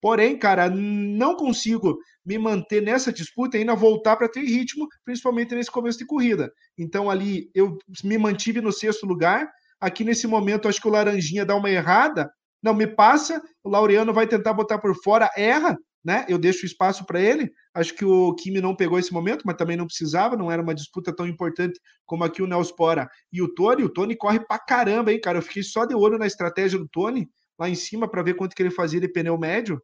Porém, 0.00 0.38
cara, 0.38 0.70
não 0.70 1.36
consigo 1.36 1.98
me 2.24 2.38
manter 2.38 2.80
nessa 2.80 3.12
disputa 3.12 3.56
e 3.56 3.60
ainda 3.60 3.74
voltar 3.74 4.16
para 4.16 4.28
ter 4.28 4.40
ritmo, 4.40 4.88
principalmente 5.04 5.54
nesse 5.54 5.70
começo 5.70 5.98
de 5.98 6.06
corrida. 6.06 6.50
Então, 6.76 7.10
ali, 7.10 7.50
eu 7.54 7.76
me 8.02 8.16
mantive 8.16 8.60
no 8.60 8.72
sexto 8.72 9.06
lugar. 9.06 9.50
Aqui 9.78 10.02
nesse 10.02 10.26
momento, 10.26 10.68
acho 10.68 10.80
que 10.80 10.88
o 10.88 10.90
Laranjinha 10.90 11.44
dá 11.44 11.54
uma 11.54 11.70
errada. 11.70 12.30
Não, 12.62 12.74
me 12.74 12.86
passa. 12.86 13.42
O 13.62 13.68
Laureano 13.68 14.12
vai 14.12 14.26
tentar 14.26 14.54
botar 14.54 14.78
por 14.78 14.94
fora, 15.02 15.30
erra, 15.36 15.76
né? 16.04 16.24
Eu 16.28 16.38
deixo 16.38 16.66
espaço 16.66 17.04
para 17.04 17.20
ele. 17.20 17.52
Acho 17.74 17.94
que 17.94 18.04
o 18.04 18.34
Kimi 18.34 18.60
não 18.60 18.74
pegou 18.74 18.98
esse 18.98 19.12
momento, 19.12 19.42
mas 19.44 19.56
também 19.56 19.76
não 19.76 19.86
precisava, 19.86 20.36
não 20.36 20.50
era 20.50 20.62
uma 20.62 20.74
disputa 20.74 21.14
tão 21.14 21.26
importante 21.26 21.78
como 22.06 22.24
aqui 22.24 22.42
o 22.42 22.46
Nelspora 22.46 23.08
e 23.32 23.42
o 23.42 23.52
Tony. 23.52 23.84
O 23.84 23.88
Tony 23.88 24.16
corre 24.16 24.40
pra 24.40 24.58
caramba, 24.58 25.12
hein, 25.12 25.20
cara? 25.20 25.38
Eu 25.38 25.42
fiquei 25.42 25.62
só 25.62 25.84
de 25.84 25.94
olho 25.94 26.18
na 26.18 26.26
estratégia 26.26 26.78
do 26.78 26.88
Tony 26.88 27.28
lá 27.58 27.68
em 27.68 27.74
cima 27.74 28.10
para 28.10 28.22
ver 28.22 28.34
quanto 28.34 28.54
que 28.54 28.62
ele 28.62 28.70
fazia 28.70 29.00
de 29.00 29.08
pneu 29.08 29.38
médio 29.38 29.80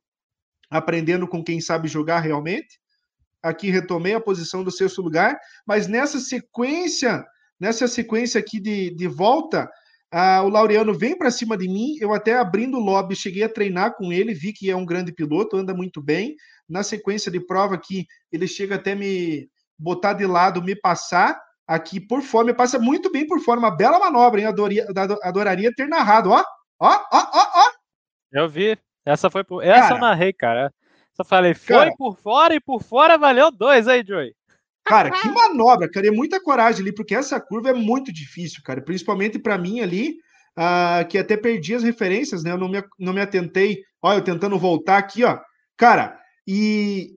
aprendendo 0.70 1.28
com 1.28 1.42
quem 1.42 1.60
sabe 1.60 1.88
jogar 1.88 2.20
realmente. 2.20 2.80
Aqui 3.42 3.70
retomei 3.70 4.14
a 4.14 4.20
posição 4.20 4.64
do 4.64 4.70
sexto 4.70 5.02
lugar, 5.02 5.38
mas 5.66 5.86
nessa 5.86 6.18
sequência, 6.18 7.24
nessa 7.60 7.86
sequência 7.86 8.40
aqui 8.40 8.58
de, 8.58 8.94
de 8.94 9.06
volta, 9.06 9.70
ah, 10.18 10.42
o 10.42 10.48
Laureano 10.48 10.94
vem 10.94 11.14
para 11.14 11.30
cima 11.30 11.58
de 11.58 11.68
mim. 11.68 11.98
Eu 12.00 12.14
até 12.14 12.38
abrindo 12.38 12.78
o 12.78 12.80
lobby, 12.80 13.14
cheguei 13.14 13.42
a 13.42 13.50
treinar 13.50 13.94
com 13.96 14.10
ele, 14.10 14.32
vi 14.32 14.50
que 14.50 14.70
é 14.70 14.74
um 14.74 14.86
grande 14.86 15.12
piloto, 15.12 15.58
anda 15.58 15.74
muito 15.74 16.00
bem. 16.00 16.34
Na 16.66 16.82
sequência 16.82 17.30
de 17.30 17.38
prova 17.38 17.74
aqui, 17.74 18.06
ele 18.32 18.48
chega 18.48 18.76
até 18.76 18.94
me 18.94 19.46
botar 19.78 20.14
de 20.14 20.24
lado, 20.24 20.62
me 20.62 20.74
passar 20.74 21.38
aqui 21.66 22.00
por 22.00 22.22
fora, 22.22 22.46
me 22.46 22.54
passa 22.54 22.78
muito 22.78 23.12
bem 23.12 23.26
por 23.26 23.40
fora, 23.40 23.60
uma 23.60 23.70
bela 23.76 23.98
manobra, 23.98 24.40
hein? 24.40 24.46
Adoraria, 24.46 24.86
adoraria 25.22 25.70
ter 25.76 25.86
narrado, 25.86 26.30
ó, 26.30 26.42
ó, 26.80 26.94
ó, 27.12 27.30
ó, 27.34 27.46
ó. 27.54 27.70
Eu 28.32 28.48
vi, 28.48 28.78
essa 29.04 29.28
foi 29.28 29.44
por. 29.44 29.62
Essa 29.62 29.80
cara, 29.80 29.96
eu 29.96 30.00
narrei, 30.00 30.32
cara. 30.32 30.72
Só 31.12 31.24
falei, 31.24 31.52
foi 31.52 31.76
cara, 31.76 31.92
por 31.94 32.16
fora 32.16 32.54
e 32.54 32.60
por 32.60 32.82
fora 32.82 33.18
valeu 33.18 33.50
dois 33.50 33.86
aí, 33.86 34.02
Joey. 34.02 34.34
Cara, 34.86 35.10
que 35.10 35.28
manobra, 35.28 35.90
cara. 35.90 36.06
É 36.06 36.10
muita 36.10 36.40
coragem 36.40 36.82
ali, 36.82 36.94
porque 36.94 37.14
essa 37.14 37.40
curva 37.40 37.70
é 37.70 37.74
muito 37.74 38.12
difícil, 38.12 38.62
cara. 38.64 38.80
Principalmente 38.80 39.38
para 39.38 39.58
mim 39.58 39.80
ali, 39.80 40.16
uh, 40.58 41.06
que 41.08 41.18
até 41.18 41.36
perdi 41.36 41.74
as 41.74 41.82
referências, 41.82 42.42
né? 42.42 42.52
Eu 42.52 42.58
não 42.58 42.68
me, 42.68 42.82
não 42.98 43.12
me 43.12 43.20
atentei. 43.20 43.78
Olha, 44.02 44.18
eu 44.18 44.24
tentando 44.24 44.58
voltar 44.58 44.98
aqui, 44.98 45.24
ó. 45.24 45.38
Cara, 45.76 46.18
e, 46.46 47.10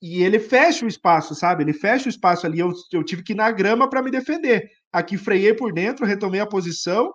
e 0.00 0.22
ele 0.22 0.38
fecha 0.38 0.84
o 0.84 0.88
espaço, 0.88 1.34
sabe? 1.34 1.64
Ele 1.64 1.72
fecha 1.72 2.06
o 2.06 2.10
espaço 2.10 2.46
ali. 2.46 2.60
Eu, 2.60 2.72
eu 2.92 3.02
tive 3.02 3.22
que 3.22 3.32
ir 3.32 3.36
na 3.36 3.50
grama 3.50 3.90
para 3.90 4.02
me 4.02 4.10
defender. 4.10 4.68
Aqui 4.92 5.18
freiei 5.18 5.52
por 5.52 5.72
dentro, 5.72 6.06
retomei 6.06 6.40
a 6.40 6.46
posição 6.46 7.10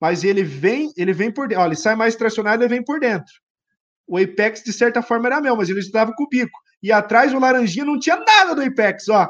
mas 0.00 0.24
ele 0.24 0.42
vem, 0.42 0.92
ele 0.96 1.12
vem 1.12 1.32
por 1.32 1.48
dentro. 1.48 1.62
Olha, 1.62 1.70
ele 1.70 1.76
sai 1.76 1.96
mais 1.96 2.16
tracionado, 2.16 2.62
ele 2.62 2.68
vem 2.68 2.84
por 2.84 3.00
dentro. 3.00 3.32
O 4.06 4.18
Apex, 4.18 4.62
de 4.62 4.72
certa 4.72 5.02
forma, 5.02 5.26
era 5.26 5.40
meu, 5.40 5.56
mas 5.56 5.68
ele 5.68 5.80
estava 5.80 6.12
com 6.14 6.24
o 6.24 6.28
bico. 6.28 6.58
E 6.82 6.92
atrás 6.92 7.32
o 7.34 7.38
Laranjinha 7.38 7.84
não 7.84 7.98
tinha 7.98 8.16
nada 8.16 8.54
do 8.54 8.62
Apex, 8.62 9.08
ó. 9.08 9.28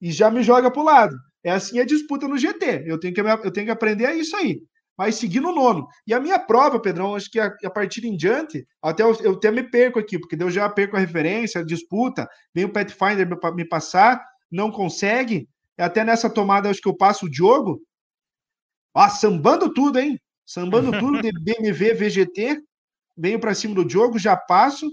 E 0.00 0.12
já 0.12 0.30
me 0.30 0.42
joga 0.42 0.70
pro 0.70 0.82
lado. 0.82 1.16
É 1.42 1.50
assim 1.50 1.78
a 1.80 1.84
disputa 1.84 2.28
no 2.28 2.38
GT. 2.38 2.84
Eu 2.86 2.98
tenho 2.98 3.14
que, 3.14 3.20
eu 3.20 3.50
tenho 3.50 3.66
que 3.66 3.72
aprender 3.72 4.06
a 4.06 4.14
isso 4.14 4.36
aí. 4.36 4.60
Mas 4.96 5.16
seguir 5.16 5.40
no 5.40 5.54
nono. 5.54 5.86
E 6.06 6.12
a 6.12 6.20
minha 6.20 6.38
prova, 6.38 6.80
Pedrão, 6.80 7.14
acho 7.14 7.30
que 7.30 7.38
a, 7.38 7.52
a 7.64 7.70
partir 7.70 8.04
em 8.04 8.16
diante, 8.16 8.66
até 8.82 9.02
eu, 9.02 9.16
eu 9.22 9.32
até 9.32 9.50
me 9.50 9.62
perco 9.62 9.98
aqui, 9.98 10.18
porque 10.18 10.40
eu 10.40 10.50
já 10.50 10.68
perco 10.68 10.96
a 10.96 11.00
referência, 11.00 11.60
a 11.60 11.64
disputa, 11.64 12.28
vem 12.54 12.64
o 12.64 12.72
Pathfinder 12.72 13.28
me, 13.28 13.36
me 13.54 13.68
passar, 13.68 14.20
não 14.50 14.70
consegue. 14.70 15.48
Até 15.78 16.04
nessa 16.04 16.28
tomada, 16.28 16.68
acho 16.68 16.80
que 16.80 16.88
eu 16.88 16.96
passo 16.96 17.26
o 17.26 17.30
Diogo, 17.30 17.80
Ó, 18.98 19.08
sambando 19.08 19.72
tudo, 19.72 19.98
hein? 19.98 20.20
Sambando 20.44 20.90
tudo 20.98 21.20
de 21.22 21.30
BMW 21.30 21.94
VGT. 21.94 22.60
Venho 23.18 23.40
para 23.40 23.54
cima 23.54 23.74
do 23.74 23.84
Diogo, 23.84 24.18
já 24.18 24.36
passo. 24.36 24.88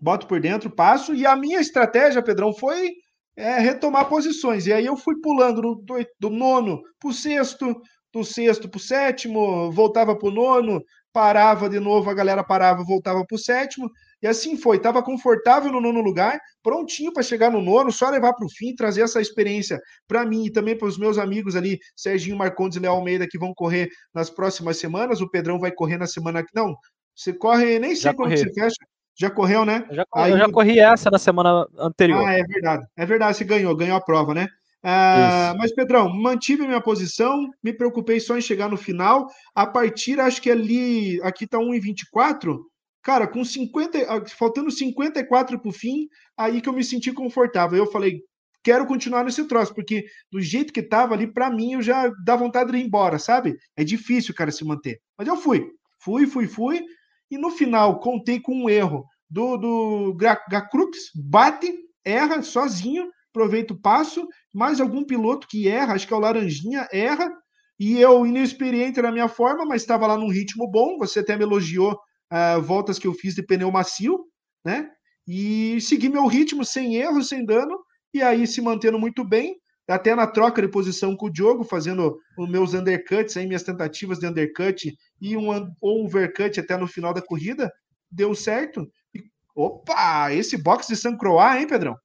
Boto 0.00 0.26
por 0.26 0.40
dentro, 0.40 0.70
passo. 0.70 1.14
E 1.14 1.26
a 1.26 1.36
minha 1.36 1.60
estratégia, 1.60 2.22
Pedrão, 2.22 2.54
foi 2.54 2.90
é, 3.36 3.58
retomar 3.58 4.08
posições. 4.08 4.66
E 4.66 4.72
aí 4.72 4.86
eu 4.86 4.96
fui 4.96 5.20
pulando 5.20 5.60
do, 5.60 5.84
do, 6.18 6.30
nono 6.30 6.80
para 6.98 7.10
o 7.10 7.12
sexto, 7.12 7.80
do 8.12 8.24
sexto 8.24 8.68
para 8.68 8.78
o 8.78 8.80
sétimo, 8.80 9.70
voltava 9.70 10.16
para 10.16 10.28
o 10.28 10.32
nono, 10.32 10.82
parava 11.12 11.68
de 11.68 11.78
novo, 11.78 12.08
a 12.08 12.14
galera 12.14 12.42
parava, 12.42 12.82
voltava 12.82 13.24
para 13.26 13.36
o 13.36 13.38
sétimo. 13.38 13.90
E 14.22 14.26
assim 14.26 14.56
foi, 14.56 14.76
estava 14.78 15.02
confortável 15.02 15.70
no 15.70 15.80
nono 15.80 16.00
lugar, 16.00 16.38
prontinho 16.62 17.12
para 17.12 17.22
chegar 17.22 17.50
no 17.50 17.60
nono, 17.60 17.92
só 17.92 18.10
levar 18.10 18.32
para 18.32 18.46
o 18.46 18.50
fim, 18.50 18.74
trazer 18.74 19.02
essa 19.02 19.20
experiência 19.20 19.80
para 20.08 20.24
mim 20.24 20.46
e 20.46 20.52
também 20.52 20.76
para 20.76 20.88
os 20.88 20.98
meus 20.98 21.18
amigos 21.18 21.54
ali, 21.54 21.78
Serginho 21.94 22.36
Marcondes 22.36 22.76
e 22.76 22.80
Léo 22.80 22.92
Almeida, 22.92 23.28
que 23.28 23.38
vão 23.38 23.54
correr 23.54 23.88
nas 24.12 24.28
próximas 24.28 24.76
semanas. 24.78 25.20
O 25.20 25.30
Pedrão 25.30 25.58
vai 25.58 25.70
correr 25.70 25.98
na 25.98 26.06
semana 26.06 26.42
que. 26.42 26.50
Não, 26.54 26.74
você 27.14 27.32
corre, 27.32 27.78
nem 27.78 27.94
sei 27.94 28.02
já 28.02 28.14
quando 28.14 28.30
corri. 28.30 28.38
você 28.38 28.52
fecha. 28.52 28.76
Já 29.20 29.28
correu, 29.28 29.64
né? 29.64 29.84
Eu 29.90 29.96
já, 29.96 30.04
Aí, 30.14 30.30
eu 30.30 30.38
já 30.38 30.48
corri 30.48 30.78
essa 30.78 31.10
na 31.10 31.18
semana 31.18 31.66
anterior. 31.76 32.24
Ah, 32.24 32.38
é 32.38 32.44
verdade. 32.44 32.86
É 32.96 33.04
verdade, 33.04 33.36
você 33.36 33.44
ganhou, 33.44 33.74
ganhou 33.74 33.96
a 33.96 34.00
prova, 34.00 34.32
né? 34.32 34.46
Ah, 34.80 35.54
mas, 35.58 35.74
Pedrão, 35.74 36.08
mantive 36.08 36.64
minha 36.64 36.80
posição, 36.80 37.50
me 37.60 37.72
preocupei 37.72 38.20
só 38.20 38.38
em 38.38 38.40
chegar 38.40 38.68
no 38.68 38.76
final. 38.76 39.26
A 39.54 39.66
partir, 39.66 40.20
acho 40.20 40.40
que 40.40 40.48
ali, 40.48 41.20
aqui 41.22 41.48
tá 41.48 41.58
1,24. 41.58 42.60
Cara, 43.02 43.26
com 43.26 43.44
50, 43.44 43.98
ah, 44.08 44.26
faltando 44.26 44.70
54 44.70 45.58
para 45.58 45.68
o 45.68 45.72
fim, 45.72 46.08
aí 46.36 46.60
que 46.60 46.68
eu 46.68 46.72
me 46.72 46.84
senti 46.84 47.12
confortável. 47.12 47.78
Eu 47.78 47.90
falei, 47.90 48.20
quero 48.62 48.86
continuar 48.86 49.24
nesse 49.24 49.46
troço, 49.46 49.74
porque 49.74 50.04
do 50.30 50.40
jeito 50.40 50.72
que 50.72 50.82
tava 50.82 51.14
ali, 51.14 51.26
para 51.26 51.50
mim, 51.50 51.74
eu 51.74 51.82
já 51.82 52.10
dá 52.24 52.36
vontade 52.36 52.70
de 52.70 52.78
ir 52.78 52.84
embora, 52.84 53.18
sabe? 53.18 53.56
É 53.76 53.84
difícil, 53.84 54.34
cara, 54.34 54.50
se 54.50 54.64
manter. 54.64 55.00
Mas 55.16 55.28
eu 55.28 55.36
fui, 55.36 55.70
fui, 56.00 56.26
fui, 56.26 56.46
fui, 56.46 56.84
e 57.30 57.38
no 57.38 57.50
final 57.50 58.00
contei 58.00 58.40
com 58.40 58.54
um 58.54 58.68
erro 58.68 59.04
do, 59.30 59.56
do 59.56 60.14
Gacrux, 60.14 61.10
bate, 61.14 61.72
erra 62.04 62.42
sozinho, 62.42 63.08
aproveita 63.30 63.74
o 63.74 63.80
passo, 63.80 64.26
mais 64.52 64.80
algum 64.80 65.04
piloto 65.04 65.46
que 65.48 65.68
erra, 65.68 65.94
acho 65.94 66.06
que 66.06 66.12
é 66.12 66.16
o 66.16 66.20
Laranjinha, 66.20 66.88
erra, 66.92 67.30
e 67.78 68.00
eu 68.00 68.26
inexperiente 68.26 69.00
na 69.00 69.12
minha 69.12 69.28
forma, 69.28 69.64
mas 69.64 69.82
estava 69.82 70.06
lá 70.06 70.16
num 70.16 70.30
ritmo 70.30 70.68
bom, 70.68 70.98
você 70.98 71.20
até 71.20 71.36
me 71.36 71.44
elogiou 71.44 71.96
uh, 72.32 72.60
voltas 72.60 72.98
que 72.98 73.06
eu 73.06 73.14
fiz 73.14 73.34
de 73.34 73.42
pneu 73.42 73.70
macio, 73.70 74.26
né? 74.64 74.90
E 75.26 75.80
segui 75.80 76.08
meu 76.08 76.26
ritmo 76.26 76.64
sem 76.64 76.96
erro, 76.96 77.22
sem 77.22 77.44
dano, 77.44 77.78
e 78.14 78.22
aí 78.22 78.46
se 78.46 78.60
mantendo 78.60 78.98
muito 78.98 79.22
bem, 79.22 79.56
até 79.86 80.14
na 80.14 80.26
troca 80.26 80.62
de 80.62 80.68
posição 80.68 81.16
com 81.16 81.26
o 81.26 81.30
Diogo, 81.30 81.64
fazendo 81.64 82.18
os 82.36 82.48
meus 82.48 82.74
undercuts, 82.74 83.36
aí, 83.36 83.46
minhas 83.46 83.62
tentativas 83.62 84.18
de 84.18 84.26
undercut 84.26 84.96
e 85.20 85.36
um 85.36 85.48
overcut 85.80 86.60
até 86.60 86.76
no 86.76 86.86
final 86.86 87.12
da 87.12 87.22
corrida, 87.22 87.72
deu 88.10 88.34
certo. 88.34 88.90
E, 89.14 89.22
opa, 89.54 90.32
esse 90.32 90.56
box 90.56 90.88
de 90.88 90.96
San 90.96 91.16
Croix, 91.16 91.58
hein, 91.58 91.66
Pedrão? 91.66 91.96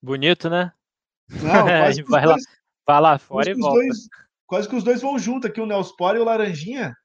Bonito, 0.00 0.50
né? 0.50 0.72
Não, 1.28 1.64
vai, 2.08 2.26
lá, 2.26 2.36
vai 2.86 3.00
lá 3.00 3.18
fora 3.18 3.50
e 3.50 3.54
volta. 3.54 3.80
Dois, 3.80 4.08
quase 4.46 4.68
que 4.68 4.76
os 4.76 4.84
dois 4.84 5.00
vão 5.00 5.18
junto 5.18 5.46
aqui, 5.46 5.60
o 5.60 5.66
Nelspor 5.66 6.16
e 6.16 6.18
o 6.18 6.24
Laranjinha 6.24 6.96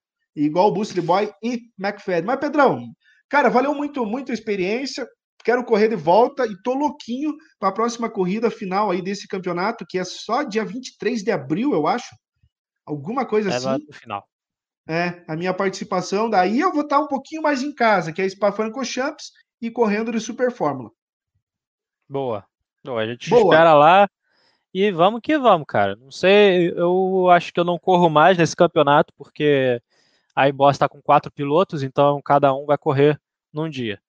igual 0.45 0.67
o 0.67 0.71
Booster 0.71 1.03
Boy 1.03 1.31
e 1.43 1.61
McFadden. 1.79 2.25
Mas, 2.25 2.39
Pedrão, 2.39 2.85
cara, 3.29 3.49
valeu 3.49 3.73
muito, 3.73 4.05
muito 4.05 4.31
a 4.31 4.33
experiência. 4.33 5.07
Quero 5.43 5.63
correr 5.63 5.87
de 5.87 5.95
volta 5.95 6.45
e 6.45 6.61
tô 6.61 6.73
louquinho 6.73 7.33
para 7.59 7.69
a 7.69 7.73
próxima 7.73 8.09
corrida 8.09 8.51
final 8.51 8.91
aí 8.91 9.01
desse 9.01 9.27
campeonato, 9.27 9.85
que 9.87 9.97
é 9.97 10.03
só 10.03 10.43
dia 10.43 10.65
23 10.65 11.23
de 11.23 11.31
abril, 11.31 11.73
eu 11.73 11.87
acho. 11.87 12.15
Alguma 12.85 13.25
coisa 13.25 13.49
é 13.49 13.55
assim. 13.55 13.85
No 13.87 13.93
final. 13.93 14.27
É, 14.87 15.23
a 15.27 15.35
minha 15.35 15.53
participação. 15.53 16.29
Daí 16.29 16.59
eu 16.59 16.71
vou 16.71 16.83
estar 16.83 16.99
um 16.99 17.07
pouquinho 17.07 17.41
mais 17.41 17.61
em 17.61 17.73
casa, 17.73 18.13
que 18.13 18.21
é 18.21 18.29
Spa-Francorchamps 18.29 19.31
e 19.61 19.69
correndo 19.69 20.11
de 20.11 20.19
Super 20.19 20.51
Fórmula. 20.51 20.91
Boa. 22.07 22.45
Boa. 22.83 23.01
A 23.01 23.05
gente 23.05 23.29
Boa. 23.29 23.43
espera 23.43 23.73
lá 23.73 24.09
e 24.73 24.91
vamos 24.91 25.21
que 25.21 25.37
vamos, 25.37 25.65
cara. 25.67 25.95
Não 25.95 26.11
sei, 26.11 26.71
eu 26.71 27.29
acho 27.29 27.53
que 27.53 27.59
eu 27.59 27.65
não 27.65 27.77
corro 27.77 28.09
mais 28.09 28.37
nesse 28.37 28.55
campeonato 28.55 29.13
porque 29.17 29.81
a 30.37 30.47
Iboss 30.47 30.75
está 30.75 30.87
com 30.87 31.01
quatro 31.01 31.31
pilotos, 31.31 31.81
então 31.81 32.21
cada 32.21 32.53
um 32.53 32.67
vai 32.67 32.77
correr 32.77 33.19
num 33.51 33.67
dia. 33.67 33.99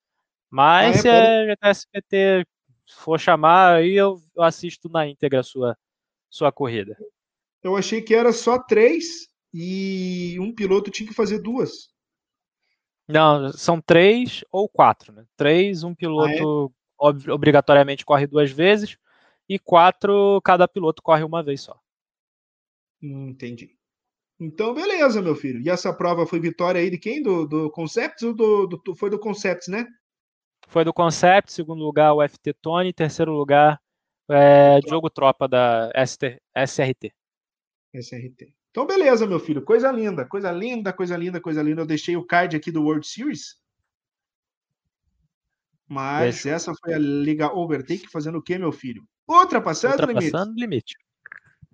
Mas 0.51 0.97
é 0.97 1.01
se 1.01 1.09
a 1.09 1.47
GTSPT 1.47 2.47
for 2.99 3.19
chamar, 3.19 3.77
aí 3.77 3.95
eu, 3.95 4.21
eu, 4.37 4.43
assisto 4.43 4.91
na 4.91 5.09
íntegra 5.09 5.41
a 5.41 5.43
sua, 5.43 5.75
sua 6.29 6.53
corrida. 6.53 6.99
Eu 7.63 7.75
achei 7.77 8.03
que 8.03 8.15
era 8.15 8.31
só 8.31 8.59
três 8.59 9.27
e 9.55 10.37
um 10.39 10.55
piloto 10.55 10.91
tinha 10.91 11.09
que 11.09 11.15
fazer 11.15 11.39
duas. 11.39 11.89
Não, 13.09 13.51
são 13.55 13.81
três 13.81 14.45
ou 14.53 14.69
quatro, 14.69 15.15
né? 15.15 15.25
Três, 15.35 15.83
um 15.83 15.95
piloto 15.95 16.71
ah, 17.01 17.09
é? 17.09 17.33
obrigatoriamente 17.33 18.05
corre 18.05 18.27
duas 18.27 18.51
vezes 18.51 18.99
e 19.49 19.59
quatro, 19.59 20.43
cada 20.45 20.69
piloto 20.69 21.01
corre 21.01 21.25
uma 21.25 21.43
vez 21.43 21.63
só. 21.63 21.81
Hum, 23.03 23.31
entendi. 23.31 23.78
Então, 24.41 24.73
beleza, 24.73 25.21
meu 25.21 25.35
filho. 25.35 25.61
E 25.61 25.69
essa 25.69 25.93
prova 25.93 26.27
foi 26.27 26.39
vitória 26.39 26.81
aí 26.81 26.91
de 26.91 26.99
quem? 26.99 27.23
Do, 27.23 27.47
do 27.47 27.71
Concepts 27.71 28.23
ou 28.23 28.33
do, 28.33 28.67
do, 28.67 28.95
foi 28.95 29.11
do 29.11 29.19
Concepts, 29.19 29.69
né? 29.69 29.87
Foi 30.69 30.85
do 30.85 30.93
Concept, 30.93 31.53
segundo 31.53 31.83
lugar 31.83 32.15
o 32.15 32.27
FT 32.27 32.53
Tony, 32.61 32.93
terceiro 32.93 33.33
lugar 33.33 33.81
é, 34.31 34.79
Diogo 34.81 35.09
Tropa 35.09 35.49
da 35.49 35.91
ST, 36.07 36.41
SRT. 36.55 37.13
SRT. 37.95 38.55
Então, 38.71 38.87
beleza, 38.87 39.27
meu 39.27 39.41
filho. 39.41 39.65
Coisa 39.65 39.91
linda, 39.91 40.27
coisa 40.27 40.53
linda, 40.53 40.93
coisa 40.93 41.17
linda, 41.17 41.41
coisa 41.41 41.63
linda. 41.63 41.83
Eu 41.83 41.87
deixei 41.87 42.17
o 42.17 42.25
card 42.25 42.55
aqui 42.55 42.71
do 42.71 42.83
World 42.83 43.07
Series. 43.07 43.57
Mas 45.89 46.35
Deixa. 46.35 46.51
essa 46.51 46.73
foi 46.75 46.93
a 46.93 46.99
Liga 46.99 47.51
Overtake 47.53 48.07
fazendo 48.09 48.39
o 48.39 48.43
quê, 48.43 48.59
meu 48.59 48.71
filho? 48.71 49.03
Ultrapassando, 49.27 49.95
Ultrapassando 49.95 50.53
limite. 50.53 50.61
limite. 50.61 51.08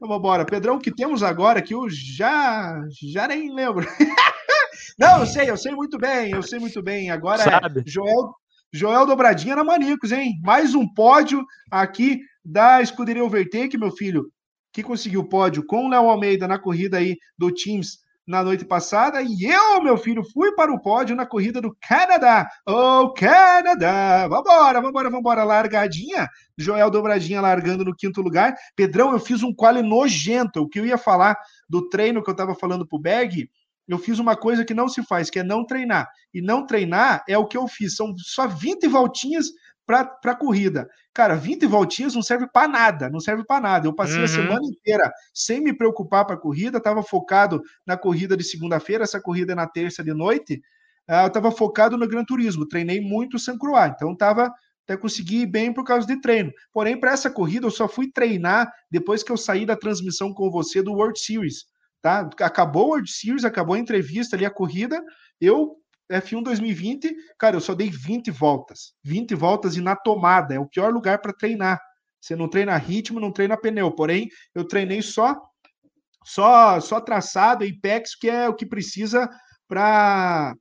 Então, 0.04 0.08
vamos 0.08 0.18
embora. 0.18 0.44
Pedrão, 0.44 0.78
que 0.78 0.94
temos 0.94 1.22
agora 1.22 1.62
que 1.62 1.72
eu 1.72 1.88
já, 1.88 2.78
já 3.02 3.26
nem 3.26 3.54
lembro. 3.54 3.86
Não, 4.98 5.20
eu 5.20 5.26
sei, 5.26 5.48
eu 5.48 5.56
sei 5.56 5.72
muito 5.72 5.96
bem, 5.96 6.32
eu 6.32 6.42
sei 6.42 6.58
muito 6.58 6.82
bem. 6.82 7.10
Agora 7.10 7.40
é 7.40 7.44
Sabe. 7.44 7.80
é 7.80 7.84
Joel, 7.86 8.34
Joel 8.70 9.06
Dobradinha 9.06 9.56
na 9.56 9.64
Manicos, 9.64 10.12
hein? 10.12 10.34
Mais 10.42 10.74
um 10.74 10.86
pódio 10.86 11.42
aqui 11.70 12.20
da 12.44 12.82
Escuderia 12.82 13.24
Overtake, 13.24 13.78
meu 13.78 13.90
filho, 13.90 14.30
que 14.74 14.82
conseguiu 14.82 15.20
o 15.20 15.28
pódio 15.28 15.64
com 15.64 15.86
o 15.86 15.88
Léo 15.88 16.10
Almeida 16.10 16.46
na 16.46 16.58
corrida 16.58 16.98
aí 16.98 17.16
do 17.38 17.50
Teams 17.50 17.96
na 18.26 18.42
noite 18.42 18.64
passada. 18.64 19.22
E 19.22 19.44
eu, 19.44 19.82
meu 19.82 19.96
filho, 19.96 20.24
fui 20.32 20.52
para 20.52 20.72
o 20.72 20.80
pódio 20.80 21.14
na 21.14 21.26
corrida 21.26 21.60
do 21.60 21.76
Canadá. 21.80 22.48
Oh, 22.66 23.12
Canadá! 23.12 24.26
Vambora, 24.28 24.80
vambora, 24.80 25.10
vambora. 25.10 25.44
Largadinha. 25.44 26.28
Joel 26.56 26.90
Dobradinha 26.90 27.40
largando 27.40 27.84
no 27.84 27.94
quinto 27.94 28.22
lugar. 28.22 28.54
Pedrão, 28.74 29.12
eu 29.12 29.18
fiz 29.18 29.42
um 29.42 29.54
quali 29.54 29.82
nojento. 29.82 30.62
O 30.62 30.68
que 30.68 30.80
eu 30.80 30.86
ia 30.86 30.98
falar 30.98 31.36
do 31.68 31.88
treino 31.88 32.22
que 32.22 32.30
eu 32.30 32.32
estava 32.32 32.54
falando 32.54 32.86
pro 32.86 32.98
Berg 32.98 33.48
eu 33.86 33.98
fiz 33.98 34.18
uma 34.18 34.36
coisa 34.36 34.64
que 34.64 34.72
não 34.72 34.88
se 34.88 35.02
faz, 35.02 35.28
que 35.28 35.38
é 35.38 35.42
não 35.42 35.64
treinar. 35.64 36.08
E 36.32 36.40
não 36.40 36.66
treinar 36.66 37.22
é 37.28 37.36
o 37.36 37.46
que 37.46 37.56
eu 37.56 37.68
fiz. 37.68 37.94
São 37.96 38.14
só 38.16 38.46
20 38.46 38.88
voltinhas 38.88 39.46
para 39.86 40.18
a 40.24 40.34
corrida. 40.34 40.88
Cara, 41.12 41.34
20 41.34 41.66
voltinhas 41.66 42.14
não 42.14 42.22
serve 42.22 42.46
para 42.46 42.68
nada, 42.68 43.08
não 43.10 43.20
serve 43.20 43.44
para 43.44 43.60
nada. 43.60 43.86
Eu 43.86 43.94
passei 43.94 44.18
uhum. 44.18 44.24
a 44.24 44.28
semana 44.28 44.64
inteira 44.64 45.12
sem 45.32 45.60
me 45.60 45.72
preocupar 45.72 46.24
para 46.24 46.36
a 46.36 46.38
corrida, 46.38 46.78
estava 46.78 47.02
focado 47.02 47.62
na 47.86 47.96
corrida 47.96 48.36
de 48.36 48.44
segunda-feira, 48.44 49.04
essa 49.04 49.20
corrida 49.20 49.52
é 49.52 49.54
na 49.54 49.66
terça 49.66 50.02
de 50.02 50.14
noite. 50.14 50.62
Uh, 51.08 51.24
eu 51.24 51.26
estava 51.26 51.50
focado 51.50 51.98
no 51.98 52.08
Gran 52.08 52.24
Turismo, 52.24 52.66
treinei 52.66 53.00
muito 53.00 53.36
o 53.36 53.58
Croix, 53.58 53.92
então 53.94 54.12
estava 54.12 54.50
até 54.84 54.96
consegui 54.98 55.42
ir 55.42 55.46
bem 55.46 55.72
por 55.72 55.82
causa 55.82 56.06
de 56.06 56.20
treino. 56.20 56.52
Porém, 56.72 56.98
para 56.98 57.12
essa 57.12 57.30
corrida, 57.30 57.66
eu 57.66 57.70
só 57.70 57.88
fui 57.88 58.10
treinar 58.10 58.70
depois 58.90 59.22
que 59.22 59.32
eu 59.32 59.36
saí 59.36 59.64
da 59.64 59.76
transmissão 59.76 60.32
com 60.32 60.50
você 60.50 60.82
do 60.82 60.92
World 60.92 61.18
Series. 61.18 61.64
Tá? 62.02 62.28
Acabou 62.40 62.88
o 62.88 62.90
World 62.90 63.10
Series, 63.10 63.44
acabou 63.44 63.76
a 63.76 63.78
entrevista 63.78 64.36
ali, 64.36 64.44
a 64.44 64.50
corrida. 64.50 65.02
Eu, 65.40 65.76
F1 66.10 66.42
2020, 66.42 67.14
cara, 67.38 67.56
eu 67.56 67.60
só 67.60 67.74
dei 67.74 67.90
20 67.90 68.30
voltas. 68.30 68.94
20 69.02 69.34
voltas 69.34 69.76
e 69.76 69.80
na 69.80 69.96
tomada. 69.96 70.54
É 70.54 70.58
o 70.58 70.68
pior 70.68 70.92
lugar 70.92 71.20
para 71.20 71.32
treinar. 71.32 71.80
Você 72.20 72.34
não 72.34 72.48
treina 72.48 72.76
ritmo, 72.76 73.20
não 73.20 73.32
treina 73.32 73.56
pneu. 73.56 73.90
Porém, 73.92 74.28
eu 74.54 74.66
treinei 74.66 75.02
só 75.02 75.36
só 76.24 76.80
só 76.80 77.00
traçado 77.00 77.64
e 77.64 77.78
PEX, 77.78 78.14
que 78.16 78.30
é 78.30 78.48
o 78.48 78.54
que 78.54 78.64
precisa 78.64 79.28
para 79.68 80.54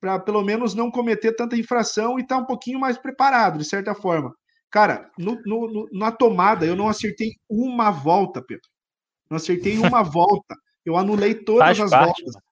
para 0.00 0.20
pelo 0.20 0.44
menos 0.44 0.74
não 0.74 0.92
cometer 0.92 1.34
tanta 1.34 1.56
infração 1.56 2.18
e 2.18 2.22
estar 2.22 2.36
tá 2.36 2.42
um 2.42 2.46
pouquinho 2.46 2.78
mais 2.78 2.96
preparado, 2.96 3.58
de 3.58 3.64
certa 3.64 3.96
forma. 3.96 4.32
Cara, 4.70 5.10
no, 5.18 5.40
no, 5.44 5.88
na 5.92 6.12
tomada 6.12 6.64
eu 6.64 6.76
não 6.76 6.88
acertei 6.88 7.32
uma 7.48 7.90
volta, 7.90 8.40
Pedro. 8.40 8.68
Não 9.28 9.36
acertei 9.36 9.76
uma 9.78 10.02
volta. 10.04 10.54
Eu 10.84 10.96
anulei 10.96 11.34
todas 11.34 11.64
Faz 11.64 11.80
as 11.80 11.90
parte, 11.90 12.22
voltas. 12.22 12.34
Mano. 12.34 12.47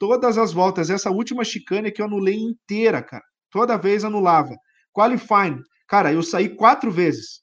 Todas 0.00 0.38
as 0.38 0.50
voltas. 0.50 0.88
Essa 0.88 1.10
última 1.10 1.44
chicane 1.44 1.92
que 1.92 2.00
eu 2.00 2.06
anulei 2.06 2.34
inteira, 2.34 3.02
cara. 3.02 3.22
Toda 3.50 3.76
vez 3.76 4.02
anulava. 4.02 4.56
Qualifying. 4.94 5.60
Cara, 5.86 6.10
eu 6.10 6.22
saí 6.22 6.48
quatro 6.48 6.90
vezes. 6.90 7.42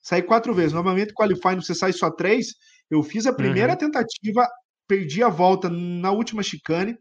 Saí 0.00 0.22
quatro 0.22 0.54
vezes. 0.54 0.72
Normalmente, 0.72 1.12
qualifying 1.12 1.56
você 1.56 1.74
sai 1.74 1.92
só 1.92 2.10
três. 2.10 2.54
Eu 2.90 3.02
fiz 3.02 3.26
a 3.26 3.34
primeira 3.34 3.72
uhum. 3.72 3.78
tentativa, 3.78 4.48
perdi 4.88 5.22
a 5.22 5.28
volta 5.28 5.68
na 5.68 6.10
última 6.10 6.42
chicane. 6.42 6.96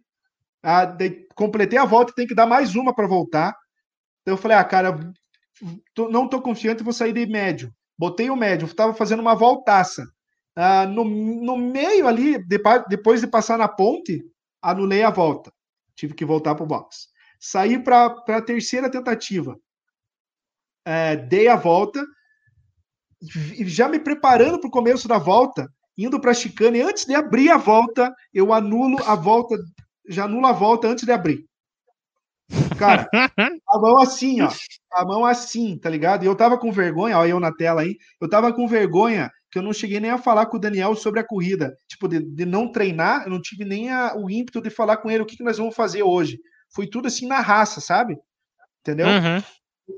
Ah, 0.62 0.84
de, 0.84 1.28
completei 1.34 1.80
a 1.80 1.86
volta 1.86 2.12
e 2.12 2.16
tem 2.16 2.28
que 2.28 2.36
dar 2.36 2.46
mais 2.46 2.76
uma 2.76 2.94
para 2.94 3.08
voltar. 3.08 3.56
Então 4.22 4.34
eu 4.34 4.38
falei, 4.38 4.58
ah, 4.58 4.64
cara, 4.66 5.00
tô, 5.94 6.10
não 6.10 6.28
tô 6.28 6.42
confiante, 6.42 6.84
vou 6.84 6.94
sair 6.94 7.14
de 7.14 7.26
médio. 7.26 7.74
Botei 7.98 8.30
o 8.30 8.36
médio, 8.36 8.66
estava 8.66 8.94
fazendo 8.94 9.22
uma 9.22 9.36
voltaça. 9.36 10.06
Ah, 10.58 10.86
no, 10.86 11.06
no 11.06 11.58
meio 11.58 12.06
ali, 12.06 12.38
depois 12.90 13.22
de 13.22 13.28
passar 13.28 13.58
na 13.58 13.68
ponte, 13.68 14.22
anulei 14.64 15.04
a 15.04 15.10
volta. 15.10 15.54
Tive 15.94 16.14
que 16.14 16.26
voltar 16.26 16.56
para 16.56 16.64
o 16.64 16.68
box. 16.68 17.10
Saí 17.40 17.78
para 17.78 18.08
a 18.28 18.42
terceira 18.42 18.90
tentativa. 18.90 19.60
É, 20.86 21.16
dei 21.16 21.48
a 21.48 21.56
volta, 21.56 22.04
já 23.66 23.88
me 23.88 24.00
preparando 24.00 24.60
para 24.60 24.68
o 24.68 24.72
começo 24.72 25.08
da 25.08 25.18
volta, 25.18 25.70
indo 25.98 26.20
para 26.20 26.32
a 26.32 26.34
chicane. 26.34 26.82
Antes 26.82 27.06
de 27.06 27.14
abrir 27.14 27.50
a 27.50 27.58
volta, 27.58 28.14
eu 28.34 28.54
anulo 28.54 28.98
a 29.06 29.16
volta, 29.16 29.56
já 30.08 30.26
anulo 30.26 30.48
a 30.48 30.52
volta 30.52 30.88
antes 30.88 31.06
de 31.06 31.12
abrir. 31.12 31.46
Cara, 32.78 33.10
a 33.68 33.80
mão 33.80 33.98
assim, 34.00 34.42
ó. 34.42 34.50
A 34.92 35.06
mão 35.06 35.26
assim, 35.26 35.78
tá 35.78 35.90
ligado? 35.90 36.24
E 36.24 36.28
eu 36.28 36.36
tava 36.36 36.58
com 36.58 36.72
vergonha, 36.72 37.18
ó, 37.18 37.26
eu 37.26 37.40
na 37.40 37.52
tela 37.52 37.82
aí. 37.82 37.98
Eu 38.20 38.30
tava 38.30 38.54
com 38.54 38.68
vergonha 38.68 39.32
que 39.54 39.60
eu 39.60 39.64
não 39.64 39.72
cheguei 39.72 40.00
nem 40.00 40.10
a 40.10 40.18
falar 40.18 40.48
com 40.48 40.58
o 40.58 40.60
Daniel 40.60 40.96
sobre 40.96 41.20
a 41.20 41.24
corrida. 41.24 41.78
Tipo, 41.88 42.08
de, 42.08 42.20
de 42.20 42.44
não 42.44 42.72
treinar, 42.72 43.26
eu 43.26 43.30
não 43.30 43.40
tive 43.40 43.64
nem 43.64 43.92
a, 43.92 44.16
o 44.18 44.28
ímpeto 44.28 44.60
de 44.60 44.72
falar 44.72 44.98
com 44.98 45.12
ele 45.12 45.22
o 45.22 45.26
que, 45.28 45.38
que 45.38 45.44
nós 45.44 45.60
vamos 45.60 45.76
fazer 45.76 46.02
hoje. 46.02 46.40
Foi 46.74 46.88
tudo 46.88 47.08
assim 47.08 47.28
na 47.28 47.40
raça, 47.40 47.80
sabe? 47.80 48.18
Entendeu? 48.80 49.06
Uhum. 49.06 49.44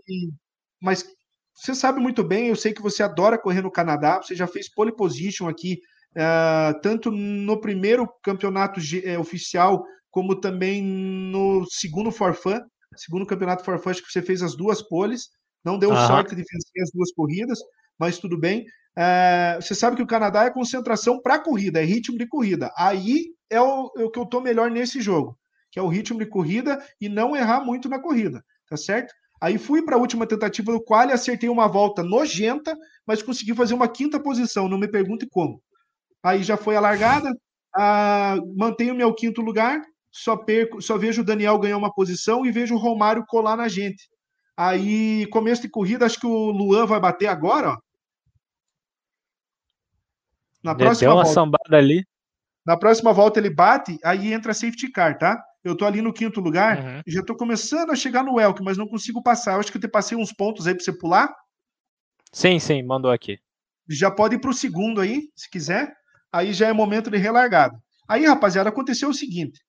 E, 0.09 0.29
mas 0.81 1.05
você 1.55 1.73
sabe 1.73 2.01
muito 2.01 2.21
bem, 2.21 2.49
eu 2.49 2.55
sei 2.57 2.73
que 2.73 2.81
você 2.81 3.01
adora 3.01 3.37
correr 3.37 3.61
no 3.61 3.71
Canadá, 3.71 4.21
você 4.21 4.35
já 4.35 4.45
fez 4.45 4.69
pole 4.69 4.93
position 4.93 5.47
aqui, 5.47 5.79
uh, 6.17 6.77
tanto 6.81 7.09
no 7.09 7.61
primeiro 7.61 8.09
campeonato 8.21 8.81
uh, 8.81 9.19
oficial, 9.21 9.85
como 10.11 10.35
também 10.35 10.83
no 10.83 11.65
segundo 11.69 12.11
forfã, 12.11 12.61
segundo 12.97 13.25
campeonato 13.25 13.63
forfã, 13.63 13.91
acho 13.91 14.03
que 14.03 14.11
você 14.11 14.21
fez 14.21 14.41
as 14.41 14.53
duas 14.53 14.81
poles, 14.81 15.29
não 15.65 15.79
deu 15.79 15.89
uhum. 15.89 16.07
sorte 16.07 16.35
de 16.35 16.43
vencer 16.43 16.83
as 16.83 16.91
duas 16.93 17.11
corridas, 17.11 17.59
mas 17.97 18.19
tudo 18.19 18.37
bem. 18.37 18.65
É, 18.97 19.57
você 19.59 19.73
sabe 19.73 19.95
que 19.95 20.03
o 20.03 20.07
Canadá 20.07 20.45
é 20.45 20.51
concentração 20.51 21.19
para 21.21 21.39
corrida, 21.39 21.81
é 21.81 21.83
ritmo 21.83 22.17
de 22.17 22.27
corrida. 22.27 22.71
Aí 22.77 23.33
é 23.49 23.59
o, 23.59 23.91
é 23.97 24.03
o 24.03 24.11
que 24.11 24.19
eu 24.19 24.23
estou 24.23 24.41
melhor 24.41 24.69
nesse 24.69 25.01
jogo, 25.01 25.37
que 25.71 25.79
é 25.79 25.81
o 25.81 25.87
ritmo 25.87 26.19
de 26.19 26.25
corrida 26.27 26.81
e 27.01 27.09
não 27.09 27.35
errar 27.35 27.65
muito 27.65 27.89
na 27.89 27.99
corrida, 27.99 28.43
tá 28.69 28.77
certo? 28.77 29.13
Aí 29.41 29.57
fui 29.57 29.83
para 29.83 29.95
a 29.95 29.99
última 29.99 30.25
tentativa 30.25 30.71
do 30.71 30.81
qual 30.81 31.09
acertei 31.09 31.49
uma 31.49 31.67
volta 31.67 32.01
nojenta, 32.01 32.77
mas 33.05 33.21
consegui 33.21 33.53
fazer 33.53 33.73
uma 33.73 33.87
quinta 33.87 34.19
posição, 34.19 34.69
não 34.69 34.77
me 34.77 34.87
pergunte 34.87 35.27
como. 35.29 35.61
Aí 36.23 36.41
já 36.41 36.55
foi 36.55 36.75
a 36.75 36.79
largada, 36.79 37.29
ah, 37.75 38.37
mantenho 38.55 38.95
meu 38.95 39.13
quinto 39.13 39.41
lugar, 39.41 39.81
só 40.09 40.37
perco, 40.37 40.81
só 40.81 40.97
vejo 40.97 41.21
o 41.21 41.25
Daniel 41.25 41.59
ganhar 41.59 41.77
uma 41.77 41.93
posição 41.93 42.45
e 42.45 42.51
vejo 42.51 42.75
o 42.75 42.77
Romário 42.79 43.25
colar 43.27 43.57
na 43.57 43.67
gente. 43.67 44.09
Aí, 44.57 45.27
começo 45.27 45.61
de 45.61 45.69
corrida, 45.69 46.05
acho 46.05 46.19
que 46.19 46.25
o 46.27 46.51
Luan 46.51 46.85
vai 46.85 46.99
bater 46.99 47.27
agora, 47.27 47.71
ó. 47.71 47.77
Na 50.63 50.73
próxima 50.73 51.09
Deu 51.09 51.17
uma 51.17 51.23
volta, 51.23 51.33
sambada 51.33 51.77
ali. 51.77 52.03
Na 52.65 52.75
próxima 52.77 53.13
volta 53.13 53.39
ele 53.39 53.49
bate, 53.49 53.99
aí 54.03 54.33
entra 54.33 54.53
safety 54.53 54.91
car, 54.91 55.17
tá? 55.17 55.39
Eu 55.63 55.75
tô 55.75 55.85
ali 55.85 56.01
no 56.01 56.13
quinto 56.13 56.39
lugar 56.39 56.77
uhum. 56.77 57.01
já 57.07 57.23
tô 57.23 57.35
começando 57.35 57.91
a 57.91 57.95
chegar 57.95 58.23
no 58.23 58.39
Elk, 58.39 58.63
mas 58.63 58.77
não 58.77 58.87
consigo 58.87 59.21
passar. 59.21 59.53
Eu 59.53 59.59
acho 59.59 59.71
que 59.71 59.77
eu 59.77 59.81
te 59.81 59.87
passei 59.87 60.17
uns 60.17 60.31
pontos 60.31 60.65
aí 60.65 60.73
para 60.73 60.83
você 60.83 60.97
pular. 60.97 61.33
Sim, 62.31 62.59
sim, 62.59 62.83
mandou 62.83 63.11
aqui. 63.11 63.39
Já 63.89 64.09
pode 64.09 64.35
ir 64.35 64.39
pro 64.39 64.53
segundo 64.53 65.01
aí, 65.01 65.29
se 65.35 65.49
quiser. 65.49 65.93
Aí 66.31 66.53
já 66.53 66.67
é 66.67 66.73
momento 66.73 67.09
de 67.09 67.17
relargada. 67.17 67.79
Aí, 68.07 68.25
rapaziada, 68.25 68.69
aconteceu 68.69 69.09
o 69.09 69.13
seguinte: 69.13 69.59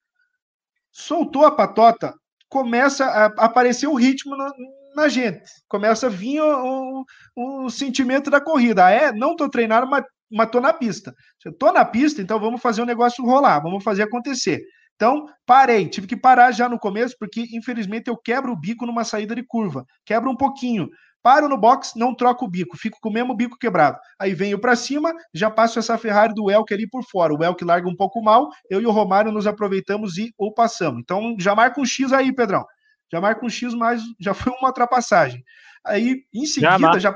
soltou 0.90 1.44
a 1.44 1.50
patota, 1.50 2.14
começa 2.48 3.04
a 3.04 3.26
aparecer 3.44 3.86
o 3.86 3.94
ritmo 3.94 4.36
na, 4.36 4.50
na 4.94 5.08
gente. 5.08 5.42
Começa 5.68 6.06
a 6.06 6.10
vir 6.10 6.40
o, 6.40 7.04
o, 7.34 7.64
o, 7.64 7.70
sentimento 7.70 8.30
da 8.30 8.40
corrida. 8.40 8.86
Ah, 8.86 8.90
é, 8.90 9.12
não 9.12 9.36
tô 9.36 9.48
treinando, 9.48 9.88
mas 9.88 10.04
mas 10.30 10.50
tô 10.50 10.60
na 10.60 10.72
pista. 10.72 11.14
Tô 11.58 11.72
na 11.72 11.84
pista, 11.84 12.20
então 12.20 12.40
vamos 12.40 12.60
fazer 12.60 12.82
o 12.82 12.86
negócio 12.86 13.24
rolar, 13.24 13.60
vamos 13.60 13.84
fazer 13.84 14.02
acontecer. 14.02 14.60
Então, 14.96 15.26
parei, 15.44 15.86
tive 15.88 16.06
que 16.06 16.16
parar 16.16 16.52
já 16.52 16.68
no 16.68 16.78
começo, 16.78 17.14
porque 17.18 17.44
infelizmente 17.52 18.08
eu 18.08 18.16
quebro 18.16 18.52
o 18.52 18.56
bico 18.58 18.86
numa 18.86 19.04
saída 19.04 19.34
de 19.34 19.42
curva. 19.42 19.84
Quebro 20.04 20.30
um 20.30 20.36
pouquinho. 20.36 20.88
Paro 21.26 21.48
no 21.48 21.58
box, 21.58 21.94
não 21.96 22.14
troco 22.14 22.44
o 22.44 22.48
bico, 22.48 22.76
fico 22.76 23.00
com 23.00 23.08
o 23.08 23.12
mesmo 23.12 23.34
bico 23.34 23.58
quebrado. 23.58 23.98
Aí 24.16 24.32
venho 24.32 24.60
para 24.60 24.76
cima, 24.76 25.12
já 25.34 25.50
passo 25.50 25.76
essa 25.76 25.98
Ferrari 25.98 26.32
do 26.32 26.48
Elk 26.48 26.72
ali 26.72 26.88
por 26.88 27.02
fora. 27.02 27.34
O 27.34 27.42
Elk 27.42 27.64
larga 27.64 27.88
um 27.88 27.96
pouco 27.96 28.22
mal, 28.22 28.48
eu 28.70 28.80
e 28.80 28.86
o 28.86 28.92
Romário 28.92 29.32
nos 29.32 29.44
aproveitamos 29.44 30.18
e 30.18 30.32
ou 30.38 30.54
passamos. 30.54 31.00
Então, 31.00 31.34
já 31.40 31.52
marca 31.52 31.80
um 31.80 31.84
X 31.84 32.12
aí, 32.12 32.32
Pedrão. 32.32 32.64
Já 33.10 33.20
marca 33.20 33.44
um 33.44 33.48
X, 33.48 33.74
mas 33.74 34.02
já 34.20 34.34
foi 34.34 34.52
uma 34.52 34.68
ultrapassagem. 34.68 35.42
Aí, 35.84 36.22
em 36.32 36.46
seguida, 36.46 36.70
já, 36.70 36.78
marca, 36.78 37.00
já, 37.00 37.10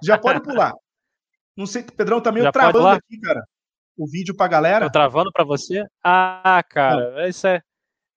já 0.00 0.16
pode 0.16 0.40
pular. 0.40 0.72
Não 1.56 1.66
sei, 1.66 1.82
Pedrão 1.82 2.20
tá 2.20 2.30
meio 2.30 2.44
Já 2.44 2.52
travando 2.52 2.86
aqui, 2.86 3.18
cara. 3.20 3.42
O 3.96 4.06
vídeo 4.06 4.36
pra 4.36 4.46
galera. 4.46 4.86
Tô 4.86 4.92
travando 4.92 5.32
pra 5.32 5.42
você? 5.42 5.84
Ah, 6.04 6.62
cara, 6.70 7.14
não. 7.14 7.28
isso 7.28 7.48
é. 7.48 7.62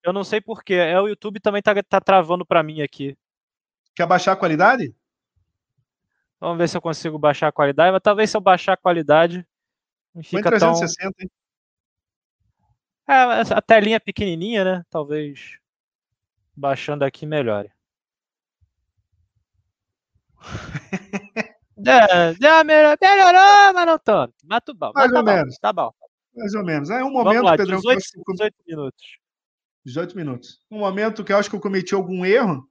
Eu 0.03 0.13
não 0.13 0.23
sei 0.23 0.39
porquê. 0.39 0.75
É 0.75 1.01
o 1.01 1.07
YouTube 1.07 1.39
também 1.39 1.63
tá, 1.63 1.73
tá 1.81 1.99
travando 1.99 2.45
pra 2.45 2.61
mim 2.61 2.83
aqui. 2.83 3.17
Quer 3.95 4.05
baixar 4.05 4.33
a 4.33 4.35
qualidade? 4.35 4.93
Vamos 6.39 6.57
ver 6.57 6.67
se 6.67 6.75
eu 6.75 6.81
consigo 6.81 7.17
baixar 7.17 7.47
a 7.47 7.51
qualidade. 7.51 7.91
Mas 7.91 8.01
talvez 8.03 8.29
se 8.29 8.37
eu 8.37 8.41
baixar 8.41 8.73
a 8.73 8.77
qualidade. 8.77 9.47
Fica 10.21 10.49
Põe 10.49 10.59
360, 10.59 11.11
tão... 11.11 11.23
hein? 11.23 11.31
É, 13.07 13.13
a 13.53 13.61
telinha 13.61 13.99
pequenininha, 13.99 14.63
né? 14.63 14.83
Talvez 14.89 15.57
baixando 16.55 17.03
aqui 17.05 17.25
melhore. 17.25 17.71
é, 21.85 22.33
melhorou, 22.63 23.73
mas 23.73 23.85
não 23.85 23.99
tanto. 23.99 24.33
Mas 24.43 24.61
tudo 24.65 24.77
bom. 24.77 24.91
Mais 24.93 25.11
mas 25.11 25.19
ou 25.19 25.25
tá 25.25 25.33
menos. 25.33 25.55
Bom, 25.55 25.59
tá 25.61 25.73
bom. 25.73 25.91
Mais 26.35 26.53
ou 26.53 26.65
menos. 26.65 26.89
É 26.89 27.03
um 27.03 27.11
momento, 27.11 27.43
lá, 27.43 27.57
Pedrão, 27.57 27.77
18, 27.77 27.83
que 27.83 27.89
eu 27.89 27.97
acho 27.97 28.11
que 28.11 28.31
18 28.31 28.55
minutos. 28.67 29.17
18 29.85 30.15
minutos. 30.15 30.59
Um 30.69 30.79
momento 30.79 31.23
que 31.23 31.31
eu 31.31 31.37
acho 31.37 31.49
que 31.49 31.55
eu 31.55 31.61
cometi 31.61 31.93
algum 31.93 32.25
erro 32.25 32.67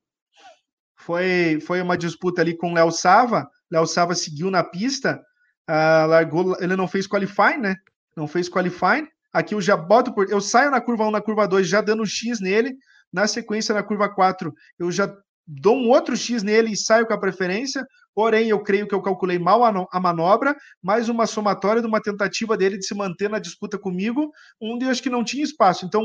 foi, 1.04 1.60
foi 1.60 1.82
uma 1.82 1.98
disputa 1.98 2.40
ali 2.40 2.56
com 2.56 2.70
o 2.70 2.74
Léo 2.74 2.90
Sava. 2.90 3.46
Léo 3.70 3.86
Sava 3.86 4.14
seguiu 4.14 4.50
na 4.50 4.64
pista, 4.64 5.20
uh, 5.68 6.06
largou, 6.08 6.56
ele 6.60 6.76
não 6.76 6.88
fez 6.88 7.06
qualifying, 7.06 7.58
né? 7.58 7.76
Não 8.16 8.26
fez 8.26 8.48
qualifying. 8.48 9.06
Aqui 9.32 9.54
eu 9.54 9.60
já 9.60 9.76
boto 9.76 10.14
por. 10.14 10.30
Eu 10.30 10.40
saio 10.40 10.70
na 10.70 10.80
curva 10.80 11.06
1, 11.06 11.10
na 11.10 11.20
curva 11.20 11.46
2, 11.46 11.68
já 11.68 11.80
dando 11.80 12.06
X 12.06 12.40
nele. 12.40 12.74
Na 13.12 13.26
sequência, 13.26 13.74
na 13.74 13.82
curva 13.82 14.08
4, 14.08 14.52
eu 14.78 14.90
já 14.90 15.14
dou 15.46 15.76
um 15.76 15.90
outro 15.90 16.16
X 16.16 16.42
nele 16.42 16.72
e 16.72 16.76
saio 16.76 17.06
com 17.06 17.12
a 17.12 17.20
preferência. 17.20 17.86
Porém, 18.14 18.48
eu 18.48 18.62
creio 18.62 18.86
que 18.86 18.94
eu 18.94 19.02
calculei 19.02 19.38
mal 19.38 19.62
a, 19.64 20.00
manobra, 20.00 20.56
mais 20.80 21.08
uma 21.08 21.26
somatória 21.26 21.82
de 21.82 21.88
uma 21.88 22.00
tentativa 22.00 22.56
dele 22.56 22.78
de 22.78 22.86
se 22.86 22.94
manter 22.94 23.28
na 23.28 23.40
disputa 23.40 23.76
comigo, 23.76 24.30
onde 24.60 24.84
eu 24.84 24.90
acho 24.90 25.02
que 25.02 25.10
não 25.10 25.24
tinha 25.24 25.42
espaço. 25.42 25.84
Então, 25.84 26.02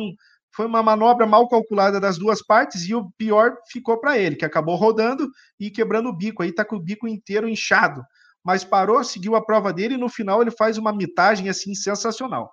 foi 0.52 0.66
uma 0.66 0.82
manobra 0.82 1.26
mal 1.26 1.48
calculada 1.48 2.00
das 2.00 2.18
duas 2.18 2.42
partes 2.42 2.88
e 2.88 2.96
o 2.96 3.10
pior 3.12 3.58
ficou 3.72 4.00
para 4.00 4.18
ele, 4.18 4.36
que 4.36 4.46
acabou 4.46 4.76
rodando 4.76 5.30
e 5.60 5.70
quebrando 5.70 6.10
o 6.10 6.16
bico. 6.16 6.44
Aí 6.44 6.52
tá 6.52 6.66
com 6.66 6.76
o 6.76 6.82
bico 6.82 7.08
inteiro 7.08 7.48
inchado. 7.48 8.04
Mas 8.44 8.64
parou, 8.64 9.04
seguiu 9.04 9.36
a 9.36 9.46
prova 9.46 9.72
dele 9.72 9.96
e 9.96 9.98
no 9.98 10.10
final 10.10 10.42
ele 10.42 10.52
faz 10.52 10.78
uma 10.78 10.94
mitagem 10.94 11.50
assim 11.50 11.76
sensacional. 11.76 12.52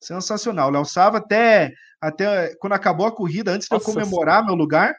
Sensacional. 0.00 0.70
Léo 0.70 0.84
Sava 0.84 1.18
até, 1.18 1.72
até 2.00 2.54
quando 2.56 2.74
acabou 2.74 3.06
a 3.06 3.12
corrida, 3.14 3.52
antes 3.52 3.68
Nossa, 3.70 3.84
de 3.84 3.90
eu 3.90 3.94
comemorar 3.94 4.44
meu 4.44 4.54
lugar, 4.54 4.94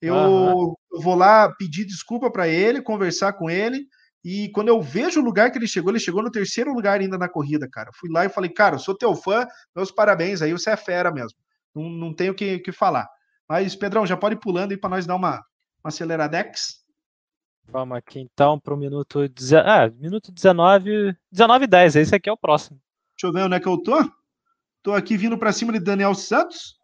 eu, 0.00 0.14
uhum. 0.14 0.74
vou 1.02 1.14
lá 1.14 1.52
pedir 1.58 1.84
desculpa 1.84 2.30
para 2.30 2.48
ele, 2.48 2.82
conversar 2.82 3.32
com 3.32 3.50
ele. 3.50 3.86
E 4.24 4.50
quando 4.50 4.68
eu 4.68 4.80
vejo 4.80 5.20
o 5.20 5.24
lugar 5.24 5.50
que 5.50 5.58
ele 5.58 5.66
chegou, 5.66 5.90
ele 5.90 6.00
chegou 6.00 6.22
no 6.22 6.30
terceiro 6.30 6.72
lugar 6.72 7.00
ainda 7.00 7.18
na 7.18 7.28
corrida, 7.28 7.68
cara. 7.70 7.90
Fui 7.94 8.10
lá 8.10 8.24
e 8.24 8.28
falei, 8.28 8.50
cara, 8.50 8.76
eu 8.76 8.80
sou 8.80 8.96
teu 8.96 9.14
fã, 9.14 9.46
meus 9.74 9.90
parabéns 9.90 10.42
aí, 10.42 10.52
você 10.52 10.70
é 10.70 10.76
fera 10.76 11.10
mesmo. 11.10 11.38
Não, 11.78 11.88
não 11.88 12.14
tenho 12.14 12.32
o 12.32 12.34
que, 12.34 12.58
que 12.58 12.72
falar. 12.72 13.08
Mas, 13.48 13.76
Pedrão, 13.76 14.06
já 14.06 14.16
pode 14.16 14.34
ir 14.34 14.40
pulando 14.40 14.72
aí 14.72 14.76
para 14.76 14.90
nós 14.90 15.06
dar 15.06 15.16
uma, 15.16 15.36
uma 15.82 15.88
aceleradex. 15.88 16.84
Vamos 17.70 17.96
aqui 17.96 18.20
então 18.20 18.58
para 18.58 18.74
o 18.74 18.76
minuto, 18.76 19.28
deze... 19.28 19.56
ah, 19.56 19.90
minuto 19.90 20.32
19, 20.32 21.14
19 21.30 21.64
e 21.64 21.68
10. 21.68 21.96
Esse 21.96 22.14
aqui 22.14 22.28
é 22.28 22.32
o 22.32 22.36
próximo. 22.36 22.80
Deixa 23.14 23.26
eu 23.26 23.32
ver 23.32 23.46
onde 23.46 23.56
é 23.56 23.60
que 23.60 23.68
eu 23.68 23.78
tô. 23.78 23.96
Tô 24.82 24.94
aqui 24.94 25.16
vindo 25.16 25.36
para 25.36 25.52
cima 25.52 25.72
de 25.72 25.80
Daniel 25.80 26.14
Santos, 26.14 26.78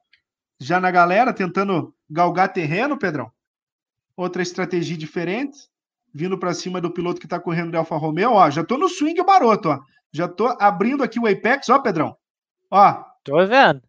já 0.61 0.79
na 0.79 0.91
galera, 0.91 1.33
tentando 1.33 1.95
galgar 2.09 2.53
terreno, 2.53 2.99
Pedrão. 2.99 3.31
Outra 4.17 4.43
estratégia 4.43 4.97
diferente. 4.97 5.57
Vindo 6.13 6.39
para 6.39 6.55
cima 6.55 6.81
do 6.81 6.93
piloto 6.93 7.19
que 7.19 7.27
está 7.27 7.41
correndo 7.41 7.73
de 7.73 7.77
Alfa 7.77 7.97
Romeo. 7.97 8.33
Ó, 8.33 8.51
já 8.51 8.63
tô 8.63 8.79
no 8.79 8.89
swing 8.89 9.21
baroto, 9.25 9.71
ó. 9.71 9.81
Já 10.13 10.29
tô 10.29 10.47
abrindo 10.61 11.03
aqui 11.03 11.19
o 11.19 11.27
Apex, 11.27 11.69
ó, 11.69 11.81
Pedrão. 11.81 12.17
Ó. 12.71 13.03
Tô 13.25 13.45
vendo. 13.47 13.83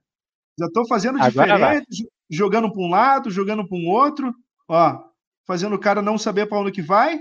Já 0.58 0.70
tô 0.74 0.88
fazendo 0.88 1.22
Agora 1.22 1.54
diferente, 1.54 2.04
vai. 2.04 2.12
jogando 2.30 2.72
para 2.72 2.82
um 2.82 2.90
lado, 2.90 3.30
jogando 3.30 3.68
para 3.68 3.78
um 3.78 3.88
outro. 3.88 4.34
Ó, 4.68 5.04
fazendo 5.46 5.76
o 5.76 5.80
cara 5.80 6.02
não 6.02 6.18
saber 6.18 6.48
para 6.48 6.60
onde 6.60 6.72
que 6.72 6.82
vai. 6.82 7.20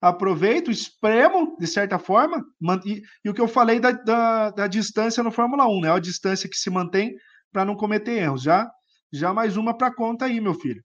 Aproveito, 0.00 0.70
espremo, 0.70 1.56
de 1.58 1.66
certa 1.66 1.98
forma. 1.98 2.44
E, 2.84 3.02
e 3.24 3.30
o 3.30 3.34
que 3.34 3.40
eu 3.40 3.48
falei 3.48 3.80
da, 3.80 3.90
da, 3.92 4.50
da, 4.50 4.66
distância 4.66 5.22
no 5.22 5.30
Fórmula 5.30 5.66
1, 5.66 5.80
né? 5.80 5.92
A 5.92 5.98
distância 5.98 6.48
que 6.48 6.56
se 6.56 6.70
mantém 6.70 7.14
para 7.52 7.64
não 7.64 7.74
cometer 7.74 8.12
erros. 8.12 8.42
Já, 8.42 8.70
já 9.12 9.32
mais 9.32 9.56
uma 9.56 9.76
para 9.76 9.94
conta 9.94 10.26
aí, 10.26 10.40
meu 10.40 10.54
filho. 10.54 10.82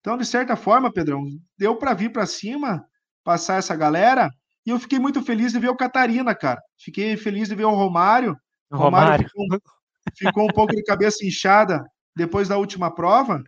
Então, 0.00 0.16
de 0.16 0.24
certa 0.24 0.56
forma, 0.56 0.92
Pedrão, 0.92 1.24
deu 1.58 1.76
para 1.76 1.92
vir 1.92 2.12
para 2.12 2.26
cima, 2.26 2.84
passar 3.22 3.58
essa 3.58 3.76
galera. 3.76 4.30
E 4.64 4.70
eu 4.70 4.78
fiquei 4.78 4.98
muito 4.98 5.20
feliz 5.22 5.52
de 5.52 5.58
ver 5.58 5.68
o 5.68 5.76
Catarina, 5.76 6.34
cara. 6.34 6.60
Fiquei 6.78 7.16
feliz 7.16 7.48
de 7.48 7.54
ver 7.54 7.64
o 7.64 7.74
Romário. 7.74 8.36
O 8.70 8.76
Romário, 8.76 9.06
Romário 9.06 9.28
ficou, 9.28 9.75
ficou, 10.14 10.44
um 10.44 10.52
pouco 10.52 10.74
de 10.74 10.82
cabeça 10.82 11.24
inchada 11.24 11.84
depois 12.14 12.48
da 12.48 12.56
última 12.56 12.94
prova. 12.94 13.42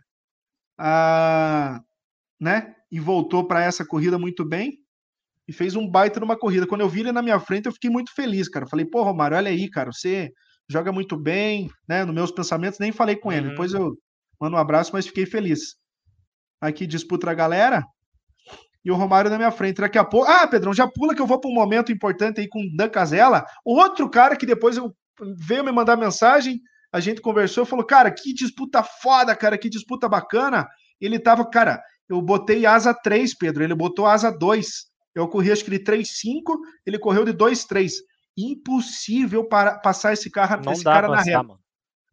Ah, 0.77 1.81
né? 2.39 2.75
E 2.91 2.99
voltou 2.99 3.47
para 3.47 3.63
essa 3.63 3.85
corrida 3.85 4.17
muito 4.17 4.43
bem. 4.45 4.79
E 5.47 5.53
fez 5.53 5.75
um 5.75 5.89
baita 5.89 6.19
numa 6.19 6.37
corrida. 6.37 6.67
Quando 6.67 6.81
eu 6.81 6.89
vi 6.89 6.99
ele 6.99 7.11
na 7.11 7.21
minha 7.21 7.39
frente, 7.39 7.65
eu 7.65 7.71
fiquei 7.71 7.89
muito 7.89 8.13
feliz, 8.13 8.47
cara. 8.47 8.67
Falei, 8.67 8.85
pô, 8.85 9.01
Romário, 9.01 9.35
olha 9.35 9.49
aí, 9.49 9.69
cara, 9.69 9.91
você 9.91 10.31
joga 10.69 10.91
muito 10.91 11.17
bem, 11.17 11.71
né? 11.87 12.05
Nos 12.05 12.13
meus 12.13 12.31
pensamentos, 12.31 12.79
nem 12.79 12.91
falei 12.91 13.15
com 13.15 13.31
ele. 13.31 13.45
Uhum. 13.45 13.49
Depois 13.51 13.73
eu 13.73 13.97
mando 14.39 14.55
um 14.55 14.59
abraço, 14.59 14.91
mas 14.93 15.07
fiquei 15.07 15.25
feliz. 15.25 15.75
Aqui 16.61 16.85
disputa 16.85 17.29
a 17.31 17.33
galera. 17.33 17.83
E 18.85 18.91
o 18.91 18.95
Romário 18.95 19.31
na 19.31 19.37
minha 19.37 19.51
frente. 19.51 19.81
Daqui 19.81 19.97
a 19.97 20.05
pouco. 20.05 20.29
Ah, 20.29 20.47
Pedrão, 20.47 20.73
já 20.73 20.87
pula 20.87 21.15
que 21.15 21.21
eu 21.21 21.27
vou 21.27 21.39
para 21.39 21.49
um 21.49 21.53
momento 21.53 21.91
importante 21.91 22.39
aí 22.39 22.47
com 22.47 22.59
o 22.61 22.75
Dan 22.77 22.89
Casella. 22.89 23.43
Outro 23.65 24.09
cara 24.09 24.35
que 24.35 24.45
depois 24.45 24.77
eu... 24.77 24.95
veio 25.35 25.63
me 25.63 25.71
mandar 25.71 25.97
mensagem. 25.97 26.61
A 26.91 26.99
gente 26.99 27.21
conversou 27.21 27.65
falou: 27.65 27.85
Cara, 27.85 28.11
que 28.11 28.33
disputa 28.33 28.83
foda, 28.83 29.35
cara, 29.35 29.57
que 29.57 29.69
disputa 29.69 30.07
bacana. 30.07 30.67
Ele 30.99 31.19
tava, 31.19 31.49
cara, 31.49 31.81
eu 32.07 32.21
botei 32.21 32.65
asa 32.65 32.93
3, 32.93 33.35
Pedro. 33.37 33.63
Ele 33.63 33.75
botou 33.75 34.05
asa 34.05 34.31
2. 34.31 34.89
Eu 35.15 35.27
corri 35.27 35.51
acho 35.51 35.63
que 35.63 35.71
de 35.71 35.79
3,5, 35.79 36.57
ele 36.85 36.99
correu 36.99 37.25
de 37.25 37.33
2,3 37.33 37.91
impossível 38.37 39.43
para 39.43 39.77
passar 39.79 40.13
esse, 40.13 40.29
carro, 40.29 40.61
não 40.63 40.71
esse 40.71 40.83
cara 40.83 41.07
na 41.07 41.21
reta. 41.21 41.43
Mano. 41.43 41.59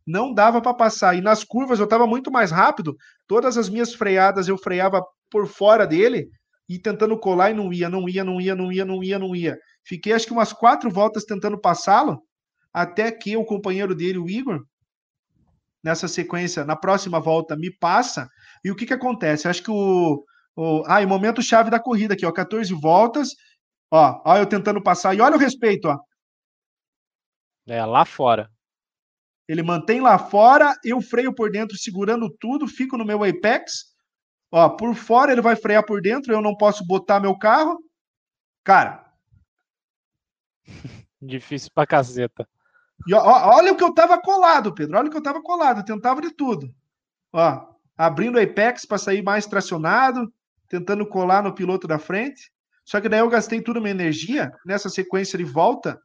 Não 0.06 0.32
dava 0.32 0.60
para 0.60 0.74
passar. 0.74 1.16
E 1.16 1.20
nas 1.20 1.42
curvas 1.42 1.78
eu 1.78 1.84
estava 1.84 2.06
muito 2.06 2.30
mais 2.30 2.50
rápido. 2.50 2.96
Todas 3.26 3.56
as 3.56 3.68
minhas 3.68 3.94
freadas 3.94 4.48
eu 4.48 4.56
freava 4.56 5.04
por 5.30 5.46
fora 5.46 5.86
dele 5.86 6.28
e 6.68 6.78
tentando 6.78 7.18
colar 7.18 7.50
e 7.50 7.54
não 7.54 7.72
ia, 7.72 7.88
não 7.88 8.08
ia, 8.08 8.24
não 8.24 8.40
ia, 8.40 8.54
não 8.54 8.72
ia, 8.72 8.84
não 8.84 9.02
ia, 9.02 9.18
não 9.18 9.36
ia. 9.36 9.58
Fiquei 9.84 10.12
acho 10.12 10.26
que 10.26 10.32
umas 10.32 10.52
quatro 10.52 10.90
voltas 10.90 11.24
tentando 11.24 11.58
passá-lo, 11.58 12.20
até 12.76 13.10
que 13.10 13.38
o 13.38 13.44
companheiro 13.44 13.94
dele, 13.94 14.18
o 14.18 14.28
Igor, 14.28 14.62
nessa 15.82 16.06
sequência, 16.06 16.62
na 16.62 16.76
próxima 16.76 17.18
volta, 17.18 17.56
me 17.56 17.74
passa. 17.74 18.28
E 18.62 18.70
o 18.70 18.76
que 18.76 18.84
que 18.84 18.92
acontece? 18.92 19.48
Acho 19.48 19.62
que 19.62 19.70
o. 19.70 20.22
o 20.54 20.82
ah, 20.86 21.00
e 21.00 21.06
momento 21.06 21.40
chave 21.40 21.70
da 21.70 21.80
corrida 21.80 22.12
aqui, 22.12 22.26
ó, 22.26 22.30
14 22.30 22.74
voltas. 22.74 23.30
Ó, 23.90 24.20
ó, 24.26 24.36
eu 24.36 24.44
tentando 24.44 24.82
passar. 24.82 25.14
E 25.14 25.22
olha 25.22 25.36
o 25.36 25.38
respeito, 25.38 25.88
ó. 25.88 25.98
É, 27.66 27.82
lá 27.82 28.04
fora. 28.04 28.50
Ele 29.48 29.62
mantém 29.62 30.02
lá 30.02 30.18
fora, 30.18 30.74
eu 30.84 31.00
freio 31.00 31.34
por 31.34 31.50
dentro 31.50 31.78
segurando 31.78 32.28
tudo, 32.38 32.68
fico 32.68 32.98
no 32.98 33.06
meu 33.06 33.24
apex. 33.24 33.94
Ó, 34.52 34.68
por 34.68 34.94
fora 34.94 35.32
ele 35.32 35.40
vai 35.40 35.56
frear 35.56 35.86
por 35.86 36.02
dentro, 36.02 36.30
eu 36.30 36.42
não 36.42 36.54
posso 36.54 36.86
botar 36.86 37.20
meu 37.20 37.38
carro. 37.38 37.78
Cara. 38.62 39.10
Difícil 41.22 41.70
pra 41.74 41.86
caceta. 41.86 42.46
E 43.06 43.14
ó, 43.14 43.20
olha 43.56 43.72
o 43.72 43.76
que 43.76 43.84
eu 43.84 43.92
tava 43.92 44.20
colado, 44.20 44.74
Pedro. 44.74 44.98
Olha 44.98 45.08
o 45.08 45.10
que 45.10 45.16
eu 45.16 45.22
tava 45.22 45.42
colado, 45.42 45.80
eu 45.80 45.84
tentava 45.84 46.20
de 46.20 46.30
tudo. 46.30 46.72
Ó, 47.32 47.66
abrindo 47.96 48.36
o 48.36 48.42
apex 48.42 48.84
para 48.84 48.98
sair 48.98 49.22
mais 49.22 49.46
tracionado, 49.46 50.32
tentando 50.68 51.06
colar 51.06 51.42
no 51.42 51.54
piloto 51.54 51.86
da 51.86 51.98
frente. 51.98 52.52
Só 52.84 53.00
que 53.00 53.08
daí 53.08 53.20
eu 53.20 53.28
gastei 53.28 53.60
toda 53.60 53.80
minha 53.80 53.90
energia 53.90 54.52
nessa 54.64 54.88
sequência 54.88 55.36
de 55.36 55.44
volta 55.44 56.00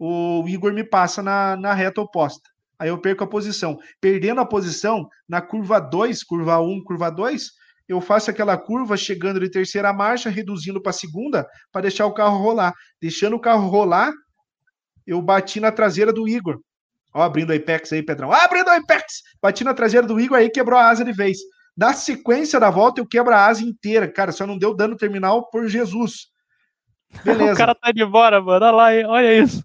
o 0.00 0.48
Igor 0.48 0.72
me 0.72 0.82
passa 0.82 1.22
na, 1.22 1.54
na 1.56 1.74
reta 1.74 2.00
oposta. 2.00 2.48
Aí 2.78 2.88
eu 2.88 2.98
perco 2.98 3.22
a 3.22 3.26
posição. 3.26 3.78
Perdendo 4.00 4.40
a 4.40 4.46
posição, 4.46 5.06
na 5.28 5.42
curva 5.42 5.78
2, 5.78 6.24
curva 6.24 6.58
1, 6.58 6.72
um, 6.72 6.82
curva 6.82 7.10
2, 7.10 7.50
eu 7.86 8.00
faço 8.00 8.30
aquela 8.30 8.56
curva 8.56 8.96
chegando 8.96 9.38
de 9.38 9.50
terceira 9.50 9.92
marcha, 9.92 10.30
reduzindo 10.30 10.80
para 10.80 10.92
segunda, 10.92 11.46
para 11.70 11.82
deixar 11.82 12.06
o 12.06 12.14
carro 12.14 12.38
rolar. 12.38 12.72
Deixando 12.98 13.36
o 13.36 13.40
carro 13.40 13.68
rolar, 13.68 14.10
eu 15.06 15.20
bati 15.20 15.60
na 15.60 15.72
traseira 15.72 16.12
do 16.12 16.28
Igor. 16.28 16.60
Ó, 17.12 17.22
abrindo 17.22 17.50
o 17.50 17.56
Apex 17.56 17.92
aí, 17.92 18.02
Pedrão. 18.02 18.32
Ah, 18.32 18.44
abrindo 18.44 18.68
o 18.68 18.70
Apex! 18.70 19.22
Bati 19.42 19.64
na 19.64 19.74
traseira 19.74 20.06
do 20.06 20.20
Igor 20.20 20.38
aí, 20.38 20.48
quebrou 20.48 20.78
a 20.78 20.88
asa 20.88 21.04
de 21.04 21.12
vez. 21.12 21.38
Na 21.76 21.92
sequência 21.92 22.60
da 22.60 22.70
volta, 22.70 23.00
eu 23.00 23.06
quebro 23.06 23.34
a 23.34 23.46
asa 23.46 23.62
inteira. 23.62 24.10
Cara, 24.10 24.32
só 24.32 24.46
não 24.46 24.58
deu 24.58 24.74
dano 24.74 24.96
terminal 24.96 25.48
por 25.50 25.66
Jesus. 25.66 26.28
Beleza. 27.24 27.54
o 27.54 27.56
cara 27.56 27.74
tá 27.74 27.90
de 27.90 28.02
embora, 28.02 28.40
mano. 28.40 28.64
Olha 28.64 28.70
lá, 28.70 29.10
olha 29.10 29.38
isso. 29.38 29.64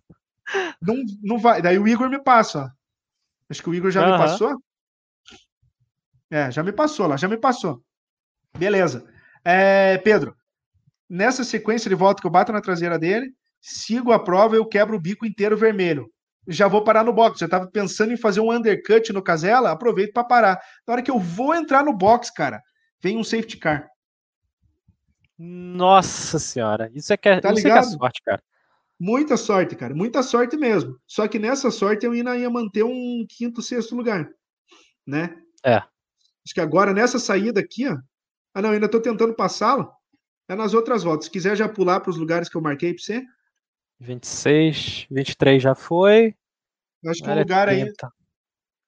Não, 0.82 0.96
não 1.22 1.38
vai. 1.38 1.62
Daí 1.62 1.78
o 1.78 1.88
Igor 1.88 2.10
me 2.10 2.22
passa, 2.22 2.66
ó. 2.66 2.70
Acho 3.50 3.62
que 3.62 3.70
o 3.70 3.76
Igor 3.76 3.92
já 3.92 4.04
uhum. 4.04 4.12
me 4.12 4.18
passou. 4.18 4.58
É, 6.32 6.52
já 6.52 6.64
me 6.64 6.72
passou 6.72 7.08
lá, 7.08 7.18
já 7.18 7.28
me 7.28 7.38
passou. 7.38 7.82
Beleza. 8.58 9.06
É, 9.44 9.98
Pedro, 10.00 10.36
nessa 11.10 11.44
sequência 11.44 11.90
de 11.90 11.96
volta 11.96 12.22
que 12.22 12.28
eu 12.28 12.32
bato 12.32 12.52
na 12.52 12.62
traseira 12.62 12.98
dele, 12.98 13.32
sigo 13.66 14.12
a 14.12 14.24
prova, 14.24 14.56
eu 14.56 14.66
quebro 14.66 14.96
o 14.96 15.02
bico 15.02 15.26
inteiro 15.26 15.58
vermelho. 15.58 16.08
Já 16.48 16.68
vou 16.68 16.84
parar 16.84 17.04
no 17.04 17.12
box. 17.12 17.40
Já 17.40 17.48
estava 17.48 17.68
pensando 17.68 18.14
em 18.14 18.18
fazer 18.18 18.40
um 18.40 18.52
undercut 18.52 19.12
no 19.12 19.24
Casella, 19.24 19.72
aproveito 19.72 20.14
para 20.14 20.24
parar. 20.24 20.62
Na 20.88 20.94
hora 20.94 21.02
que 21.02 21.10
eu 21.10 21.20
vou 21.20 21.56
entrar 21.56 21.84
no 21.84 21.92
box, 21.92 22.32
cara, 22.32 22.62
vem 23.02 23.18
um 23.18 23.24
safety 23.24 23.58
car. 23.58 23.90
Nossa 25.38 26.38
senhora, 26.38 26.90
isso 26.94 27.12
é 27.12 27.18
que 27.18 27.28
é, 27.28 27.42
tá 27.42 27.52
isso 27.52 27.64
ligado? 27.64 27.80
É, 27.80 27.82
que 27.82 27.96
é 27.96 27.98
sorte, 27.98 28.22
cara. 28.24 28.44
Muita 29.00 29.36
sorte, 29.36 29.76
cara. 29.76 29.96
Muita 29.96 30.22
sorte 30.22 30.56
mesmo. 30.56 30.98
Só 31.08 31.28
que 31.28 31.40
nessa 31.40 31.72
sorte 31.72 32.06
eu 32.06 32.12
ainda 32.12 32.38
ia 32.38 32.50
manter 32.50 32.84
um 32.84 33.26
quinto, 33.28 33.62
sexto 33.62 33.96
lugar. 33.96 34.30
Né? 35.06 35.36
É. 35.66 35.78
Acho 35.78 36.54
que 36.54 36.62
agora 36.62 36.94
nessa 36.94 37.18
saída 37.18 37.60
aqui, 37.60 37.88
ó. 37.88 37.98
Ah, 38.54 38.62
não, 38.62 38.70
ainda 38.70 38.88
tô 38.88 39.02
tentando 39.02 39.34
passá-la. 39.34 39.92
É 40.48 40.56
nas 40.56 40.74
outras 40.76 41.04
voltas. 41.04 41.26
Se 41.26 41.32
quiser 41.32 41.58
já 41.58 41.68
pular 41.68 42.00
para 42.00 42.12
os 42.12 42.18
lugares 42.18 42.48
que 42.48 42.56
eu 42.56 42.62
marquei 42.62 42.94
para 42.94 43.04
você. 43.04 43.24
26, 44.00 45.08
23 45.10 45.62
já 45.62 45.74
foi. 45.76 46.36
Acho 47.06 47.24
que 47.24 47.30
o 47.30 47.34
um 47.34 47.40
lugar 47.40 47.70
aí 47.70 47.86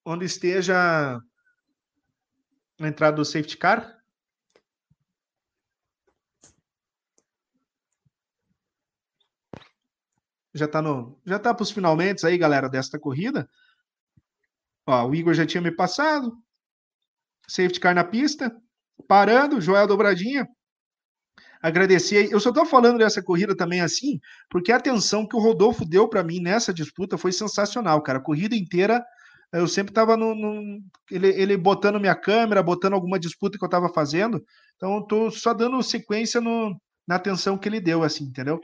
onde 0.05 0.25
esteja 0.25 1.19
a 2.79 2.87
entrada 2.87 3.17
do 3.17 3.25
safety 3.25 3.57
car. 3.57 4.01
Já 10.53 10.67
tá 10.67 10.81
no, 10.81 11.19
já 11.25 11.37
tá 11.37 11.53
para 11.53 11.63
os 11.63 11.71
finalmente 11.71 12.25
aí, 12.25 12.37
galera, 12.37 12.69
desta 12.69 12.97
corrida. 12.97 13.49
Ó, 14.87 15.07
o 15.09 15.13
Igor 15.13 15.33
já 15.33 15.45
tinha 15.45 15.61
me 15.61 15.71
passado. 15.71 16.41
Safety 17.47 17.79
car 17.79 17.93
na 17.93 18.03
pista, 18.03 18.55
parando, 19.07 19.59
Joel 19.59 19.87
dobradinha. 19.87 20.47
Agradecer. 21.61 22.31
Eu 22.31 22.39
só 22.39 22.51
tô 22.51 22.65
falando 22.65 22.97
dessa 22.97 23.21
corrida 23.21 23.55
também 23.55 23.81
assim, 23.81 24.19
porque 24.49 24.71
a 24.71 24.77
atenção 24.77 25.27
que 25.27 25.35
o 25.35 25.39
Rodolfo 25.39 25.85
deu 25.85 26.07
para 26.07 26.23
mim 26.23 26.39
nessa 26.39 26.73
disputa 26.73 27.17
foi 27.17 27.31
sensacional, 27.31 28.01
cara. 28.01 28.19
A 28.19 28.23
corrida 28.23 28.55
inteira 28.55 29.03
eu 29.53 29.67
sempre 29.67 29.91
estava 29.91 30.17
no, 30.17 30.35
no, 30.35 30.81
ele, 31.09 31.29
ele 31.29 31.55
botando 31.55 31.99
minha 31.99 32.15
câmera, 32.15 32.61
botando 32.61 32.93
alguma 32.93 33.17
disputa 33.17 33.57
que 33.57 33.63
eu 33.63 33.67
estava 33.67 33.87
fazendo. 33.89 34.43
Então, 34.75 34.99
estou 34.99 35.31
só 35.31 35.53
dando 35.53 35.81
sequência 35.81 36.41
no, 36.41 36.77
na 37.07 37.15
atenção 37.15 37.57
que 37.57 37.69
ele 37.69 37.79
deu, 37.79 38.03
assim, 38.03 38.25
entendeu? 38.25 38.59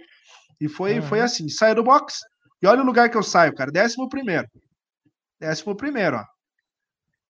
E 0.59 0.67
foi, 0.67 0.99
uhum. 0.99 1.01
foi 1.03 1.21
assim: 1.21 1.47
saio 1.47 1.75
do 1.75 1.83
box 1.83 2.19
e 2.61 2.67
olha 2.67 2.81
o 2.81 2.85
lugar 2.85 3.09
que 3.09 3.17
eu 3.17 3.23
saio, 3.23 3.55
cara. 3.55 3.71
Décimo 3.71 4.09
primeiro. 4.09 4.47
Décimo 5.39 5.75
primeiro, 5.75 6.17
ó. 6.17 6.25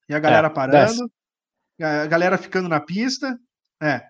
E 0.09 0.15
a 0.15 0.19
galera 0.19 0.47
é, 0.47 0.49
parando, 0.49 1.11
a 1.81 2.05
galera 2.07 2.37
ficando 2.37 2.67
na 2.67 2.79
pista, 2.79 3.37
é. 3.81 4.01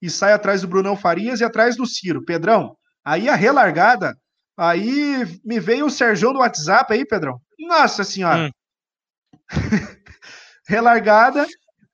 E 0.00 0.10
sai 0.10 0.32
atrás 0.32 0.62
do 0.62 0.68
Brunão 0.68 0.96
Farias 0.96 1.40
e 1.40 1.44
atrás 1.44 1.76
do 1.76 1.86
Ciro. 1.86 2.24
Pedrão, 2.24 2.76
aí 3.04 3.28
a 3.28 3.34
relargada, 3.34 4.16
aí 4.56 5.24
me 5.44 5.58
veio 5.58 5.86
o 5.86 5.90
Serjão 5.90 6.32
do 6.32 6.40
WhatsApp 6.40 6.92
aí, 6.92 7.06
Pedrão. 7.06 7.40
Nossa 7.58 8.04
senhora. 8.04 8.46
Hum. 8.46 8.50
relargada, 10.68 11.46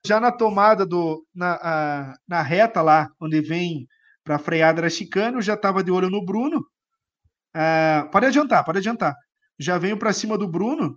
já 0.05 0.19
na 0.19 0.31
tomada 0.31 0.85
do 0.85 1.25
na, 1.33 1.53
a, 1.61 2.13
na 2.27 2.41
reta 2.41 2.81
lá, 2.81 3.07
onde 3.19 3.41
vem 3.41 3.87
para 4.23 4.35
a 4.35 4.39
freada 4.39 4.81
da 4.81 4.89
chicane, 4.89 5.35
eu 5.35 5.41
já 5.41 5.53
estava 5.53 5.83
de 5.83 5.91
olho 5.91 6.09
no 6.09 6.23
Bruno. 6.23 6.63
É, 7.53 8.03
pode 8.11 8.25
adiantar, 8.25 8.63
pode 8.63 8.79
adiantar. 8.79 9.15
Já 9.59 9.77
venho 9.77 9.97
para 9.97 10.13
cima 10.13 10.37
do 10.37 10.47
Bruno 10.47 10.95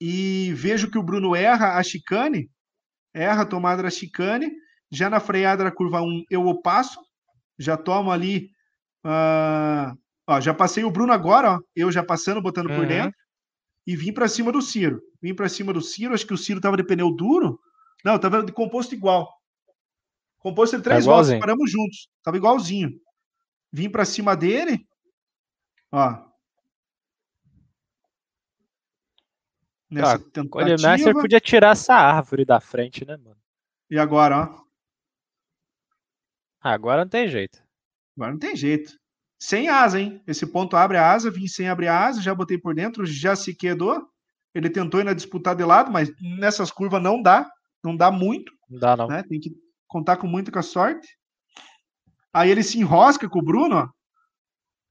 e 0.00 0.52
vejo 0.54 0.90
que 0.90 0.98
o 0.98 1.02
Bruno 1.02 1.34
erra 1.34 1.76
a 1.76 1.82
chicane, 1.82 2.48
erra 3.12 3.42
a 3.42 3.46
tomada 3.46 3.82
da 3.82 3.90
chicane. 3.90 4.50
Já 4.90 5.10
na 5.10 5.20
freada 5.20 5.64
da 5.64 5.70
curva 5.70 6.00
1 6.00 6.24
eu 6.30 6.46
o 6.46 6.60
passo, 6.60 7.00
já 7.58 7.76
tomo 7.76 8.10
ali. 8.10 8.50
Uh, 9.04 9.96
ó, 10.26 10.40
já 10.40 10.54
passei 10.54 10.84
o 10.84 10.90
Bruno 10.90 11.12
agora, 11.12 11.52
ó, 11.52 11.60
eu 11.74 11.92
já 11.92 12.02
passando, 12.02 12.42
botando 12.42 12.70
uhum. 12.70 12.76
por 12.76 12.86
dentro 12.86 13.16
e 13.88 13.96
vim 13.96 14.12
para 14.12 14.28
cima 14.28 14.52
do 14.52 14.60
Ciro. 14.60 15.00
Vim 15.20 15.34
para 15.34 15.48
cima 15.48 15.72
do 15.72 15.80
Ciro, 15.80 16.12
acho 16.12 16.26
que 16.26 16.34
o 16.34 16.38
Ciro 16.38 16.60
tava 16.60 16.76
de 16.76 16.84
pneu 16.84 17.10
duro. 17.10 17.58
Não, 18.04 18.18
tava 18.18 18.42
de 18.42 18.52
composto 18.52 18.94
igual. 18.94 19.32
Composto 20.38 20.76
de 20.76 20.82
três 20.82 21.06
tá 21.06 21.10
voltas, 21.10 21.38
paramos 21.38 21.70
juntos. 21.70 22.06
Tava 22.22 22.36
igualzinho. 22.36 22.90
Vim 23.72 23.88
para 23.88 24.04
cima 24.04 24.36
dele. 24.36 24.86
Ó. 25.90 26.28
Nessa 29.90 30.16
ah, 30.16 30.18
tentativa. 30.18 31.10
O 31.10 31.22
podia 31.22 31.40
tirar 31.40 31.72
essa 31.72 31.94
árvore 31.94 32.44
da 32.44 32.60
frente, 32.60 33.06
né, 33.06 33.16
mano? 33.16 33.40
E 33.90 33.98
agora, 33.98 34.50
ó. 34.52 34.67
Agora 36.60 37.02
não 37.02 37.08
tem 37.08 37.28
jeito. 37.28 37.62
Agora 38.16 38.32
não 38.32 38.38
tem 38.38 38.56
jeito. 38.56 38.98
Sem 39.40 39.68
asa, 39.68 40.00
hein? 40.00 40.22
Esse 40.26 40.46
ponto 40.46 40.76
abre 40.76 40.96
a 40.96 41.12
asa, 41.12 41.30
vim 41.30 41.46
sem 41.46 41.68
abrir 41.68 41.88
a 41.88 42.06
asa, 42.06 42.20
já 42.20 42.34
botei 42.34 42.58
por 42.58 42.74
dentro, 42.74 43.06
já 43.06 43.36
se 43.36 43.54
quedou. 43.54 44.08
Ele 44.54 44.68
tentou 44.68 45.00
ir 45.00 45.04
na 45.04 45.12
disputar 45.12 45.54
de 45.54 45.64
lado, 45.64 45.92
mas 45.92 46.10
nessas 46.20 46.70
curvas 46.70 47.02
não 47.02 47.22
dá, 47.22 47.48
não 47.82 47.96
dá 47.96 48.10
muito. 48.10 48.52
Não 48.68 48.78
dá, 48.80 48.96
não. 48.96 49.06
Né? 49.06 49.22
Tem 49.22 49.38
que 49.38 49.52
contar 49.86 50.16
com 50.16 50.26
muito 50.26 50.50
com 50.50 50.58
a 50.58 50.62
sorte. 50.62 51.06
Aí 52.32 52.50
ele 52.50 52.62
se 52.62 52.78
enrosca 52.78 53.28
com 53.28 53.38
o 53.38 53.44
Bruno, 53.44 53.76
ó. 53.76 53.88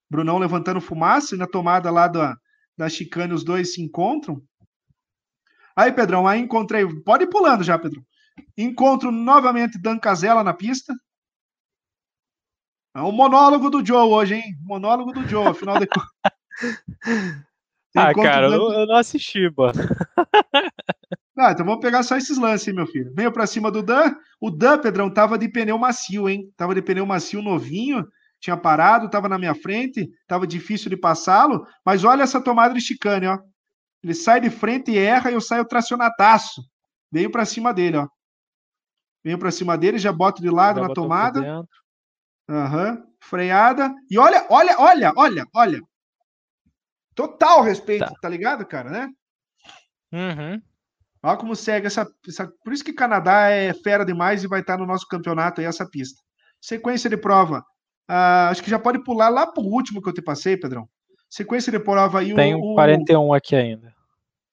Brunão 0.10 0.38
levantando 0.38 0.80
fumaça, 0.80 1.36
e 1.36 1.38
na 1.38 1.46
tomada 1.46 1.92
lá 1.92 2.08
da, 2.08 2.38
da 2.78 2.88
chicane 2.88 3.34
os 3.34 3.44
dois 3.44 3.74
se 3.74 3.82
encontram. 3.82 4.42
Aí, 5.76 5.92
Pedrão, 5.92 6.26
aí 6.26 6.40
encontrei. 6.40 6.86
Pode 7.04 7.26
ir 7.26 7.30
pulando 7.30 7.64
já, 7.64 7.78
Pedrão. 7.78 8.02
Encontro 8.58 9.12
novamente 9.12 9.78
Dan 9.78 10.00
Casella 10.00 10.44
na 10.44 10.54
pista. 10.54 10.94
É 12.98 13.02
um 13.02 13.12
monólogo 13.12 13.70
do 13.70 13.86
Joe 13.86 14.10
hoje, 14.10 14.34
hein? 14.34 14.58
Monólogo 14.64 15.14
do 15.14 15.24
Joe, 15.30 15.46
afinal 15.46 15.78
de 15.78 15.86
contas. 15.86 16.10
ah, 17.96 18.12
cara, 18.12 18.48
eu, 18.48 18.72
eu, 18.74 18.88
não 18.88 18.96
assisti, 18.96 19.52
mano. 19.56 19.74
Ah, 21.40 21.52
então 21.52 21.64
vamos 21.64 21.82
pegar 21.82 22.02
só 22.02 22.18
esses 22.18 22.36
lances, 22.36 22.74
meu 22.74 22.88
filho. 22.88 23.14
Veio 23.14 23.32
pra 23.32 23.46
cima 23.46 23.70
do 23.70 23.84
Dan. 23.84 24.16
O 24.42 24.50
Dan, 24.50 24.80
Pedrão, 24.80 25.08
tava 25.08 25.38
de 25.38 25.48
pneu 25.48 25.78
macio, 25.78 26.28
hein? 26.28 26.52
Tava 26.58 26.74
de 26.74 26.82
pneu 26.82 27.06
macio 27.06 27.44
novinho. 27.44 28.08
Tinha 28.40 28.58
parado, 28.58 29.08
tava 29.08 29.30
na 29.30 29.38
minha 29.38 29.54
frente. 29.54 30.10
Tava 30.28 30.48
difícil 30.48 30.90
de 30.90 30.98
passá-lo. 30.98 31.64
Mas 31.86 32.04
olha 32.04 32.24
essa 32.24 32.42
tomada 32.42 32.74
de 32.74 32.82
chicane, 32.82 33.28
ó. 33.28 33.38
Ele 34.04 34.16
sai 34.16 34.42
de 34.42 34.50
frente 34.50 34.90
e 34.90 34.98
erra 34.98 35.30
e 35.30 35.36
eu 35.36 35.42
saio 35.42 35.64
tracionadaço. 35.64 36.64
Veio 37.12 37.32
pra 37.32 37.46
cima 37.46 37.72
dele, 37.72 37.98
ó. 37.98 38.08
Veio 39.24 39.38
pra 39.38 39.52
cima 39.52 39.78
dele, 39.78 40.00
já 40.00 40.12
boto 40.12 40.42
de 40.42 40.50
lado 40.50 40.80
já 40.80 40.88
na 40.88 40.94
tomada. 40.96 41.68
Aham. 42.50 43.04
Freada. 43.20 43.94
E 44.10 44.18
olha, 44.18 44.46
olha, 44.50 44.76
olha, 44.80 45.14
olha, 45.16 45.46
olha. 45.54 45.82
Total 47.14 47.62
respeito, 47.62 48.06
tá, 48.06 48.14
tá 48.22 48.30
ligado, 48.30 48.66
cara, 48.66 48.90
né? 48.90 49.10
Uhum. 50.14 50.62
Olha 51.24 51.38
como 51.38 51.56
segue 51.56 51.88
essa, 51.88 52.08
essa. 52.28 52.48
Por 52.64 52.72
isso 52.72 52.84
que 52.84 52.94
Canadá 52.94 53.50
é 53.50 53.74
fera 53.74 54.06
demais 54.06 54.44
e 54.44 54.48
vai 54.48 54.62
estar 54.62 54.78
no 54.78 54.86
nosso 54.86 55.08
campeonato 55.08 55.60
aí, 55.60 55.66
essa 55.66 55.86
pista. 55.90 56.22
Sequência 56.62 57.10
de 57.10 57.18
prova. 57.18 57.60
Uh, 58.10 58.50
acho 58.50 58.64
que 58.64 58.70
já 58.70 58.80
pode 58.80 59.04
pular 59.04 59.30
lá 59.30 59.46
pro 59.46 59.64
último 59.64 60.02
que 60.02 60.08
eu 60.08 60.14
te 60.14 60.22
passei, 60.22 60.56
Pedrão. 60.56 60.88
Sequência 61.30 61.72
de 61.72 61.80
prova 61.80 62.20
aí. 62.20 62.34
Tem 62.34 62.56
o, 62.56 62.76
41 62.76 63.34
aqui 63.34 63.56
ainda. 63.56 63.94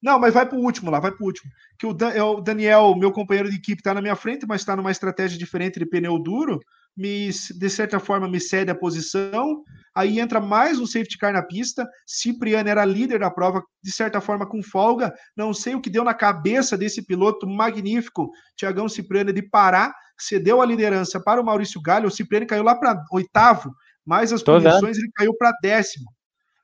Não, 0.03 0.19
mas 0.19 0.35
vai 0.35 0.47
pro 0.47 0.59
último 0.59 0.91
lá, 0.91 1.01
vai 1.01 1.13
pro 1.13 1.25
último. 1.25 1.51
Que 1.79 1.87
o, 1.87 1.95
Dan, 1.95 2.11
é 2.11 2.23
o 2.23 2.41
Daniel, 2.41 2.95
meu 2.97 3.13
companheiro 3.13 3.49
de 3.49 3.57
equipe, 3.57 3.83
tá 3.83 3.95
na 3.95 4.03
minha 4.03 4.17
frente, 4.17 4.47
mas 4.47 4.61
está 4.61 4.75
numa 4.75 4.91
estratégia 4.91 5.39
diferente 5.39 5.79
de 5.79 5.87
pneu 5.87 6.19
duro 6.19 6.61
me, 6.97 7.29
de 7.31 7.71
certa 7.71 7.99
forma, 7.99 8.29
me 8.29 8.41
cede 8.41 8.71
a 8.71 8.75
posição. 8.75 9.63
Aí 9.95 10.19
entra 10.19 10.41
mais 10.41 10.79
um 10.79 10.87
safety 10.87 11.19
car 11.19 11.33
na 11.33 11.43
pista. 11.43 11.89
Cipriano 12.07 12.69
era 12.69 12.85
líder 12.85 13.21
da 13.21 13.31
prova, 13.31 13.63
de 13.83 13.93
certa 13.93 14.21
forma, 14.21 14.47
com 14.47 14.63
folga. 14.63 15.13
Não 15.37 15.53
sei 15.53 15.75
o 15.75 15.81
que 15.81 15.91
deu 15.91 16.05
na 16.05 16.15
cabeça 16.15 16.77
desse 16.77 17.05
piloto 17.05 17.47
magnífico, 17.47 18.31
Tiagão 18.57 18.89
Cipriano, 18.89 19.33
de 19.33 19.43
parar, 19.43 19.95
cedeu 20.19 20.61
a 20.61 20.67
liderança 20.67 21.21
para 21.21 21.41
o 21.41 21.45
Maurício 21.45 21.81
Galho. 21.81 22.09
O 22.09 22.11
Cipriano 22.11 22.47
caiu 22.47 22.63
lá 22.63 22.75
para 22.75 23.03
oitavo, 23.13 23.73
mais 24.05 24.33
as 24.33 24.43
Tô 24.43 24.57
ele 24.57 25.11
caiu 25.15 25.35
para 25.37 25.53
décimo. 25.63 26.11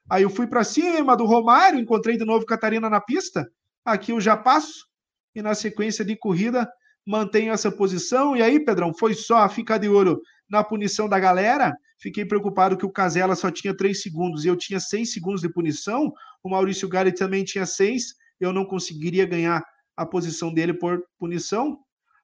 Aí 0.08 0.24
eu 0.24 0.30
fui 0.30 0.46
para 0.46 0.64
cima 0.64 1.16
do 1.16 1.24
Romário, 1.24 1.78
encontrei 1.78 2.16
de 2.16 2.24
novo 2.24 2.44
Catarina 2.44 2.90
na 2.90 3.00
pista. 3.00 3.48
Aqui 3.84 4.12
eu 4.12 4.20
já 4.20 4.36
passo. 4.36 4.88
E 5.32 5.40
na 5.40 5.54
sequência 5.54 6.04
de 6.04 6.16
corrida, 6.16 6.68
mantenho 7.06 7.52
essa 7.52 7.70
posição. 7.70 8.36
E 8.36 8.42
aí, 8.42 8.60
Pedrão, 8.60 8.92
foi 8.94 9.14
só 9.14 9.48
ficar 9.48 9.78
de 9.78 9.88
olho 9.88 10.20
na 10.48 10.62
punição 10.62 11.08
da 11.08 11.18
galera. 11.18 11.74
Fiquei 11.98 12.24
preocupado 12.24 12.76
que 12.76 12.86
o 12.86 12.90
Casella 12.90 13.36
só 13.36 13.50
tinha 13.50 13.76
três 13.76 14.02
segundos 14.02 14.44
e 14.44 14.48
eu 14.48 14.56
tinha 14.56 14.80
seis 14.80 15.12
segundos 15.12 15.40
de 15.40 15.48
punição. 15.48 16.12
O 16.42 16.50
Maurício 16.50 16.88
Gari 16.88 17.12
também 17.12 17.44
tinha 17.44 17.66
seis. 17.66 18.14
Eu 18.40 18.52
não 18.52 18.64
conseguiria 18.64 19.26
ganhar 19.26 19.62
a 19.96 20.06
posição 20.06 20.52
dele 20.52 20.72
por 20.72 21.02
punição. 21.18 21.78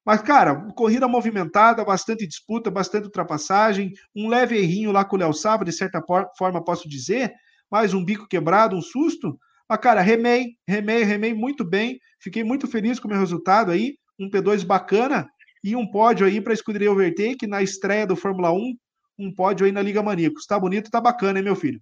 Mas, 0.05 0.23
cara, 0.23 0.55
corrida 0.73 1.09
movimentada, 1.09 1.85
bastante 1.85 2.27
disputa, 2.27 2.71
bastante 2.71 3.05
ultrapassagem, 3.07 3.93
um 4.15 4.29
leve 4.29 4.57
errinho 4.57 4.93
lá 4.93 5.05
com 5.05 5.17
o 5.17 5.19
Léo 5.19 5.33
Saba, 5.33 5.65
de 5.65 5.73
certa 5.73 6.01
forma 6.39 6.65
posso 6.65 6.89
dizer, 6.89 7.35
mais 7.69 7.93
um 7.93 8.05
bico 8.05 8.29
quebrado, 8.29 8.77
um 8.77 8.81
susto. 8.81 9.37
Mas, 9.69 9.81
cara, 9.81 10.01
remei, 10.01 10.53
remei, 10.67 11.03
remei 11.03 11.35
muito 11.35 11.65
bem, 11.65 11.99
fiquei 12.21 12.45
muito 12.45 12.69
feliz 12.69 13.01
com 13.01 13.09
o 13.09 13.11
meu 13.11 13.19
resultado 13.19 13.73
aí 13.73 13.97
um 14.19 14.31
P2 14.31 14.65
bacana 14.65 15.29
e 15.63 15.75
um 15.75 15.87
pódio 15.91 16.27
aí 16.27 16.41
para 16.41 16.53
a 16.53 16.55
escuderia 16.55 16.93
Overtake 16.93 17.47
na 17.47 17.63
estreia 17.63 18.07
do 18.07 18.17
Fórmula 18.17 18.53
1, 18.53 18.77
um 19.19 19.35
pódio 19.35 19.67
aí 19.67 19.73
na 19.73 19.83
Liga 19.83 20.03
Maníacos. 20.03 20.47
Tá 20.47 20.59
bonito, 20.59 20.91
tá 20.91 21.01
bacana, 21.01 21.39
hein, 21.39 21.45
meu 21.45 21.57
filho? 21.57 21.81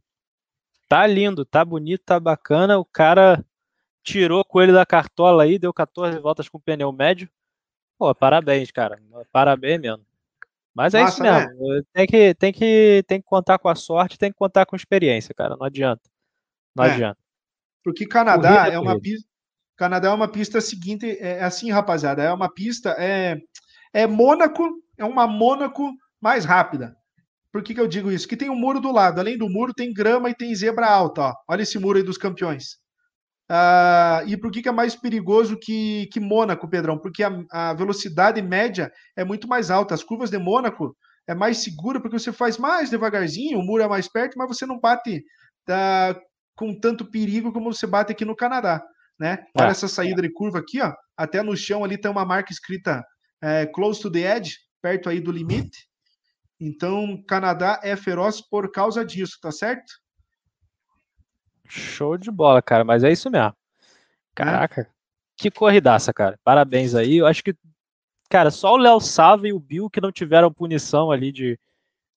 Tá 0.88 1.06
lindo, 1.06 1.44
tá 1.44 1.64
bonito, 1.64 2.02
tá 2.04 2.18
bacana. 2.20 2.78
O 2.78 2.84
cara 2.84 3.44
tirou 4.02 4.40
o 4.40 4.44
coelho 4.44 4.72
da 4.72 4.86
cartola 4.86 5.42
aí, 5.42 5.58
deu 5.58 5.72
14 5.72 6.18
voltas 6.18 6.48
com 6.48 6.60
pneu 6.60 6.92
médio. 6.92 7.28
Pô, 7.98 8.14
parabéns, 8.14 8.70
cara. 8.70 9.00
Parabéns 9.32 9.80
mesmo. 9.80 10.04
Mas 10.74 10.92
é 10.92 11.02
Massa, 11.02 11.14
isso 11.14 11.22
mesmo. 11.22 11.68
Né? 11.68 11.82
Tem, 11.92 12.06
que, 12.06 12.34
tem, 12.34 12.52
que, 12.52 13.04
tem 13.06 13.20
que 13.20 13.26
contar 13.26 13.58
com 13.58 13.68
a 13.68 13.74
sorte, 13.74 14.18
tem 14.18 14.30
que 14.30 14.36
contar 14.36 14.66
com 14.66 14.74
experiência, 14.74 15.32
cara. 15.32 15.56
Não 15.56 15.64
adianta. 15.64 16.02
Não 16.74 16.84
é, 16.84 16.90
adianta. 16.90 17.18
Porque 17.82 18.06
Canadá 18.06 18.56
corrida, 18.56 18.74
é 18.74 18.78
uma 18.78 19.00
pista. 19.00 19.28
Canadá 19.76 20.08
é 20.08 20.12
uma 20.12 20.28
pista 20.28 20.60
seguinte, 20.60 21.06
é, 21.06 21.38
é 21.38 21.44
assim, 21.44 21.70
rapaziada. 21.70 22.22
É 22.22 22.32
uma 22.32 22.52
pista, 22.52 22.94
é, 22.98 23.38
é 23.92 24.06
Mônaco, 24.06 24.68
é 24.96 25.04
uma 25.04 25.26
Mônaco 25.26 25.90
mais 26.20 26.44
rápida. 26.44 26.96
Por 27.52 27.62
que, 27.62 27.74
que 27.74 27.80
eu 27.80 27.86
digo 27.86 28.10
isso? 28.10 28.26
Que 28.26 28.36
tem 28.36 28.50
um 28.50 28.56
muro 28.56 28.80
do 28.80 28.90
lado. 28.90 29.20
Além 29.20 29.38
do 29.38 29.48
muro, 29.48 29.72
tem 29.72 29.92
grama 29.92 30.28
e 30.30 30.34
tem 30.34 30.54
zebra 30.54 30.88
alta. 30.88 31.22
Ó. 31.22 31.34
Olha 31.48 31.62
esse 31.62 31.78
muro 31.78 31.98
aí 31.98 32.04
dos 32.04 32.18
campeões. 32.18 32.78
Uh, 33.50 34.26
e 34.26 34.36
por 34.36 34.50
que, 34.50 34.62
que 34.62 34.68
é 34.68 34.72
mais 34.72 34.96
perigoso 34.96 35.56
que, 35.56 36.08
que 36.10 36.18
Mônaco, 36.18 36.68
Pedrão? 36.68 36.98
Porque 36.98 37.22
a, 37.22 37.30
a, 37.52 37.74
velocidade 37.74 38.40
média 38.40 38.90
é 39.16 39.24
muito 39.24 39.46
mais 39.46 39.70
alta. 39.70 39.94
As 39.94 40.02
curvas 40.02 40.30
de 40.30 40.38
Mônaco 40.38 40.96
é 41.28 41.34
mais 41.34 41.58
segura 41.58 42.00
porque 42.00 42.18
você 42.18 42.32
faz 42.32 42.58
mais 42.58 42.90
devagarzinho, 42.90 43.58
o 43.58 43.62
muro 43.62 43.82
é 43.82 43.88
mais 43.88 44.08
perto, 44.08 44.36
mas 44.38 44.48
você 44.48 44.66
não 44.66 44.80
bate 44.80 45.18
uh, 45.68 46.20
com 46.56 46.78
tanto 46.78 47.04
perigo 47.04 47.52
como 47.52 47.72
você 47.72 47.86
bate 47.86 48.12
aqui 48.12 48.24
no 48.24 48.34
Canadá. 48.34 48.82
Né? 49.18 49.46
Olha 49.56 49.68
é. 49.68 49.70
essa 49.70 49.88
saída 49.88 50.20
de 50.20 50.32
curva 50.32 50.58
aqui, 50.58 50.80
ó. 50.80 50.92
Até 51.16 51.42
no 51.42 51.56
chão 51.56 51.84
ali 51.84 51.96
tem 51.96 52.10
uma 52.10 52.24
marca 52.24 52.52
escrita 52.52 53.04
é, 53.42 53.66
close 53.66 54.00
to 54.00 54.10
the 54.10 54.36
edge, 54.36 54.56
perto 54.82 55.08
aí 55.08 55.20
do 55.20 55.30
limite. 55.30 55.88
Então, 56.60 57.22
Canadá 57.26 57.80
é 57.82 57.96
feroz 57.96 58.40
por 58.40 58.70
causa 58.70 59.04
disso, 59.04 59.38
tá 59.40 59.52
certo? 59.52 59.92
Show 61.68 62.16
de 62.16 62.30
bola, 62.30 62.62
cara, 62.62 62.84
mas 62.84 63.04
é 63.04 63.12
isso 63.12 63.30
mesmo. 63.30 63.48
Né? 63.48 63.54
Caraca, 64.34 64.82
é. 64.82 64.86
que 65.36 65.50
corridaça, 65.50 66.12
cara. 66.12 66.38
Parabéns 66.42 66.94
aí. 66.94 67.16
Eu 67.16 67.26
acho 67.26 67.42
que, 67.42 67.54
cara, 68.28 68.50
só 68.50 68.74
o 68.74 68.76
Léo 68.76 69.00
Sava 69.00 69.46
e 69.46 69.52
o 69.52 69.60
Bill 69.60 69.90
que 69.90 70.00
não 70.00 70.10
tiveram 70.10 70.52
punição 70.52 71.10
ali 71.10 71.30
de, 71.30 71.58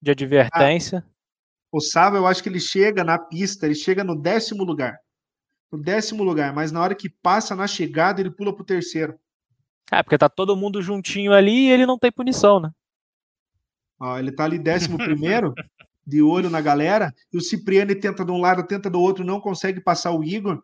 de 0.01 0.11
advertência. 0.11 1.03
Ah, 1.05 1.11
o 1.71 1.79
Sava, 1.79 2.17
eu 2.17 2.25
acho 2.25 2.41
que 2.41 2.49
ele 2.49 2.59
chega 2.59 3.03
na 3.03 3.19
pista, 3.19 3.65
ele 3.65 3.75
chega 3.75 4.03
no 4.03 4.15
décimo 4.19 4.63
lugar. 4.63 4.97
No 5.71 5.77
décimo 5.77 6.23
lugar, 6.23 6.53
mas 6.53 6.71
na 6.71 6.81
hora 6.81 6.95
que 6.95 7.09
passa 7.09 7.55
na 7.55 7.67
chegada, 7.67 8.21
ele 8.21 8.31
pula 8.31 8.55
pro 8.55 8.63
terceiro. 8.63 9.19
É, 9.91 10.01
porque 10.01 10.17
tá 10.17 10.29
todo 10.29 10.55
mundo 10.55 10.81
juntinho 10.81 11.33
ali 11.33 11.67
e 11.67 11.71
ele 11.71 11.85
não 11.85 11.97
tem 11.97 12.11
punição, 12.11 12.59
né? 12.59 12.71
Ó, 13.99 14.17
ele 14.17 14.31
tá 14.31 14.43
ali 14.43 14.59
décimo 14.59 14.97
primeiro, 14.97 15.53
de 16.05 16.21
olho 16.21 16.49
na 16.49 16.61
galera, 16.61 17.13
e 17.33 17.37
o 17.37 17.41
Cipriani 17.41 17.95
tenta 17.95 18.23
de 18.23 18.31
um 18.31 18.39
lado, 18.39 18.63
tenta 18.63 18.89
do 18.89 18.99
outro, 18.99 19.25
não 19.25 19.41
consegue 19.41 19.81
passar 19.81 20.11
o 20.11 20.23
Igor. 20.23 20.61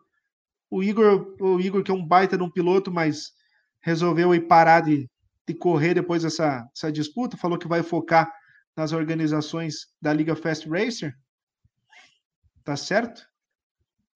O 0.70 0.82
Igor, 0.82 1.36
o 1.38 1.60
Igor 1.60 1.82
que 1.82 1.90
é 1.90 1.94
um 1.94 2.04
baita 2.04 2.36
de 2.36 2.42
um 2.42 2.50
piloto, 2.50 2.90
mas 2.90 3.32
resolveu 3.80 4.32
aí 4.32 4.40
parar 4.40 4.80
de, 4.80 5.08
de 5.46 5.54
correr 5.54 5.94
depois 5.94 6.22
dessa, 6.22 6.62
dessa 6.74 6.90
disputa, 6.90 7.36
falou 7.36 7.58
que 7.58 7.68
vai 7.68 7.82
focar 7.82 8.32
nas 8.74 8.92
organizações 8.92 9.88
da 10.00 10.12
Liga 10.12 10.34
Fast 10.34 10.68
Racer. 10.68 11.14
Tá 12.64 12.76
certo? 12.76 13.26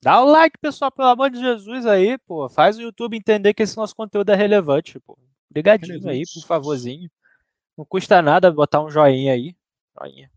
Dá 0.00 0.22
o 0.22 0.30
like, 0.30 0.56
pessoal, 0.58 0.92
pelo 0.92 1.08
amor 1.08 1.30
de 1.30 1.40
Jesus 1.40 1.84
aí, 1.86 2.16
pô. 2.18 2.48
Faz 2.48 2.78
o 2.78 2.82
YouTube 2.82 3.16
entender 3.16 3.52
que 3.52 3.62
esse 3.62 3.76
nosso 3.76 3.96
conteúdo 3.96 4.30
é 4.30 4.36
relevante, 4.36 5.00
pô. 5.00 5.18
Obrigadinho 5.50 5.94
relevante. 5.94 6.18
aí, 6.18 6.22
por 6.34 6.46
favorzinho. 6.46 7.10
Não 7.76 7.84
custa 7.84 8.22
nada 8.22 8.50
botar 8.50 8.82
um 8.82 8.90
joinha 8.90 9.32
aí. 9.32 9.56
Joinha. 9.98 10.30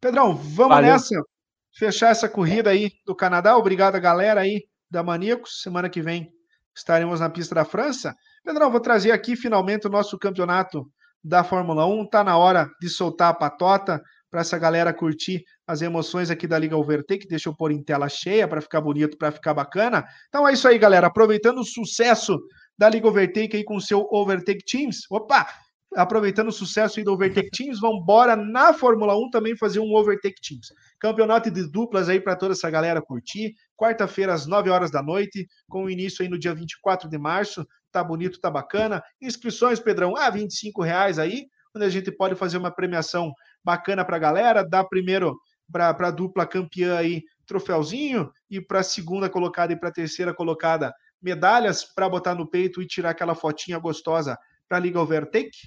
Pedrão, 0.00 0.36
vamos 0.36 0.74
Valeu. 0.74 0.92
nessa. 0.92 1.14
Fechar 1.74 2.10
essa 2.10 2.28
corrida 2.28 2.70
aí 2.70 2.90
do 3.04 3.14
Canadá. 3.14 3.56
Obrigado, 3.56 4.00
galera 4.00 4.40
aí 4.40 4.66
da 4.90 5.02
Maníacos. 5.02 5.62
Semana 5.62 5.90
que 5.90 6.00
vem 6.00 6.32
estaremos 6.74 7.20
na 7.20 7.28
pista 7.28 7.54
da 7.54 7.64
França. 7.64 8.14
Pedrão, 8.44 8.70
vou 8.70 8.80
trazer 8.80 9.10
aqui 9.10 9.34
finalmente 9.34 9.86
o 9.86 9.90
nosso 9.90 10.18
campeonato 10.18 10.86
da 11.22 11.42
Fórmula 11.42 11.86
1. 11.86 12.08
Tá 12.08 12.22
na 12.22 12.36
hora 12.38 12.70
de 12.80 12.88
soltar 12.88 13.30
a 13.30 13.34
patota 13.34 14.00
para 14.30 14.40
essa 14.40 14.58
galera 14.58 14.92
curtir 14.92 15.44
as 15.66 15.82
emoções 15.82 16.30
aqui 16.30 16.46
da 16.46 16.58
Liga 16.58 16.76
Overtake. 16.76 17.28
Deixa 17.28 17.48
eu 17.48 17.56
pôr 17.56 17.70
em 17.70 17.82
tela 17.82 18.08
cheia 18.08 18.46
para 18.46 18.60
ficar 18.60 18.80
bonito, 18.80 19.16
para 19.16 19.32
ficar 19.32 19.54
bacana. 19.54 20.04
Então 20.28 20.46
é 20.46 20.52
isso 20.52 20.66
aí, 20.66 20.78
galera. 20.78 21.06
Aproveitando 21.06 21.58
o 21.58 21.64
sucesso 21.64 22.38
da 22.78 22.88
Liga 22.88 23.08
Overtake 23.08 23.56
aí 23.56 23.64
com 23.64 23.76
o 23.76 23.80
seu 23.80 24.06
Overtake 24.10 24.64
Teams. 24.64 25.02
Opa! 25.10 25.46
aproveitando 25.96 26.48
o 26.48 26.52
sucesso 26.52 27.02
do 27.02 27.12
Overtake 27.12 27.50
Teams, 27.50 27.80
vamos 27.80 28.02
embora 28.02 28.36
na 28.36 28.72
Fórmula 28.72 29.16
1 29.16 29.30
também 29.30 29.56
fazer 29.56 29.80
um 29.80 29.94
Overtake 29.94 30.40
Teams. 30.40 30.68
Campeonato 31.00 31.50
de 31.50 31.68
duplas 31.70 32.08
aí 32.08 32.20
para 32.20 32.36
toda 32.36 32.52
essa 32.52 32.70
galera 32.70 33.00
curtir. 33.00 33.54
Quarta-feira 33.76 34.34
às 34.34 34.46
9 34.46 34.68
horas 34.70 34.90
da 34.90 35.02
noite, 35.02 35.46
com 35.68 35.88
início 35.88 36.22
aí 36.22 36.28
no 36.28 36.38
dia 36.38 36.54
24 36.54 37.08
de 37.08 37.18
março. 37.18 37.66
Tá 37.90 38.04
bonito, 38.04 38.40
tá 38.40 38.50
bacana. 38.50 39.02
Inscrições, 39.20 39.80
Pedrão, 39.80 40.16
a 40.16 40.26
ah, 40.26 40.30
25 40.30 40.82
reais 40.82 41.18
aí, 41.18 41.46
onde 41.74 41.84
a 41.84 41.88
gente 41.88 42.10
pode 42.12 42.34
fazer 42.34 42.58
uma 42.58 42.70
premiação 42.70 43.32
bacana 43.66 44.04
para 44.04 44.14
a 44.14 44.20
galera, 44.20 44.62
dar 44.62 44.84
primeiro 44.84 45.36
para 45.72 45.88
a 45.88 46.10
dupla 46.12 46.46
campeã 46.46 46.96
aí 46.96 47.24
troféuzinho 47.44 48.30
e 48.48 48.60
para 48.60 48.78
a 48.78 48.84
segunda 48.84 49.28
colocada 49.28 49.72
e 49.72 49.76
para 49.76 49.88
a 49.88 49.92
terceira 49.92 50.32
colocada 50.32 50.94
medalhas 51.20 51.82
para 51.82 52.08
botar 52.08 52.36
no 52.36 52.46
peito 52.46 52.80
e 52.80 52.86
tirar 52.86 53.10
aquela 53.10 53.34
fotinha 53.34 53.76
gostosa 53.80 54.38
para 54.68 54.78
a 54.78 54.80
Liga 54.80 55.00
Overtake, 55.00 55.58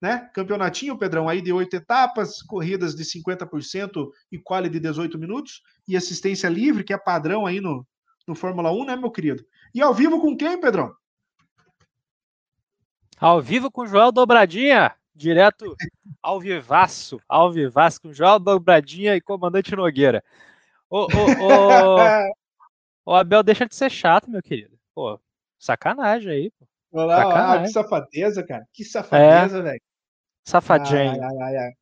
né? 0.00 0.28
Campeonatinho, 0.34 0.98
Pedrão, 0.98 1.30
aí 1.30 1.40
de 1.40 1.50
oito 1.50 1.74
etapas, 1.74 2.42
corridas 2.42 2.94
de 2.94 3.04
50% 3.04 4.10
e 4.30 4.38
quali 4.38 4.68
de 4.68 4.78
18 4.78 5.18
minutos, 5.18 5.62
e 5.88 5.96
assistência 5.96 6.48
livre, 6.48 6.84
que 6.84 6.92
é 6.92 6.98
padrão 6.98 7.46
aí 7.46 7.58
no, 7.58 7.86
no 8.28 8.34
Fórmula 8.34 8.70
1, 8.70 8.84
né, 8.84 8.96
meu 8.96 9.10
querido? 9.10 9.42
E 9.74 9.80
ao 9.80 9.94
vivo 9.94 10.20
com 10.20 10.36
quem, 10.36 10.60
Pedrão? 10.60 10.94
Ao 13.18 13.40
vivo 13.40 13.70
com 13.70 13.82
o 13.82 13.86
Joel 13.86 14.12
Dobradinha, 14.12 14.94
direto 15.16 15.74
ao 16.22 16.38
vivaço, 16.38 17.20
ao 17.26 17.50
vivaço 17.50 18.02
com 18.02 18.12
Joel 18.12 18.38
Dobradinha 18.38 19.16
e 19.16 19.20
comandante 19.20 19.74
Nogueira. 19.74 20.22
Ô, 20.90 21.04
ô, 21.04 21.06
ô, 21.06 21.96
ô, 23.12 23.14
Abel, 23.14 23.42
deixa 23.42 23.66
de 23.66 23.74
ser 23.74 23.90
chato, 23.90 24.30
meu 24.30 24.42
querido. 24.42 24.78
Pô, 24.94 25.18
sacanagem 25.58 26.30
aí, 26.30 26.50
pô. 26.50 26.66
Olha 26.92 27.06
lá, 27.06 27.62
que 27.62 27.68
safadeza, 27.68 28.46
cara. 28.46 28.66
Que 28.72 28.84
safadeza, 28.84 29.58
é. 29.58 29.62
velho. 29.62 29.80
Safadinho. 30.44 31.22
Ai, 31.22 31.38
ai, 31.42 31.56
ai, 31.56 31.72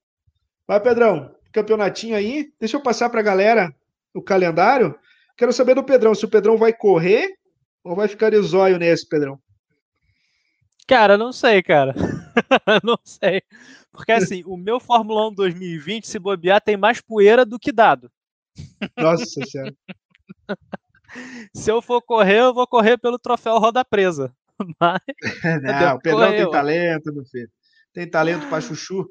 Vai, 0.66 0.80
Pedrão, 0.80 1.34
campeonatinho 1.52 2.16
aí. 2.16 2.50
Deixa 2.58 2.76
eu 2.76 2.82
passar 2.82 3.10
pra 3.10 3.22
galera 3.22 3.74
o 4.14 4.22
calendário. 4.22 4.98
Quero 5.36 5.52
saber 5.52 5.74
do 5.74 5.84
Pedrão, 5.84 6.14
se 6.14 6.24
o 6.24 6.30
Pedrão 6.30 6.56
vai 6.56 6.72
correr 6.72 7.36
ou 7.82 7.94
vai 7.94 8.08
ficar 8.08 8.30
de 8.30 8.40
zóio 8.40 8.78
nesse, 8.78 9.06
Pedrão? 9.06 9.38
Cara, 10.86 11.18
não 11.18 11.32
sei, 11.32 11.62
cara. 11.62 11.94
não 12.82 12.98
sei. 13.04 13.42
Porque 13.92 14.12
assim, 14.12 14.42
o 14.46 14.56
meu 14.56 14.80
Fórmula 14.80 15.28
1 15.28 15.34
2020, 15.34 16.06
se 16.06 16.18
bobear, 16.18 16.60
tem 16.60 16.76
mais 16.76 17.00
poeira 17.00 17.44
do 17.44 17.58
que 17.58 17.72
dado. 17.72 18.10
Nossa 18.96 19.24
Senhora. 19.24 19.74
se 21.54 21.70
eu 21.70 21.80
for 21.80 22.02
correr, 22.02 22.40
eu 22.40 22.54
vou 22.54 22.66
correr 22.66 22.98
pelo 22.98 23.18
troféu 23.18 23.58
Roda 23.58 23.84
Presa. 23.84 24.32
Mas. 24.80 25.00
Não, 25.62 25.96
o 25.96 26.00
Pedrão 26.00 26.30
tem 26.30 26.50
talento, 26.50 27.12
meu 27.12 27.24
filho. 27.24 27.50
Tem 27.92 28.08
talento 28.08 28.48
para 28.48 28.60
chuchu. 28.60 29.08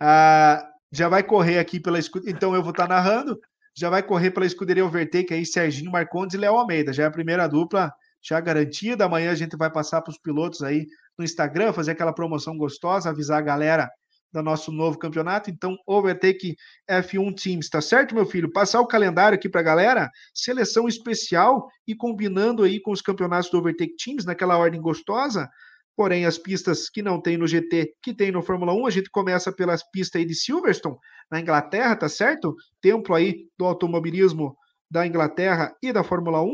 Ah, 0.00 0.66
já 0.92 1.08
vai 1.08 1.22
correr 1.22 1.58
aqui 1.58 1.80
pela 1.80 1.98
escuderia. 1.98 2.34
Então 2.34 2.54
eu 2.54 2.62
vou 2.62 2.70
estar 2.70 2.86
tá 2.86 2.94
narrando. 2.94 3.38
Já 3.74 3.90
vai 3.90 4.02
correr 4.02 4.30
pela 4.30 4.46
escuderia 4.46 4.86
Overtake 4.86 5.34
aí, 5.34 5.44
Serginho 5.44 5.90
Marcondes 5.90 6.34
e 6.34 6.38
Léo 6.38 6.56
Almeida. 6.56 6.92
Já 6.92 7.04
é 7.04 7.06
a 7.06 7.10
primeira 7.10 7.46
dupla 7.46 7.92
já 8.22 8.40
garantida. 8.40 9.04
Amanhã 9.04 9.30
a 9.30 9.34
gente 9.34 9.56
vai 9.56 9.70
passar 9.70 10.00
para 10.00 10.10
os 10.10 10.18
pilotos 10.18 10.62
aí 10.62 10.86
no 11.18 11.24
Instagram, 11.24 11.72
fazer 11.72 11.92
aquela 11.92 12.12
promoção 12.12 12.56
gostosa, 12.56 13.10
avisar 13.10 13.38
a 13.38 13.42
galera 13.42 13.90
do 14.32 14.42
nosso 14.42 14.70
novo 14.70 14.98
campeonato. 14.98 15.50
Então, 15.50 15.76
Overtake 15.86 16.56
F1 16.90 17.34
Teams, 17.34 17.68
tá 17.68 17.80
certo, 17.80 18.14
meu 18.14 18.26
filho? 18.26 18.52
Passar 18.52 18.80
o 18.80 18.86
calendário 18.86 19.36
aqui 19.36 19.48
para 19.48 19.60
a 19.60 19.64
galera, 19.64 20.10
seleção 20.34 20.86
especial 20.86 21.68
e 21.86 21.94
combinando 21.94 22.62
aí 22.62 22.80
com 22.80 22.90
os 22.90 23.00
campeonatos 23.00 23.50
do 23.50 23.58
Overtake 23.58 23.96
Teams, 23.96 24.24
naquela 24.24 24.58
ordem 24.58 24.80
gostosa. 24.80 25.48
Porém, 25.96 26.26
as 26.26 26.36
pistas 26.36 26.90
que 26.90 27.00
não 27.00 27.20
tem 27.20 27.38
no 27.38 27.46
GT, 27.46 27.94
que 28.02 28.14
tem 28.14 28.30
no 28.30 28.42
Fórmula 28.42 28.74
1, 28.74 28.86
a 28.86 28.90
gente 28.90 29.10
começa 29.10 29.50
pelas 29.50 29.82
pistas 29.90 30.20
aí 30.20 30.26
de 30.26 30.34
Silverstone, 30.34 30.96
na 31.30 31.40
Inglaterra, 31.40 31.96
tá 31.96 32.08
certo? 32.08 32.54
Templo 32.82 33.14
aí 33.14 33.46
do 33.58 33.64
automobilismo 33.64 34.54
da 34.90 35.06
Inglaterra 35.06 35.74
e 35.82 35.92
da 35.92 36.04
Fórmula 36.04 36.42
1. 36.42 36.52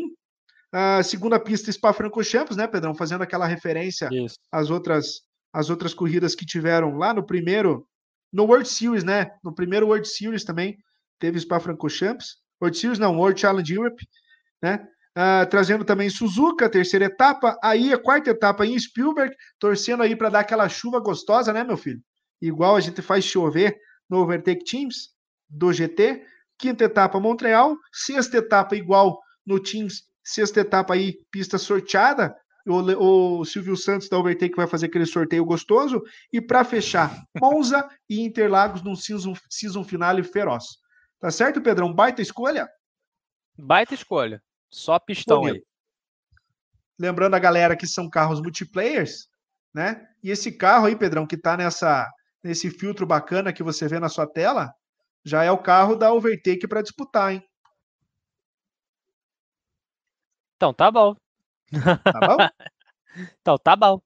A 0.73 1.03
segunda 1.03 1.39
pista 1.39 1.71
Spa-Francorchamps, 1.71 2.57
né, 2.57 2.67
Pedrão? 2.67 2.95
Fazendo 2.95 3.23
aquela 3.23 3.47
referência 3.47 4.09
Isso. 4.11 4.37
às 4.51 4.71
outras 4.71 5.21
as 5.53 5.69
outras 5.69 5.93
corridas 5.93 6.35
que 6.35 6.47
tiveram 6.47 6.97
lá 6.97 7.13
no 7.13 7.23
primeiro, 7.23 7.87
no 8.33 8.45
World 8.45 8.67
Series, 8.67 9.05
né? 9.05 9.33
No 9.45 9.55
primeiro 9.55 9.87
World 9.87 10.09
Series 10.09 10.45
também 10.45 10.79
teve 11.19 11.39
Spa-Francorchamps. 11.39 12.37
World 12.61 12.79
Series 12.79 12.99
não, 12.99 13.19
World 13.19 13.39
Challenge 13.39 13.75
Europe, 13.75 14.07
né? 14.63 14.87
Uh, 15.11 15.47
trazendo 15.51 15.85
também 15.85 16.09
Suzuka, 16.09 16.71
terceira 16.71 17.05
etapa, 17.05 17.59
aí 17.63 17.93
a 17.93 17.99
quarta 17.99 18.31
etapa 18.31 18.65
em 18.65 18.79
Spielberg, 18.79 19.37
torcendo 19.59 20.03
aí 20.03 20.17
para 20.17 20.31
dar 20.31 20.41
aquela 20.41 20.67
chuva 20.71 20.99
gostosa, 21.01 21.53
né, 21.53 21.63
meu 21.63 21.77
filho? 21.77 22.01
Igual 22.41 22.77
a 22.77 22.81
gente 22.81 23.03
faz 23.03 23.23
chover 23.23 23.77
no 24.09 24.21
Overtake 24.21 24.65
Teams 24.65 25.11
do 25.51 25.71
GT. 25.71 26.25
Quinta 26.59 26.85
etapa 26.85 27.21
Montreal, 27.21 27.77
sexta 27.93 28.39
etapa 28.39 28.75
igual 28.75 29.21
no 29.45 29.61
Teams, 29.61 30.05
sexta 30.25 30.61
etapa 30.61 30.95
aí 30.95 31.15
pista 31.31 31.59
sorteada, 31.59 32.35
O, 32.65 33.41
o 33.41 33.45
Silvio 33.45 33.77
Santos 33.77 34.09
da 34.09 34.17
Overtake 34.17 34.55
vai 34.55 34.69
fazer 34.69 34.87
aquele 34.87 35.07
sorteio 35.07 35.45
gostoso. 35.45 36.01
E 36.33 36.41
para 36.41 36.63
fechar, 36.65 37.21
Monza 37.41 37.89
e 38.09 38.21
Interlagos 38.21 38.83
num 38.83 38.95
season, 38.95 39.35
season 39.51 39.83
finale 39.83 40.23
feroz. 40.23 40.65
Tá 41.19 41.31
certo, 41.31 41.61
Pedrão? 41.61 41.93
Baita 41.93 42.23
escolha? 42.23 42.69
Baita 43.59 43.95
escolha. 43.95 44.41
Só 44.71 44.99
pistão 44.99 45.41
Bonito. 45.41 45.57
aí. 45.57 45.63
Lembrando 46.99 47.35
a 47.35 47.39
galera 47.41 47.77
que 47.77 47.87
são 47.87 48.09
carros 48.09 48.41
multiplayers, 48.41 49.29
né? 49.75 50.07
E 50.23 50.31
esse 50.31 50.53
carro 50.53 50.87
aí, 50.87 50.95
Pedrão, 50.95 51.27
que 51.27 51.37
tá 51.37 51.57
nessa, 51.57 52.09
nesse 52.43 52.71
filtro 52.71 53.05
bacana 53.05 53.53
que 53.53 53.63
você 53.63 53.89
vê 53.89 53.99
na 53.99 54.09
sua 54.09 54.27
tela, 54.27 54.73
já 55.25 55.43
é 55.43 55.51
o 55.51 55.59
carro 55.59 55.97
da 55.97 56.13
Overtake 56.13 56.69
para 56.69 56.83
disputar, 56.83 57.33
hein? 57.33 57.43
Então 60.63 60.73
tá 60.73 60.93
bom. 60.93 61.17
Tá 62.05 62.21
bom? 62.21 62.37
então 63.43 63.59
tá 63.59 63.75
bom. 63.75 64.01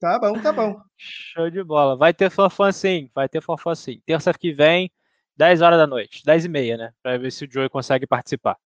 Tá 0.00 0.18
bom, 0.18 0.32
tá 0.42 0.52
bom. 0.52 0.82
Show 0.96 1.48
de 1.48 1.62
bola. 1.62 1.96
Vai 1.96 2.12
ter 2.12 2.28
fofã 2.28 2.72
sim, 2.72 3.08
vai 3.14 3.28
ter 3.28 3.40
fofã 3.40 3.72
sim. 3.72 4.02
Terça 4.04 4.34
que 4.34 4.52
vem, 4.52 4.90
10 5.36 5.62
horas 5.62 5.78
da 5.78 5.86
noite, 5.86 6.24
10 6.24 6.46
e 6.46 6.48
meia, 6.48 6.76
né? 6.76 6.92
Pra 7.00 7.16
ver 7.16 7.30
se 7.30 7.44
o 7.44 7.48
Joey 7.48 7.68
consegue 7.68 8.04
participar. 8.04 8.58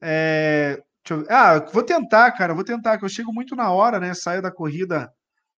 É... 0.00 0.80
Ah, 1.28 1.58
vou 1.58 1.82
tentar, 1.82 2.30
cara, 2.30 2.54
vou 2.54 2.62
tentar, 2.62 2.96
que 2.96 3.04
eu 3.04 3.08
chego 3.08 3.32
muito 3.32 3.56
na 3.56 3.72
hora, 3.72 3.98
né? 3.98 4.14
Saio 4.14 4.40
da 4.40 4.52
corrida, 4.52 5.12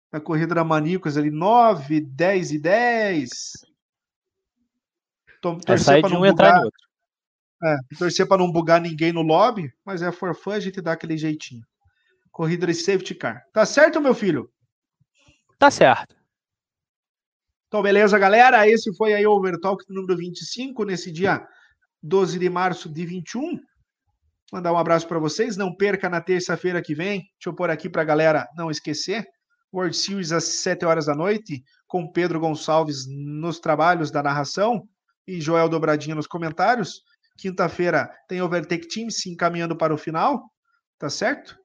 da 0.09 0.21
corrida 0.21 0.55
da 0.55 0.63
Manicos 0.63 1.17
ali, 1.17 1.29
9, 1.29 1.99
10 1.99 2.51
e 2.53 2.59
10. 2.59 3.51
Tô, 5.41 5.57
é 5.67 5.77
sair 5.77 6.01
de 6.01 6.15
um 6.15 6.19
bugar, 6.19 6.31
entrar 6.31 6.61
em 6.61 6.63
outro. 6.63 6.85
É, 7.65 7.77
torcer 7.97 8.27
para 8.27 8.37
não 8.37 8.51
bugar 8.51 8.79
ninguém 8.79 9.11
no 9.11 9.23
lobby, 9.23 9.73
mas 9.83 10.03
é 10.03 10.11
for 10.11 10.35
fun, 10.35 10.51
a 10.51 10.59
gente 10.59 10.81
dá 10.81 10.91
aquele 10.91 11.17
jeitinho. 11.17 11.63
Corrida 12.31 12.67
de 12.67 12.75
safety 12.75 13.15
car. 13.15 13.43
Tá 13.51 13.65
certo, 13.65 13.99
meu 13.99 14.13
filho? 14.13 14.51
Tá 15.57 15.71
certo. 15.71 16.15
Então, 17.67 17.81
beleza, 17.81 18.19
galera. 18.19 18.69
Esse 18.69 18.95
foi 18.95 19.13
aí 19.13 19.25
o 19.25 19.31
Overtalk 19.31 19.83
número 19.89 20.15
25, 20.15 20.83
nesse 20.83 21.11
dia 21.11 21.45
12 22.03 22.37
de 22.37 22.49
março 22.49 22.87
de 22.87 23.05
21. 23.05 23.59
Mandar 24.51 24.71
um 24.71 24.77
abraço 24.77 25.07
para 25.07 25.17
vocês. 25.17 25.57
Não 25.57 25.75
perca 25.75 26.07
na 26.07 26.21
terça-feira 26.21 26.81
que 26.81 26.93
vem. 26.93 27.21
Deixa 27.21 27.47
eu 27.47 27.55
pôr 27.55 27.69
aqui 27.71 27.89
para 27.89 28.03
a 28.03 28.05
galera 28.05 28.47
não 28.55 28.69
esquecer. 28.69 29.25
World 29.73 29.97
Series 29.97 30.31
às 30.31 30.43
7 30.43 30.85
horas 30.85 31.07
da 31.07 31.15
noite, 31.15 31.63
com 31.87 32.09
Pedro 32.09 32.39
Gonçalves 32.39 33.05
nos 33.07 33.59
trabalhos 33.59 34.11
da 34.11 34.21
narração 34.21 34.87
e 35.27 35.41
Joel 35.41 35.67
Dobradinha 35.67 36.15
nos 36.15 36.27
comentários. 36.27 37.01
Quinta-feira 37.37 38.09
tem 38.27 38.41
Overtake 38.41 38.87
Team 38.87 39.09
se 39.09 39.29
encaminhando 39.29 39.75
para 39.75 39.93
o 39.93 39.97
final, 39.97 40.49
tá 40.97 41.09
certo? 41.09 41.57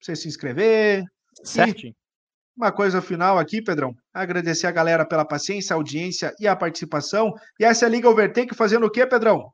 Você 0.00 0.16
se 0.16 0.28
inscrever. 0.28 1.04
Certo. 1.44 1.94
Uma 2.56 2.72
coisa 2.72 3.00
final 3.00 3.38
aqui, 3.38 3.62
Pedrão. 3.62 3.94
Agradecer 4.12 4.66
a 4.66 4.72
galera 4.72 5.06
pela 5.06 5.24
paciência, 5.24 5.74
audiência 5.74 6.34
e 6.38 6.46
a 6.46 6.56
participação. 6.56 7.32
E 7.58 7.64
essa 7.64 7.84
é 7.84 7.88
a 7.88 7.90
Liga 7.90 8.08
Overtake 8.08 8.54
fazendo 8.54 8.86
o 8.86 8.90
quê, 8.90 9.06
Pedrão? 9.06 9.52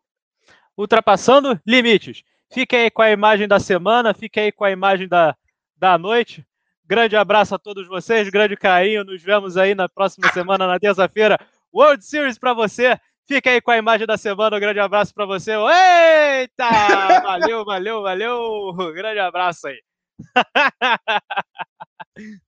Ultrapassando 0.76 1.60
limites. 1.66 2.22
Fique 2.52 2.74
aí 2.74 2.90
com 2.90 3.02
a 3.02 3.10
imagem 3.10 3.46
da 3.46 3.58
semana, 3.58 4.14
fique 4.14 4.40
aí 4.40 4.52
com 4.52 4.64
a 4.64 4.70
imagem 4.70 5.08
da, 5.08 5.36
da 5.76 5.98
noite. 5.98 6.46
Grande 6.84 7.16
abraço 7.16 7.54
a 7.54 7.58
todos 7.58 7.88
vocês, 7.88 8.28
grande 8.28 8.56
carinho. 8.56 9.04
Nos 9.04 9.22
vemos 9.22 9.56
aí 9.56 9.74
na 9.74 9.88
próxima 9.88 10.32
semana, 10.32 10.66
na 10.66 10.78
terça-feira. 10.78 11.38
World 11.74 12.04
Series 12.04 12.38
para 12.38 12.54
você. 12.54 12.98
Fique 13.28 13.48
aí 13.48 13.60
com 13.60 13.72
a 13.72 13.76
imagem 13.76 14.06
da 14.06 14.16
semana. 14.16 14.56
Um 14.56 14.60
grande 14.60 14.78
abraço 14.80 15.12
para 15.12 15.26
você. 15.26 15.52
Eita! 15.52 16.68
Valeu, 17.24 17.64
valeu, 17.64 18.02
valeu. 18.02 18.72
Grande 18.94 19.18
abraço 19.18 19.66
aí. 19.68 19.80